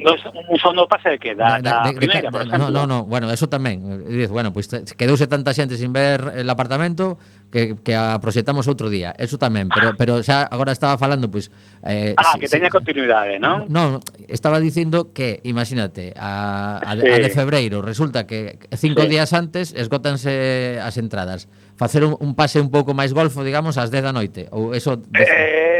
un 0.51 0.59
fondo 0.59 0.87
pase 0.87 1.15
de 1.15 1.19
que 1.19 1.31
da, 1.35 1.59
da, 1.63 1.87
de, 1.87 1.93
de, 1.93 1.95
primeira, 1.95 2.27
de, 2.27 2.31
por 2.31 2.41
exemplo. 2.43 2.69
No, 2.69 2.71
no, 2.71 2.87
no, 2.87 3.05
bueno, 3.05 3.31
eso 3.31 3.47
tamén. 3.47 3.79
Bueno, 4.27 4.51
pois 4.51 4.67
pues, 4.67 4.91
quedouse 4.99 5.31
tanta 5.31 5.55
xente 5.55 5.79
sin 5.79 5.95
ver 5.95 6.35
el 6.35 6.49
apartamento 6.51 7.15
que, 7.51 7.79
que 7.79 7.95
a 7.95 8.19
proxectamos 8.19 8.67
outro 8.67 8.91
día. 8.91 9.15
Eso 9.15 9.39
tamén, 9.39 9.71
pero 9.71 9.95
pero 9.95 10.19
xa 10.19 10.43
agora 10.47 10.75
estaba 10.75 10.99
falando 10.99 11.31
pois 11.31 11.47
pues, 11.47 11.87
eh, 11.87 12.13
Ah, 12.19 12.35
si, 12.35 12.43
que 12.43 12.49
teña 12.51 12.67
continuidade, 12.67 13.39
non? 13.39 13.67
No, 13.71 14.03
estaba 14.27 14.59
dicindo 14.59 15.15
que 15.15 15.39
imagínate, 15.47 16.11
a, 16.19 16.83
a, 16.83 16.91
sí. 16.99 17.07
a 17.07 17.17
de 17.19 17.29
febreiro 17.31 17.79
resulta 17.79 18.27
que 18.27 18.59
cinco 18.75 19.07
sí. 19.07 19.15
días 19.15 19.31
antes 19.31 19.71
esgótanse 19.71 20.79
as 20.83 20.99
entradas. 20.99 21.47
Facer 21.79 22.03
un, 22.03 22.19
un 22.19 22.35
pase 22.35 22.59
un 22.59 22.69
pouco 22.69 22.91
máis 22.91 23.15
golfo, 23.15 23.43
digamos, 23.43 23.79
ás 23.79 23.91
10 23.91 24.03
da 24.03 24.13
noite 24.15 24.51
ou 24.51 24.75
eso 24.75 24.99
Eh, 25.15 25.70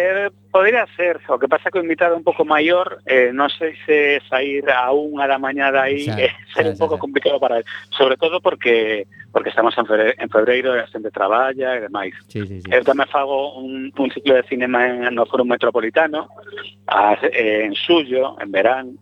Podría 0.52 0.86
ser, 0.98 1.20
o 1.30 1.40
que 1.40 1.48
pasa 1.48 1.72
que 1.72 1.80
o 1.80 1.84
invitado 1.84 2.16
un 2.16 2.24
pouco 2.24 2.44
maior, 2.44 3.00
eh, 3.08 3.32
non 3.32 3.48
sei 3.48 3.72
se 3.88 4.20
sair 4.28 4.68
a 4.68 4.92
unha 4.92 5.24
da 5.24 5.40
mañá 5.40 5.72
aí 5.72 6.04
xa, 6.04 6.20
eh, 6.20 6.36
ser 6.52 6.68
xa, 6.68 6.72
un 6.76 6.78
pouco 6.78 7.00
xa, 7.00 7.04
complicado 7.08 7.40
para 7.40 7.64
él, 7.64 7.66
sobre 7.96 8.20
todo 8.20 8.44
porque 8.44 9.08
porque 9.32 9.48
estamos 9.48 9.72
en 9.80 9.88
febreiro, 9.88 10.16
en 10.20 10.28
febreiro 10.28 10.70
e 10.76 10.84
a 10.84 10.92
xente 10.92 11.08
traballa 11.08 11.80
e 11.80 11.88
demais. 11.88 12.12
Sí, 12.28 12.44
sí, 12.44 12.60
sí. 12.60 12.68
Eu 12.68 12.84
tamén 12.84 13.08
fago 13.08 13.56
un, 13.56 13.96
un 13.96 14.10
ciclo 14.12 14.36
de 14.36 14.44
cinema 14.44 14.84
en, 14.92 15.08
no 15.16 15.24
Foro 15.24 15.48
Metropolitano, 15.48 16.28
a, 16.92 17.16
ah, 17.16 17.20
eh, 17.24 17.64
en 17.64 17.72
Suyo, 17.72 18.36
en 18.44 18.52
verán, 18.52 19.00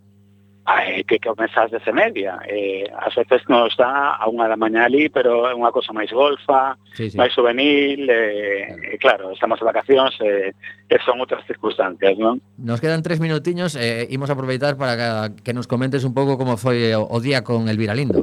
hai 0.69 1.01
que 1.03 1.17
comeza 1.17 1.65
ás 1.65 1.71
dece 1.71 1.89
media. 1.89 2.37
eh, 2.45 2.85
ás 2.93 3.15
veces 3.17 3.41
nos 3.49 3.73
dá 3.73 4.13
a 4.21 4.29
unha 4.29 4.45
da 4.45 4.53
mañá 4.53 4.85
ali, 4.85 5.09
pero 5.09 5.49
é 5.49 5.53
unha 5.57 5.73
cosa 5.73 5.89
máis 5.97 6.13
golfa, 6.13 6.77
sí, 6.93 7.09
sí. 7.09 7.17
máis 7.17 7.33
juvenil, 7.33 8.05
eh, 8.05 8.93
e, 8.93 8.93
e 8.93 8.95
claro, 9.01 9.33
estamos 9.33 9.57
de 9.57 9.65
vacacións, 9.65 10.13
e, 10.21 10.53
e 10.53 10.95
son 11.01 11.17
outras 11.17 11.41
circunstancias, 11.49 12.13
non? 12.21 12.37
Nos 12.61 12.77
quedan 12.77 13.01
tres 13.01 13.17
minutiños, 13.17 13.73
e 13.73 14.05
imos 14.13 14.29
aproveitar 14.29 14.77
para 14.77 14.93
que, 14.93 15.41
que 15.41 15.57
nos 15.57 15.65
comentes 15.65 16.05
un 16.05 16.13
pouco 16.13 16.37
como 16.37 16.53
foi 16.61 16.93
o, 16.93 17.01
o 17.01 17.17
día 17.17 17.41
con 17.41 17.65
Elvira 17.65 17.97
Lindo. 17.97 18.21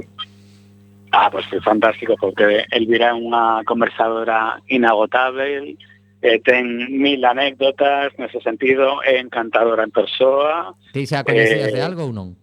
Ah, 1.11 1.27
pois 1.27 1.43
pues 1.51 1.59
foi 1.59 1.61
fantástico, 1.67 2.15
porque 2.15 2.63
Elvira 2.71 3.11
é 3.11 3.15
unha 3.15 3.59
conversadora 3.67 4.63
inagotable, 4.71 5.75
eh, 6.21 6.39
ten 6.41 6.89
mil 6.97 7.23
anécdotas 7.25 8.13
nese 8.17 8.41
sentido, 8.41 9.03
é 9.03 9.19
encantadora 9.19 9.83
en 9.83 9.91
persoa. 9.91 10.73
Ti 10.93 11.05
xa 11.05 11.23
coñecías 11.23 11.69
eh, 11.69 11.75
de 11.77 11.81
algo 11.81 12.09
ou 12.09 12.13
non? 12.13 12.33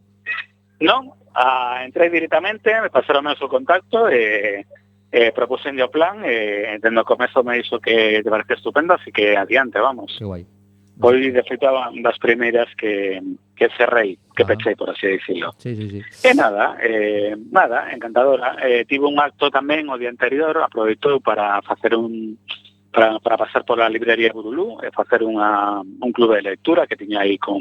Non, 0.79 1.15
a, 1.35 1.83
entrei 1.83 2.11
directamente, 2.11 2.71
me 2.71 2.91
pasaron 2.91 3.27
o 3.27 3.39
seu 3.39 3.51
contacto 3.51 4.07
e 4.07 4.63
eh, 4.63 4.67
eh, 5.11 5.31
propusen 5.35 5.79
o 5.83 5.91
plan 5.91 6.23
e 6.23 6.75
eh, 6.75 6.79
dentro 6.79 7.03
do 7.03 7.09
comezo 7.09 7.43
me 7.43 7.59
dixo 7.59 7.83
que 7.83 8.23
te 8.23 8.31
parecía 8.31 8.59
estupendo, 8.59 8.95
así 8.95 9.11
que 9.11 9.35
adiante, 9.35 9.79
vamos. 9.79 10.15
Que 10.19 10.25
guai. 10.25 10.47
Foi, 10.95 11.31
de 11.33 11.43
feito, 11.43 11.67
das 12.03 12.19
primeiras 12.19 12.71
que, 12.79 13.19
que 13.57 13.67
cerrei, 13.77 14.15
que 14.37 14.45
ah. 14.45 14.47
pechei, 14.47 14.77
por 14.77 14.91
así 14.91 15.09
dicirlo. 15.09 15.51
Sí, 15.59 15.75
sí, 15.75 15.91
sí. 15.91 16.01
E 16.23 16.35
nada, 16.35 16.79
eh, 16.79 17.35
nada, 17.51 17.91
encantadora. 17.91 18.55
Eh, 18.63 18.85
tivo 18.87 19.11
un 19.11 19.19
acto 19.19 19.51
tamén 19.51 19.91
o 19.91 19.99
día 19.99 20.07
anterior, 20.07 20.55
aproveitou 20.63 21.19
para 21.19 21.59
facer 21.67 21.99
un, 21.99 22.39
para, 22.95 23.19
para 23.19 23.37
pasar 23.37 23.65
pola 23.65 23.91
librería 23.91 24.31
Burulú 24.33 24.79
e 24.79 24.95
facer 24.95 25.27
unha, 25.27 25.83
un 25.83 26.13
clube 26.15 26.39
de 26.39 26.55
lectura 26.55 26.87
que 26.87 26.95
tiña 26.95 27.27
aí 27.27 27.43
con, 27.43 27.59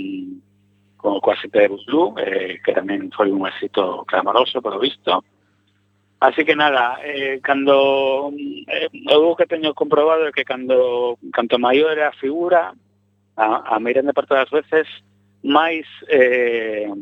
con 1.02 1.18
coa 1.18 1.34
xente 1.42 1.58
de 1.58 1.74
Burulú, 1.74 2.14
eh, 2.22 2.62
que 2.62 2.70
tamén 2.70 3.10
foi 3.10 3.34
un 3.34 3.42
éxito 3.50 4.06
clamoroso, 4.06 4.62
polo 4.62 4.78
visto. 4.78 5.26
Así 6.22 6.46
que 6.46 6.54
nada, 6.54 7.02
eh, 7.02 7.42
cando 7.42 8.30
eh, 8.70 8.94
eu 9.10 9.34
que 9.34 9.50
teño 9.50 9.74
comprobado 9.74 10.30
é 10.30 10.32
que 10.32 10.46
cando 10.46 11.18
canto 11.34 11.58
maior 11.58 11.98
é 11.98 12.06
a 12.06 12.14
figura, 12.22 12.70
a, 13.34 13.74
a 13.74 13.82
meirande 13.82 14.14
parte 14.14 14.38
das 14.38 14.54
veces, 14.54 14.86
máis 15.42 15.90
eh, 16.14 16.94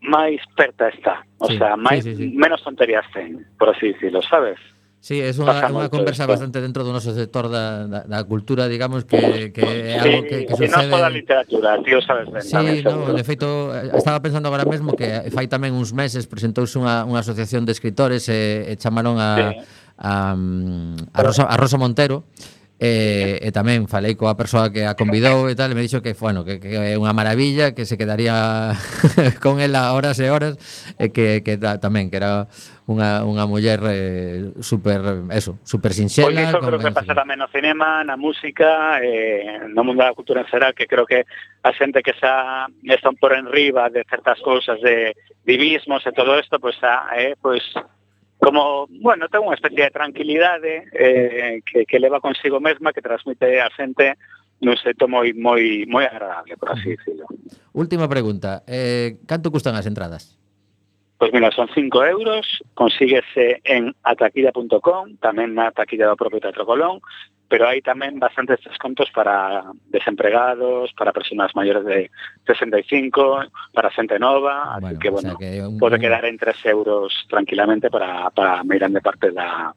máis 0.00 0.40
perta 0.56 0.88
está. 0.88 1.28
O 1.44 1.52
sí, 1.52 1.60
sea, 1.60 1.76
máis, 1.76 2.08
sí, 2.08 2.16
sí, 2.16 2.32
sí. 2.32 2.36
menos 2.40 2.64
tonterías 2.64 3.04
ten, 3.12 3.44
por 3.60 3.68
así 3.68 3.92
dicirlo, 3.92 4.24
sabes? 4.24 4.56
Sí, 4.98 5.22
é 5.22 5.30
unha, 5.30 5.70
unha 5.70 5.86
conversa 5.86 6.26
esto. 6.26 6.34
bastante 6.34 6.58
dentro 6.58 6.82
do 6.82 6.90
noso 6.90 7.14
sector 7.14 7.46
da, 7.46 7.86
da, 7.86 8.00
da 8.02 8.20
cultura, 8.26 8.66
digamos, 8.66 9.06
que, 9.06 9.54
que 9.54 9.62
é 9.62 9.94
algo 9.94 10.26
que, 10.26 10.42
que 10.42 10.54
sucede... 10.58 10.74
Sí, 10.74 10.90
non 10.90 10.98
da 10.98 11.06
literatura, 11.06 11.78
tío, 11.86 12.02
sabes 12.02 12.26
ben. 12.26 12.42
Sí, 12.42 12.82
no, 12.82 13.14
de 13.14 13.22
feito, 13.22 13.70
estaba 13.94 14.18
pensando 14.18 14.50
agora 14.50 14.66
mesmo 14.66 14.98
que 14.98 15.06
fai 15.30 15.46
tamén 15.46 15.78
uns 15.78 15.94
meses 15.94 16.26
presentouse 16.26 16.74
unha, 16.82 17.06
unha 17.06 17.22
asociación 17.22 17.62
de 17.62 17.78
escritores 17.78 18.26
e, 18.26 18.66
e 18.66 18.74
chamaron 18.74 19.22
a, 19.22 19.30
sí. 19.38 19.42
a, 20.02 20.34
a, 20.34 21.14
a, 21.14 21.20
Rosa, 21.22 21.46
a 21.46 21.54
Rosa 21.54 21.78
Montero, 21.78 22.26
E, 22.78 23.42
e 23.42 23.50
tamén 23.50 23.90
falei 23.90 24.14
coa 24.14 24.38
persoa 24.38 24.70
que 24.70 24.86
a 24.86 24.94
convidou 24.94 25.50
e 25.50 25.58
tal, 25.58 25.66
e 25.66 25.74
me 25.74 25.82
dixo 25.82 25.98
que, 25.98 26.14
bueno, 26.14 26.46
que, 26.46 26.62
que 26.62 26.78
é 26.78 26.94
unha 26.94 27.10
maravilla, 27.10 27.74
que 27.74 27.82
se 27.82 27.98
quedaría 27.98 28.70
con 29.42 29.58
ela 29.58 29.90
horas 29.98 30.22
e 30.22 30.30
horas, 30.30 30.54
e 30.94 31.10
que, 31.10 31.42
que 31.42 31.58
ta, 31.58 31.82
tamén, 31.82 32.06
que 32.06 32.22
era 32.22 32.46
unha, 32.86 33.26
unha 33.26 33.50
muller 33.50 33.82
eh, 33.82 34.54
super, 34.62 35.26
eso, 35.34 35.58
super 35.66 35.90
sinxela. 35.90 36.30
Pois 36.30 36.54
iso 36.54 36.62
creo 36.62 36.78
que 36.78 36.94
pasa 36.94 37.18
tamén 37.18 37.42
no 37.42 37.50
cinema, 37.50 38.06
na 38.06 38.14
música, 38.14 39.02
eh, 39.02 39.66
no 39.74 39.82
mundo 39.82 40.06
da 40.06 40.14
cultura 40.14 40.46
en 40.46 40.48
xeral, 40.48 40.70
que 40.70 40.86
creo 40.86 41.02
que 41.02 41.26
a 41.66 41.74
xente 41.74 41.98
que 41.98 42.14
xa 42.14 42.70
están 42.86 43.18
por 43.18 43.34
enriba 43.34 43.90
de 43.90 44.06
certas 44.06 44.38
cousas, 44.38 44.78
de 44.78 45.18
divismos 45.42 46.06
e 46.06 46.14
todo 46.14 46.38
isto, 46.38 46.62
pois, 46.62 46.78
pues, 46.78 46.86
a, 46.86 47.10
eh, 47.18 47.34
pois 47.42 47.66
pues, 47.74 47.97
como, 48.38 48.86
bueno, 49.02 49.26
ten 49.26 49.42
unha 49.42 49.58
especie 49.58 49.90
de 49.90 49.94
tranquilidade 49.94 50.86
eh, 50.94 51.58
que, 51.66 51.82
que 51.84 51.98
leva 51.98 52.22
consigo 52.22 52.62
mesma 52.62 52.94
que 52.94 53.02
transmite 53.02 53.58
a 53.58 53.68
xente 53.74 54.14
nun 54.62 54.74
seto 54.78 55.06
moi 55.06 55.34
moi 55.34 55.86
moi 55.86 56.06
agradable, 56.06 56.54
por 56.58 56.74
así 56.74 56.94
dicirlo. 56.94 57.26
Última 57.74 58.10
pregunta, 58.10 58.62
eh, 58.66 59.18
canto 59.26 59.50
custan 59.50 59.74
as 59.74 59.86
entradas? 59.86 60.38
Pois 61.18 61.32
mira, 61.32 61.50
son 61.50 61.68
5 61.74 62.04
euros, 62.04 62.46
consíguese 62.74 63.60
en 63.66 63.90
ataquilla.com, 64.06 65.18
tamén 65.18 65.50
na 65.50 65.74
taquilla 65.74 66.06
do 66.06 66.14
propio 66.14 66.38
Teatro 66.38 66.62
Colón, 66.62 67.02
pero 67.50 67.66
hai 67.66 67.82
tamén 67.82 68.22
bastantes 68.22 68.62
descontos 68.62 69.10
para 69.10 69.66
desempregados, 69.90 70.94
para 70.94 71.10
persoas 71.10 71.50
maiores 71.58 71.82
de 71.82 72.06
65, 72.46 73.50
para 73.74 73.90
xente 73.90 74.14
nova, 74.22 74.78
bueno, 74.78 74.94
así 74.94 75.02
que, 75.02 75.10
bueno, 75.10 75.34
o 75.34 75.38
sea 75.38 75.42
que 75.42 75.50
un... 75.66 75.74
pode 75.82 75.98
quedar 75.98 76.22
en 76.22 76.38
3 76.38 76.54
euros 76.70 77.10
tranquilamente 77.26 77.90
para, 77.90 78.30
para 78.30 78.62
mirande 78.62 79.02
parte 79.02 79.34
da, 79.34 79.74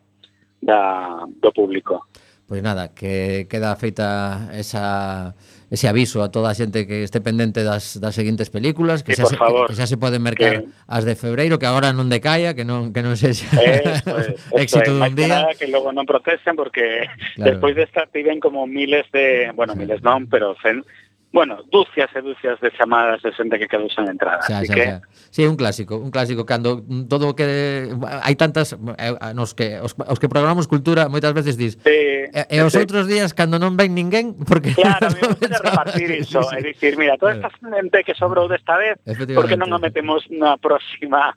da, 0.62 1.26
do 1.26 1.50
público. 1.50 2.06
Pois 2.52 2.60
nada, 2.60 2.92
que 2.92 3.48
queda 3.48 3.80
feita 3.80 4.52
esa 4.52 5.32
ese 5.72 5.88
aviso 5.88 6.20
a 6.20 6.36
toda 6.36 6.52
a 6.52 6.54
xente 6.54 6.84
que 6.84 7.08
este 7.08 7.24
pendente 7.24 7.64
das, 7.64 7.96
das 8.04 8.12
seguintes 8.12 8.52
películas, 8.52 9.08
que, 9.08 9.16
sí, 9.16 9.24
xa, 9.24 9.32
se, 9.32 9.40
favor, 9.40 9.72
que 9.72 9.80
xa 9.80 9.88
se 9.88 9.96
poden 9.96 10.20
mercar 10.20 10.60
que... 10.60 10.68
as 10.84 11.08
de 11.08 11.16
febreiro, 11.16 11.64
que 11.64 11.68
agora 11.72 11.96
non 11.96 12.12
decaia, 12.12 12.52
que 12.52 12.68
non 12.68 12.92
que 12.92 13.08
non 13.08 13.16
sexa 13.16 13.48
es, 13.56 14.04
éxito 14.68 14.92
dun 14.92 15.16
día. 15.16 15.48
Nada, 15.48 15.56
que 15.56 15.72
logo 15.72 15.96
non 15.96 16.04
protesten 16.04 16.60
porque 16.60 17.08
claro. 17.40 17.56
despois 17.56 17.72
desta 17.72 18.04
piden 18.12 18.44
como 18.44 18.68
miles 18.68 19.08
de, 19.16 19.56
bueno, 19.56 19.72
miles 19.72 20.04
non, 20.04 20.28
pero 20.28 20.52
cen, 20.60 20.84
bueno, 21.32 21.64
dúcias 21.72 22.12
e 22.12 22.20
dúcias 22.22 22.60
de 22.60 22.72
chamadas 22.76 23.24
de 23.24 23.32
xente 23.32 23.56
que 23.56 23.68
quedou 23.72 23.88
sen 23.88 24.04
entrada. 24.12 24.44
Xa, 24.44 24.62
xa, 24.62 24.68
xa. 24.68 24.76
que... 24.76 24.84
xa. 24.84 24.98
Sí, 25.32 25.42
un 25.48 25.56
clásico, 25.56 25.96
un 25.96 26.12
clásico 26.12 26.44
cando 26.44 26.84
todo 27.08 27.32
o 27.32 27.34
que 27.40 27.88
hai 28.04 28.36
tantas 28.36 28.76
eh, 28.76 29.16
nos 29.32 29.56
que 29.56 29.80
os, 29.80 29.96
os 29.96 30.20
que 30.20 30.28
programamos 30.28 30.68
cultura 30.68 31.08
moitas 31.08 31.32
veces 31.32 31.56
dis. 31.56 31.80
Sí, 31.80 32.28
e, 32.28 32.42
e 32.52 32.58
os 32.60 32.76
sí. 32.76 32.84
outros 32.84 33.08
días 33.08 33.32
cando 33.32 33.56
non 33.56 33.80
ven 33.80 33.96
ninguén 33.96 34.36
porque 34.44 34.76
Claro, 34.76 35.08
non 35.08 35.40
me 35.40 35.48
repartir 35.64 36.12
iso, 36.20 36.44
sí, 36.44 36.52
sí. 36.52 36.56
e 36.60 36.62
dicir, 36.76 36.94
mira, 37.00 37.16
toda 37.16 37.40
esta 37.40 37.48
xente 37.48 38.04
que 38.04 38.12
sobrou 38.12 38.52
desta 38.52 38.76
vez, 38.76 39.00
porque 39.32 39.56
non 39.56 39.72
a 39.72 39.80
metemos 39.80 40.28
na 40.28 40.60
próxima 40.60 41.32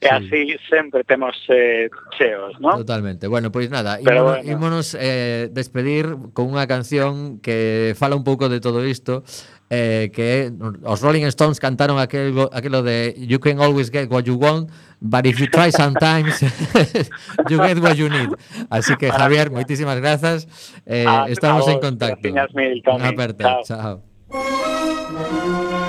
E 0.00 0.08
así 0.08 0.56
sempre 0.68 1.02
temos 1.04 1.32
eh, 1.48 1.88
cheos, 2.18 2.60
non? 2.60 2.76
Totalmente. 2.84 3.24
Bueno, 3.26 3.48
pois 3.48 3.70
nada, 3.72 3.96
Pero 4.04 4.20
ímonos, 4.20 4.36
bueno. 4.44 4.52
ímonos 4.52 4.86
eh, 5.00 5.48
despedir 5.48 6.12
con 6.36 6.52
unha 6.52 6.68
canción 6.68 7.40
que 7.40 7.96
fala 7.96 8.12
un 8.12 8.24
pouco 8.26 8.52
de 8.52 8.60
todo 8.60 8.84
isto, 8.84 9.24
eh, 9.72 10.12
que 10.12 10.52
os 10.84 11.00
Rolling 11.00 11.24
Stones 11.32 11.56
cantaron 11.56 11.96
aquel, 11.96 12.36
aquelo 12.52 12.82
de 12.84 13.16
You 13.16 13.40
can 13.40 13.64
always 13.64 13.88
get 13.88 14.12
what 14.12 14.28
you 14.28 14.36
want, 14.36 14.68
but 15.00 15.24
if 15.24 15.40
you 15.40 15.48
try 15.48 15.72
sometimes, 15.72 16.36
you 17.48 17.56
get 17.56 17.80
what 17.80 17.96
you 17.96 18.12
need. 18.12 18.28
Así 18.68 18.96
que, 19.00 19.08
Javier, 19.08 19.48
moitísimas 19.50 19.96
grazas. 20.04 20.44
Eh, 20.84 21.08
ah, 21.08 21.24
estamos 21.32 21.64
vos, 21.64 21.72
en 21.72 21.80
contacto. 21.80 22.28
Mil, 22.52 22.82
Una 22.84 23.08
aperta. 23.08 23.64
Chao. 23.64 23.64
chao. 23.64 24.02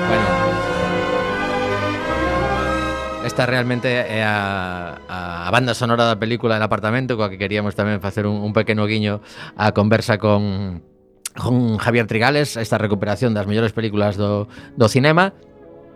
Bueno. 0.08 0.35
Esta 3.26 3.50
realmente 3.50 3.90
é 3.90 4.22
a, 4.22 5.02
a 5.10 5.50
banda 5.50 5.74
sonora 5.74 6.06
da 6.06 6.22
película 6.22 6.62
El 6.62 6.62
apartamento 6.62 7.18
coa 7.18 7.26
que 7.26 7.42
queríamos 7.42 7.74
tamén 7.74 7.98
facer 7.98 8.30
un, 8.30 8.38
un 8.38 8.54
pequeno 8.54 8.86
guiño 8.86 9.18
a 9.58 9.74
conversa 9.74 10.22
con 10.22 10.86
con 11.34 11.82
Javier 11.82 12.06
Trigales, 12.06 12.54
esta 12.54 12.78
recuperación 12.78 13.34
das 13.34 13.50
mellores 13.50 13.74
películas 13.74 14.14
do, 14.14 14.46
do 14.78 14.88
cinema. 14.88 15.34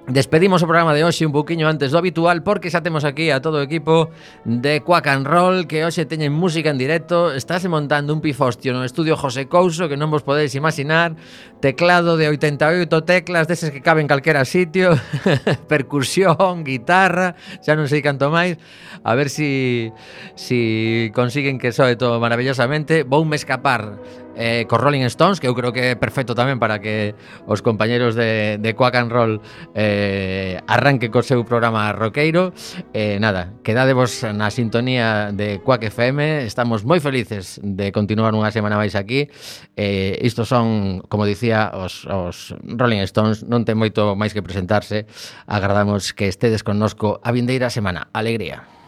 Despedimos 0.10 0.64
o 0.64 0.66
programa 0.66 0.98
de 0.98 1.06
hoxe 1.06 1.22
un 1.22 1.30
pouquiño 1.30 1.70
antes 1.70 1.94
do 1.94 2.02
habitual 2.02 2.42
porque 2.42 2.74
xa 2.74 2.82
temos 2.82 3.06
aquí 3.06 3.30
a 3.30 3.46
todo 3.46 3.62
o 3.62 3.66
equipo 3.66 4.10
de 4.42 4.82
Quack 4.82 5.06
and 5.06 5.30
Roll 5.30 5.70
que 5.70 5.86
hoxe 5.86 6.10
teñen 6.10 6.34
música 6.34 6.74
en 6.74 6.82
directo, 6.82 7.30
estáse 7.30 7.70
montando 7.70 8.10
un 8.10 8.18
pifostio 8.18 8.74
no 8.74 8.82
estudio 8.82 9.14
José 9.14 9.46
Couso 9.46 9.86
que 9.86 10.02
non 10.02 10.10
vos 10.10 10.26
podedes 10.26 10.58
imaginar, 10.58 11.14
teclado 11.62 12.18
de 12.18 12.26
88 12.26 12.90
teclas 13.06 13.46
deses 13.46 13.70
que 13.70 13.86
caben 13.86 14.10
calquera 14.10 14.50
sitio, 14.50 14.98
percusión, 15.70 16.66
guitarra, 16.66 17.38
xa 17.62 17.78
non 17.78 17.86
sei 17.86 18.02
canto 18.02 18.34
máis, 18.34 18.58
a 19.06 19.14
ver 19.14 19.30
si 19.30 19.94
si 20.34 21.14
consiguen 21.14 21.62
que 21.62 21.70
soe 21.70 21.94
todo 22.02 22.18
maravillosamente, 22.18 23.06
voume 23.06 23.38
escapar 23.38 24.02
eh, 24.40 24.64
co 24.72 24.80
Rolling 24.80 25.04
Stones, 25.12 25.44
que 25.44 25.52
eu 25.52 25.54
creo 25.54 25.76
que 25.76 25.94
é 25.94 25.96
perfecto 26.00 26.32
tamén 26.32 26.64
para 26.64 26.80
que 26.80 27.12
os 27.44 27.60
compañeros 27.60 28.16
de, 28.16 28.56
de 28.56 28.72
Quack 28.72 28.96
and 28.96 29.12
Roll 29.12 29.34
eh, 29.76 30.64
arranque 30.64 31.12
co 31.12 31.20
seu 31.20 31.44
programa 31.44 31.92
roqueiro. 31.92 32.56
Eh, 32.96 33.20
nada, 33.20 33.52
quedadevos 33.68 34.24
na 34.24 34.48
sintonía 34.48 35.36
de 35.36 35.60
Quack 35.60 35.92
FM, 35.92 36.48
estamos 36.48 36.88
moi 36.88 37.04
felices 37.04 37.60
de 37.60 37.92
continuar 37.92 38.32
unha 38.32 38.56
semana 38.56 38.80
máis 38.80 38.96
aquí. 38.96 39.28
Eh, 39.76 40.16
isto 40.24 40.48
son, 40.48 41.04
como 41.12 41.28
dicía, 41.28 41.76
os, 41.76 42.08
os 42.08 42.56
Rolling 42.64 43.04
Stones, 43.04 43.44
non 43.44 43.68
ten 43.68 43.76
moito 43.76 44.16
máis 44.16 44.32
que 44.32 44.40
presentarse. 44.40 45.04
Agradamos 45.44 46.16
que 46.16 46.32
estedes 46.32 46.64
connosco 46.64 47.20
a 47.20 47.36
vindeira 47.36 47.68
semana. 47.68 48.08
Alegría. 48.16 48.79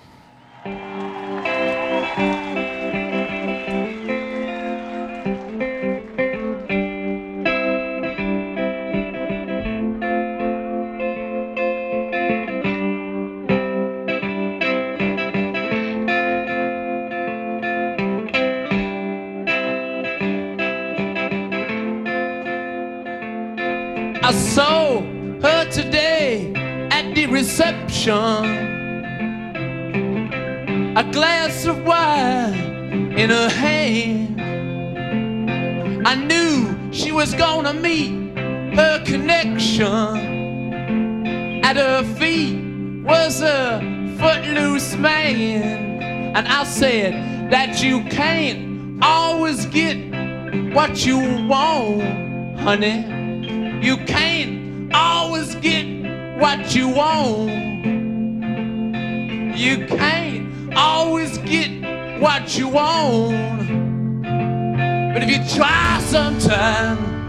A 30.93 31.03
glass 31.11 31.65
of 31.65 31.85
wine 31.85 33.13
in 33.17 33.29
her 33.29 33.49
hand. 33.49 34.41
I 36.07 36.15
knew 36.15 36.91
she 36.91 37.11
was 37.11 37.33
gonna 37.33 37.73
meet 37.73 38.35
her 38.75 39.03
connection. 39.05 39.85
At 41.63 41.75
her 41.77 42.03
feet 42.03 42.57
was 43.03 43.41
a 43.41 43.79
footloose 44.19 44.95
man. 44.95 46.33
And 46.35 46.47
I 46.47 46.63
said 46.63 47.51
that 47.51 47.81
you 47.83 48.03
can't 48.05 49.03
always 49.03 49.65
get 49.67 49.97
what 50.73 51.05
you 51.05 51.17
want, 51.47 52.59
honey. 52.59 53.05
You 53.85 53.97
can't 53.97 54.93
always 54.93 55.55
get 55.55 56.00
what 56.39 56.75
you 56.75 56.89
want. 56.89 57.51
You 59.57 59.85
can't 59.87 60.73
always 60.75 61.37
get 61.39 61.69
what 62.21 62.57
you 62.57 62.67
want. 62.67 63.61
But 65.13 65.23
if 65.23 65.29
you 65.29 65.57
try 65.57 65.99
sometime, 66.01 67.27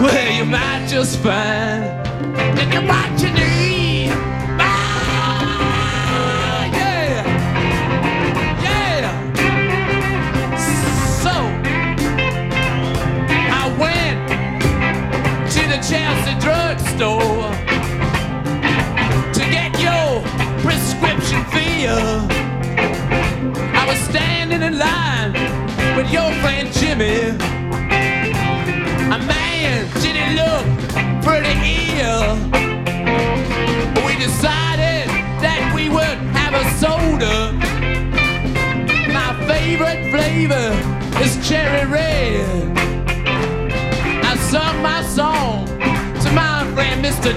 well, 0.00 0.32
you 0.36 0.44
might 0.44 0.86
just 0.88 1.18
find 1.18 1.84
that 2.56 2.72
you're 2.72 2.82
what 2.82 3.22
you 3.22 3.32
need. 3.32 3.85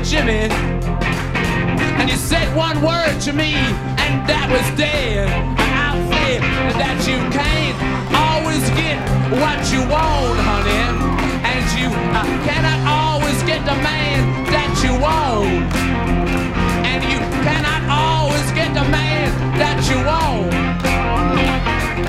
Jimmy. 0.10 0.50
And 2.02 2.10
you 2.10 2.18
said 2.18 2.50
one 2.58 2.82
word 2.82 3.22
to 3.22 3.32
me, 3.32 3.54
and 4.02 4.26
that 4.26 4.50
was 4.50 4.66
dead. 4.74 5.30
And 5.30 5.70
I 5.78 5.94
said 6.10 6.42
that 6.82 6.98
you 7.06 7.22
can't 7.30 7.78
always 8.18 8.66
get 8.74 8.98
what 9.38 9.62
you 9.70 9.86
want, 9.86 10.34
honey. 10.42 10.82
And 11.46 11.62
you 11.78 11.94
uh, 11.94 12.26
cannot 12.42 12.82
always 12.90 13.38
get 13.46 13.62
the 13.70 13.78
man 13.86 14.50
that 14.50 14.74
you 14.82 14.98
want. 14.98 15.70
And 16.90 17.06
you 17.06 17.22
cannot 17.46 17.86
always 17.86 18.50
get 18.58 18.74
the 18.74 18.90
man 18.90 19.30
that 19.62 19.78
you 19.94 20.02
want. 20.10 20.50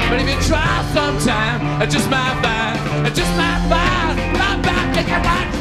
But 0.09 0.25
if 0.25 0.25
you 0.25 0.41
try 0.49 0.73
sometime, 0.97 1.61
I 1.77 1.85
just 1.85 2.09
might 2.09 2.33
find, 2.41 2.81
I 3.05 3.11
just 3.13 3.33
might 3.37 3.61
find, 3.69 4.17
might 4.41 4.65
find, 4.65 4.97
you 4.97 5.05
can 5.05 5.60